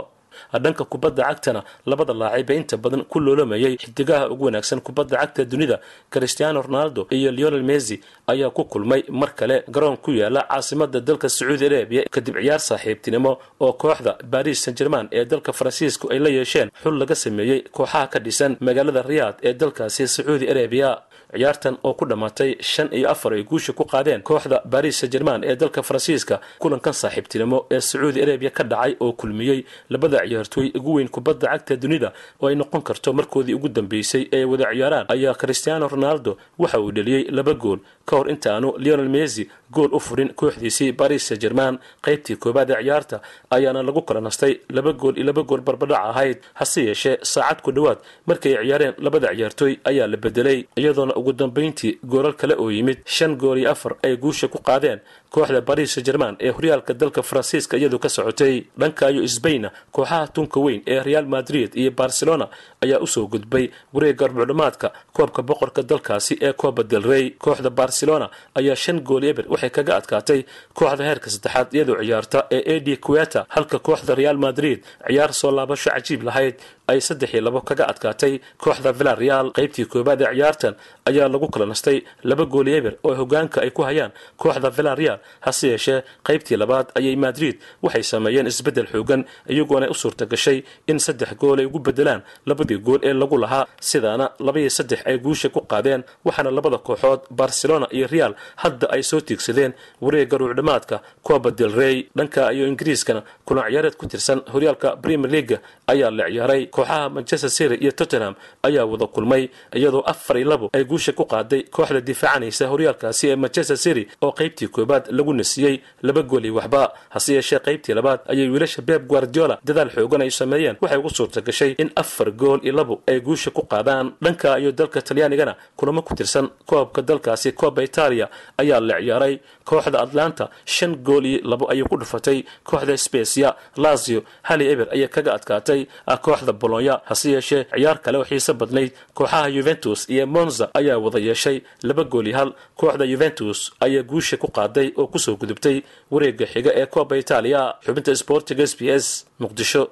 dhanka 0.65 0.85
kubadda 0.85 1.23
cagtana 1.29 1.61
labada 1.87 2.15
laacib 2.15 2.51
ee 2.51 2.57
inta 2.57 2.77
badan 2.77 3.03
ku 3.13 3.21
loolamayay 3.21 3.77
xidigaha 3.83 4.29
ugu 4.33 4.45
wanaagsan 4.49 4.81
kubadda 4.81 5.17
cagta 5.23 5.45
dunida 5.45 5.77
cristiano 6.11 6.63
ronaldo 6.63 7.07
iyo 7.11 7.31
leonel 7.33 7.63
messi 7.63 8.01
ayaa 8.27 8.51
ku 8.51 8.65
kulmay. 8.65 9.03
Mar 9.21 9.35
kale 9.35 9.57
garoon 9.69 9.97
ku 9.97 10.11
yaalla 10.13 10.43
caasimada 10.51 11.01
dalka 11.01 11.29
sacuudi 11.29 11.67
arabiya 11.67 12.03
kadib 12.15 12.35
ciyaar 12.43 12.61
saaxiibtinimo 12.69 13.33
oo 13.61 13.73
kooxda 13.73 14.13
baris 14.33 14.63
san 14.65 14.75
german 14.75 15.09
ee 15.13 15.25
dalka 15.25 15.53
faransiisku 15.53 16.07
ay 16.13 16.19
la 16.25 16.29
yeesheen 16.39 16.71
xul 16.83 16.95
laga 17.01 17.15
sameeyey 17.15 17.61
kooxaha 17.77 18.07
ka 18.13 18.19
dhisan 18.27 18.57
magaalada 18.61 19.03
riyaad 19.11 19.37
ee 19.49 19.53
dalkaasi 19.61 20.09
sacuudi 20.09 20.47
arabiya 20.53 20.91
ciyaartan 21.33 21.77
oo 21.85 21.95
ku 21.95 22.05
dhammaatay 22.07 22.57
shan 22.61 22.89
iyo 22.93 23.11
afar 23.11 23.33
ay 23.35 23.43
guusha 23.45 23.73
ku 23.73 23.85
qaadeen 23.85 24.23
kooxda 24.23 24.63
baris 24.65 24.99
san 25.01 25.11
german 25.11 25.45
ee 25.45 25.57
dalka 25.57 25.83
faransiiska 25.83 26.41
kulankan 26.59 26.93
saaxiibtinimo 26.93 27.67
ee 27.71 27.81
sacuudi 27.81 28.23
arabiya 28.23 28.51
ka 28.51 28.65
dhacay 28.65 28.97
oo 29.01 29.13
kulmiyey 29.13 29.65
labada 29.91 30.19
ciyaartooy 30.29 30.73
ugu 30.79 30.95
weyn 30.97 31.09
kubadda 31.09 31.49
cagta 31.53 31.77
dunida 31.77 32.13
oo 32.41 32.49
ay 32.49 32.55
noqon 32.55 32.83
karto 32.83 33.13
markoodii 33.13 33.55
ugu 33.55 33.69
dambeysay 33.69 34.29
ee 34.33 34.45
wada 34.45 34.67
ciyaaraan. 34.73 35.07
Ayaa 35.09 35.35
cristiano 35.35 35.89
ronaldo 35.89 36.37
waxa 36.59 36.81
uu 36.81 36.93
dheliyey 36.93 37.25
laba 37.31 37.55
gool 37.55 37.79
ka 38.09 38.17
hor 38.17 38.31
intaanu 38.31 38.75
leonel 38.79 39.09
messi 39.09 39.49
gool 39.71 39.91
u 39.93 40.01
furin 40.01 40.31
kooxdiisii 40.35 40.93
baris 40.93 41.27
san 41.29 41.39
german 41.39 41.79
qaybtii 42.07 42.37
koowaad 42.37 42.71
ee 42.71 42.83
ciyaarta 42.83 43.21
ayaana 43.51 43.83
lagu 43.83 44.03
kala 44.03 44.21
nastay 44.21 44.53
laba 44.77 44.93
gool 44.93 45.15
iyo 45.19 45.27
laba 45.27 45.43
gool 45.43 45.61
barbadhac 45.61 46.01
ahayd 46.11 46.39
hase 46.55 46.81
yeeshee 46.89 47.17
saacad 47.23 47.61
ku 47.63 47.71
dhowaad 47.73 47.99
markay 48.27 48.55
ciyaareen 48.65 48.95
labada 49.07 49.29
ciyaartooy 49.37 49.73
ayaa 49.85 50.07
la 50.07 50.17
bedelay 50.17 50.59
iyadoona 50.77 51.15
ugu 51.21 51.33
dambayntii 51.33 51.99
goolal 52.13 52.35
kale 52.41 52.55
oo 52.63 52.71
yimid 52.71 52.99
shan 53.05 53.37
gool 53.37 53.59
iyo 53.59 53.71
afar 53.71 53.93
ay 54.03 54.17
guusha 54.17 54.49
ku 54.49 54.59
qaadeen 54.69 55.01
kooxda 55.35 55.61
baris 55.61 55.93
san 55.95 56.05
german 56.05 56.37
ee 56.41 56.51
horyaalka 56.57 56.95
dalka 56.95 57.23
faransiiska 57.23 57.77
iyadu 57.77 57.99
ka 57.99 58.09
socotay 58.09 58.55
dhankayo 58.81 59.27
sbaina 59.29 59.69
kooxaha 59.93 60.27
tunka 60.35 60.59
weyn 60.61 60.83
ee 60.87 61.03
real 61.03 61.27
madrid 61.27 61.71
iyo 61.75 61.91
barcelona 61.91 62.49
ayaa 62.85 63.01
u 63.01 63.07
soo 63.07 63.27
gudbay 63.33 63.71
wareegga 63.95 64.25
arbudhamaadka 64.27 64.93
koobka 65.13 65.43
boqorka 65.43 65.83
dalkaasi 65.83 66.35
ee 66.41 66.53
coba 66.53 66.83
del 66.83 67.03
rey. 67.03 67.31
Kooxda 67.39 67.71
barcelona 67.71 68.31
ayaa 68.55 68.75
shan 68.77 69.01
gool 69.01 69.25
eber 69.25 69.45
waxay 69.53 69.71
kaga 69.71 69.97
adkaatay 70.01 70.41
kooxda 70.75 71.05
heerka 71.09 71.31
saddexaad 71.31 71.69
iyadoo 71.75 71.97
ciyaarta 72.03 72.39
ee 72.57 72.63
edi 72.77 72.97
queta 72.97 73.47
halka 73.49 73.79
kooxda 73.79 74.15
real 74.15 74.37
madrid 74.47 74.79
ciyaar 75.07 75.33
soo 75.41 75.51
laabasho 75.51 75.91
cajiib 75.91 76.23
lahayd 76.29 76.55
ay 76.89 77.01
saddex 77.01 77.31
iyo 77.35 77.43
labo 77.43 77.61
kaga 77.61 77.85
adkaatay. 77.93 78.41
Kooxda 78.65 78.93
villareal 78.99 79.47
qaybtii 79.57 79.85
koowaad 79.93 80.21
ee 80.23 80.33
ciyaartan 80.35 80.75
ayaa 81.09 81.29
lagu 81.29 81.49
kala 81.49 81.67
nastay 81.67 81.99
laba 82.31 82.45
gool 82.45 82.69
eber 82.69 82.95
oo 83.05 83.15
hogaanka 83.15 83.61
ay 83.65 83.71
ku 83.71 83.83
hayaan 83.83 84.13
kooxda 84.37 84.71
villareal 84.71 85.18
hase 85.41 85.69
yeeshee 85.69 86.03
qaybtii 86.29 86.57
labaad 86.57 86.87
ayay 86.99 87.17
madrid 87.17 87.57
waxay 87.83 88.03
sameeyeen 88.03 88.47
isbeddel 88.47 88.87
xoogan 88.93 89.25
iyagoona 89.49 89.91
u 89.91 89.95
suurta 89.95 90.27
gashay 90.27 90.63
in 90.87 90.99
saddex 90.99 91.35
gool 91.41 91.59
ay 91.61 91.67
ugu 91.67 91.79
bedelaan 91.79 92.23
labadii 92.47 92.79
gool 92.79 93.01
ee 93.03 93.13
lagu 93.13 93.37
lahaa 93.39 93.67
sidaana 93.81 94.31
labaiyo 94.39 94.71
saddex 94.71 95.01
ay 95.07 95.19
guusha 95.19 95.49
ku 95.49 95.61
qaadeen 95.61 96.03
waxaana 96.25 96.51
labada 96.51 96.79
kooxood 96.79 97.21
barcelona 97.31 97.87
iyo 97.91 98.07
real 98.07 98.35
hadda 98.57 98.91
ay 98.91 99.03
soo 99.03 99.21
tiigsadeen 99.21 99.73
wareegga 100.01 100.37
ruucdhamaadka 100.39 101.01
coba 101.23 101.51
del 101.51 101.73
rey. 101.73 102.09
Dhanka 102.17 102.53
iyo 102.53 102.67
ingiriiskana 102.67 103.23
kulan 103.45 103.65
ciyaareed 103.71 103.97
ku 103.97 104.07
tirsan 104.07 104.41
horyaalka 104.53 104.97
premier 104.97 105.31
leaga 105.31 105.59
ayaa 105.87 106.11
la 106.11 106.25
ciyaaray 106.31 106.67
kooxaha 106.67 107.09
manchester 107.09 107.51
city 107.51 107.75
iyo 107.85 107.93
tottenham 107.93 108.35
ayaa 108.63 108.85
wada 108.85 109.07
kulmay 109.07 109.49
iyadoo 109.75 110.03
afar 110.13 110.37
iyo 110.39 110.49
labo 110.51 110.71
ay 110.73 110.85
guusha 110.85 111.13
ku 111.13 111.25
qaaday 111.25 111.63
kooxda 111.71 112.01
difaacanaysa 112.01 112.67
horyaalkaasi 112.73 113.29
ee 113.31 113.37
manchester 113.37 113.77
city 113.77 114.09
oo 114.23 114.33
qaybtii 114.33 114.69
koobaad 114.69 115.05
lagu 115.11 115.33
nasiyey 115.35 115.81
laba 116.03 116.23
gool 116.23 116.45
iyo 116.45 116.55
waxba. 116.55 116.93
Hase 117.11 117.35
yeeshee 117.35 117.59
qaybtii 117.59 117.95
labaad 117.95 118.21
ayay 118.29 118.49
wiilasha 118.49 118.83
beb 118.83 119.07
guardiola 119.09 119.59
dadaal 119.65 119.91
xoogan 119.91 120.23
ay 120.23 120.31
sameeyeen. 120.31 120.77
Waxay 120.81 120.99
ugu 120.99 121.11
suurta 121.11 121.41
gashay 121.41 121.75
in 121.79 121.91
afar 121.97 122.31
gool 122.31 122.61
iyo 122.63 122.73
labo 122.73 123.03
ay 123.07 123.21
guusha 123.21 123.51
ku 123.51 123.63
qaadaan. 123.67 124.13
Dhanka 124.23 124.59
iyo 124.59 124.73
dalka 124.73 125.03
talyaanigana 125.03 125.57
kulamo 125.77 126.03
ku 126.03 126.15
tirsan. 126.15 126.49
Koobka 126.67 127.03
dalkaasi 127.03 127.53
kooba 127.53 127.83
italia 127.83 128.29
ayaa 128.59 128.81
la 128.81 129.01
ciyaaray 129.01 129.41
kooxda 129.65 130.01
atlanta 130.03 130.51
shan 130.65 130.97
gool 130.97 131.25
iyo 131.27 131.41
labo 131.45 131.71
ayay 131.71 131.85
ku 131.85 131.97
dhufatay. 131.97 132.45
Kooxda 132.65 132.97
specia 132.97 133.55
lazio 133.77 134.23
hali 134.43 134.67
eber 134.73 134.89
ayay 134.93 135.09
kaga 135.09 135.35
adkaatay. 135.35 135.87
Kooxda 136.23 136.53
bolonya 136.53 137.01
hase 137.05 137.31
yeeshee 137.31 137.65
ciyaar 137.75 137.99
kale 138.03 138.19
oo 138.19 138.25
xiiso 138.25 138.55
badnayd. 138.55 138.93
Kooxaha 139.15 139.49
yuventus 139.49 140.09
iyo 140.11 140.27
monza 140.27 140.71
ayaa 140.75 140.99
wada 140.99 141.19
yeeshay 141.19 141.63
laba 141.83 142.05
gool 142.05 142.27
iyo 142.27 142.37
hal. 142.37 142.51
Kooxda 142.77 143.05
yuventus 143.05 143.73
ayaa 143.81 144.03
guusha 144.03 144.37
ku 144.37 144.49
qaaday 144.51 144.93
oo 145.01 145.07
ku 145.13 145.19
soo 145.25 145.35
gudubtay 145.41 145.77
wareegga 146.13 146.47
xiga 146.53 146.71
ee 146.81 146.87
kooba 146.95 147.15
italia 147.25 147.61
xubinta 147.85 148.11
sportiga 148.23 148.63
s 148.71 148.73
b 148.79 148.81
s 149.03 149.07
muqdisho. 149.43 149.83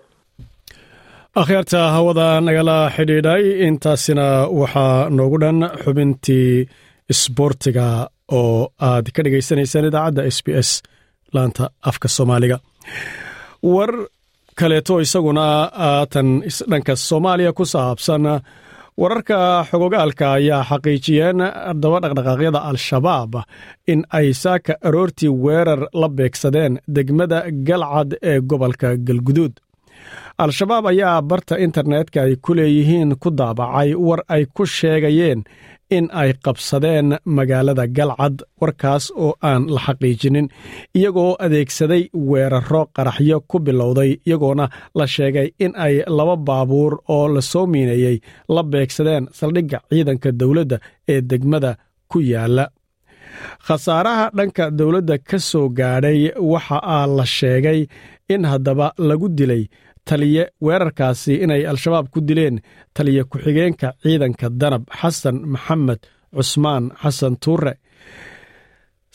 Akhyaarta 1.40 1.80
hawada 1.96 2.26
nagala 2.46 2.76
xidhiidhay. 2.96 3.42
Intaasina 3.68 4.26
waxaa 4.60 4.96
noogu 5.16 5.36
dhan 5.42 5.58
xubintii 5.82 6.50
isboortiga 7.12 7.86
oo 8.38 8.58
aad 8.88 9.06
ka 9.14 9.20
dhegaysanaysaan 9.24 9.88
idaacadda 9.90 10.22
s 10.36 10.38
b 10.44 10.46
s 10.68 10.70
laanta 11.34 11.64
afka 11.90 12.08
soomaaliga. 12.16 12.56
War 13.74 13.92
kaleeto 14.60 14.94
isaguna 15.04 15.44
aatan 15.88 16.28
dhanka 16.70 16.92
soomaaliya 17.08 17.52
ku 17.58 17.64
saabsan 17.74 18.24
wararka 19.00 19.64
xogogaalka 19.70 20.26
ayaa 20.38 20.64
xaqiijiyeen 20.70 21.38
daba 21.82 21.98
dhaqdhaqaaqyada 22.04 22.60
al-shabaab 22.70 23.32
in 23.92 24.00
ay 24.18 24.32
saaka 24.42 24.72
aroortii 24.88 25.28
weerar 25.44 25.80
la 26.00 26.08
beegsadeen 26.08 26.78
degmada 26.88 27.38
galcad 27.68 28.10
ee 28.22 28.40
gobolka 28.40 28.96
galguduud. 28.96 29.52
Al-shabaab 30.38 30.86
ayaa 30.92 31.22
barta 31.22 31.58
internetka 31.66 32.22
ay 32.22 32.36
ku 32.44 32.54
leeyihiin 32.54 33.16
ku 33.22 33.30
daabacay 33.30 33.94
war 33.94 34.20
ay 34.28 34.46
ku 34.56 34.64
sheegayeen 34.66 35.44
in 35.96 36.06
ay 36.20 36.30
qabsadeen 36.44 37.08
magaalada 37.36 37.84
galcad 37.96 38.36
warkaas 38.60 39.04
oo 39.24 39.32
aan 39.48 39.62
la 39.74 39.80
xaqiijinin 39.86 40.46
iyagoo 40.98 41.32
adeegsaday 41.44 42.02
weeraro 42.30 42.82
qaraxyo 42.96 43.36
ku 43.50 43.56
bilowday 43.66 44.10
iyagoona 44.26 44.66
la 44.98 45.06
sheegay 45.14 45.48
in 45.64 45.72
ay 45.86 45.94
laba 46.18 46.36
baabuur 46.48 46.92
oo 47.14 47.26
la 47.34 47.40
soo 47.50 47.66
miineeyey 47.72 48.16
la 48.54 48.62
beegsadeen 48.72 49.24
saldhigga 49.38 49.78
ciidanka 49.90 50.30
dowladda 50.40 50.76
ee 51.12 51.20
degmada 51.30 51.70
ku 52.10 52.18
yaalla 52.32 52.64
khasaaraha 53.66 54.26
dhanka 54.36 54.64
dowladda 54.78 55.16
ka 55.28 55.38
soo 55.50 55.68
gaadhay 55.78 56.20
waxa 56.52 56.78
aa 56.94 57.06
la 57.16 57.24
sheegay 57.38 57.80
in 58.34 58.42
haddaba 58.50 58.86
lagu 59.08 59.28
dilay 59.38 59.62
taliye 60.08 60.42
weerarkaasi 60.66 61.32
inay 61.44 61.62
al-shabaab 61.72 62.06
ku 62.12 62.18
dileen 62.28 62.56
taliye 62.96 63.22
ku-xigeenka 63.30 63.88
ciidanka 64.02 64.46
danab 64.60 64.84
xasan 65.00 65.36
maxamed 65.52 66.00
cusmaan 66.36 66.84
xasan 67.02 67.34
tuure. 67.42 67.72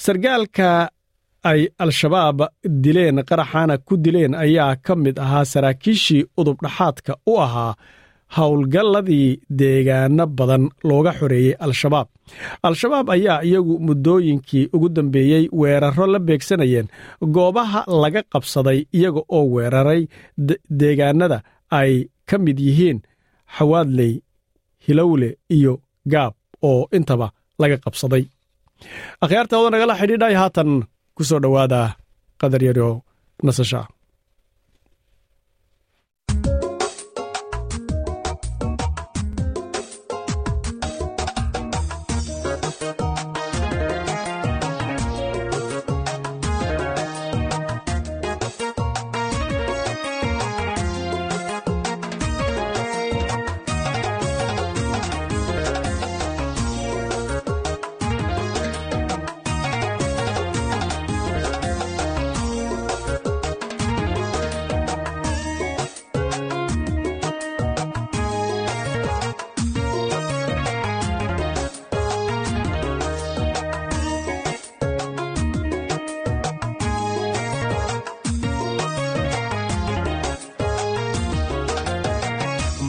Sargaalka 0.04 0.70
ay 1.52 1.62
al-shabaab 1.84 2.39
dileen 2.84 3.18
qaraxana 3.30 3.76
ku 3.88 3.94
dileen 4.04 4.34
ayaa 4.46 4.76
ka 4.86 4.94
mid 5.04 5.18
ahaa 5.26 5.46
saraakiishii 5.54 6.24
udubdhaxaadka 6.39 7.14
u 7.32 7.34
ahaa 7.46 7.74
howlgalladii 8.38 9.28
deegaano 9.60 10.26
badan 10.38 10.64
looga 10.90 11.12
xoreeyey 11.20 11.56
al-shabaab. 11.66 12.08
Al-shabaab 12.68 13.08
ayaa 13.16 13.44
iyagu 13.48 13.76
muddooyinkii 13.88 14.70
ugu 14.76 14.90
dambeeyey 14.90 15.44
weerarro 15.60 16.06
la 16.14 16.20
beegsanayeen 16.28 16.88
goobaha 17.36 17.82
laga 18.04 18.22
qabsaday 18.34 18.80
iyaga 18.98 19.22
oo 19.38 19.44
weeraray 19.56 20.02
deegaanada 20.80 21.38
ay 21.80 21.92
ka 22.30 22.38
mid 22.46 22.60
yihiin 22.68 23.00
xawaadley 23.58 24.14
hilowle 24.86 25.30
iyo 25.58 25.74
gaab 26.14 26.34
oo 26.70 26.88
intaba 26.98 27.28
laga 27.62 27.78
qabsaday. 27.86 28.24
Akhyaartooda 29.24 29.70
nagala 29.74 29.94
xidhiidhay 30.00 30.34
haatan 30.42 30.70
ku 31.16 31.22
soo 31.30 31.40
dhowaada 31.44 31.82
qadar 32.42 32.64
yaro 32.68 32.90
nasasha 33.46 33.82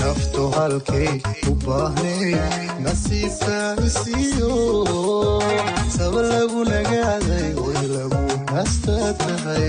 naftu 0.00 0.42
halkay 0.56 1.08
u 1.50 1.52
baahnayd 1.66 2.40
nasiibka 2.84 3.58
isiyo 3.88 4.52
saba 5.96 6.20
lagu 6.30 6.60
nagaaday 6.72 7.48
way 7.64 7.82
lagu 7.94 8.22
nasta 8.54 8.96
tahay 9.22 9.68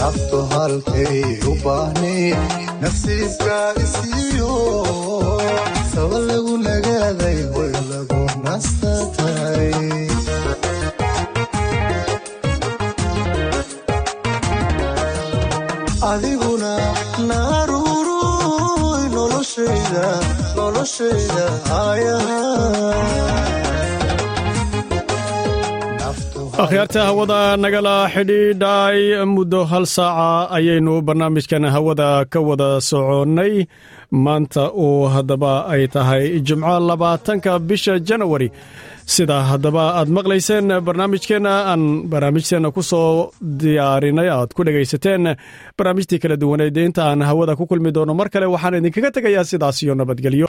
naftu 0.00 0.38
halkay 0.52 1.20
u 1.50 1.52
baahnay 1.64 2.26
nafsiiska 2.82 3.58
isiiyo 3.84 4.52
saba 5.94 6.18
lagu 6.28 6.52
adiguna 16.12 16.72
naaruuroy 17.28 19.02
noloshayda 19.14 20.06
noloshayda 20.56 21.46
ayaha 21.84 22.51
akhyaarta 26.64 27.00
hawada 27.08 27.40
nagala 27.64 27.94
xidhiidhay 28.14 28.98
muddo 29.34 29.60
hal 29.70 29.84
saaca 29.96 30.50
ayaynu 30.56 30.94
barnaamijkan 31.08 31.64
hawada 31.74 32.08
ka 32.32 32.38
wada 32.48 32.70
soconnay 32.90 33.54
maanta 34.24 34.64
uu 34.84 35.08
haddaba 35.14 35.52
ay 35.74 35.82
tahay 35.94 36.24
jimco 36.46 36.74
labaatanka 36.90 37.52
bisha 37.68 37.94
janawari 38.08 38.48
sida 39.14 39.36
haddaba 39.50 39.84
aad 39.98 40.08
maqlayseen 40.18 40.68
barnaamijkeenna 40.86 41.52
aan 41.72 41.82
barnaamijteenna 42.12 42.68
ku 42.76 42.82
soo 42.92 43.10
diyaarinay 43.62 44.28
aad 44.36 44.50
ku 44.56 44.60
dhegaysateen 44.66 45.24
barnaamijtii 45.78 46.18
kala 46.22 46.36
duwaneed 46.42 46.76
inta 46.86 47.02
aan 47.10 47.20
hawada 47.30 47.52
ku 47.58 47.64
kulmi 47.70 47.90
doono 47.96 48.12
mar 48.20 48.28
kale 48.34 48.46
waxaan 48.54 48.78
idinkaga 48.80 49.10
tegayaa 49.16 49.44
sidaas 49.50 49.78
iyo 49.82 49.94
nabadgelyo 50.00 50.48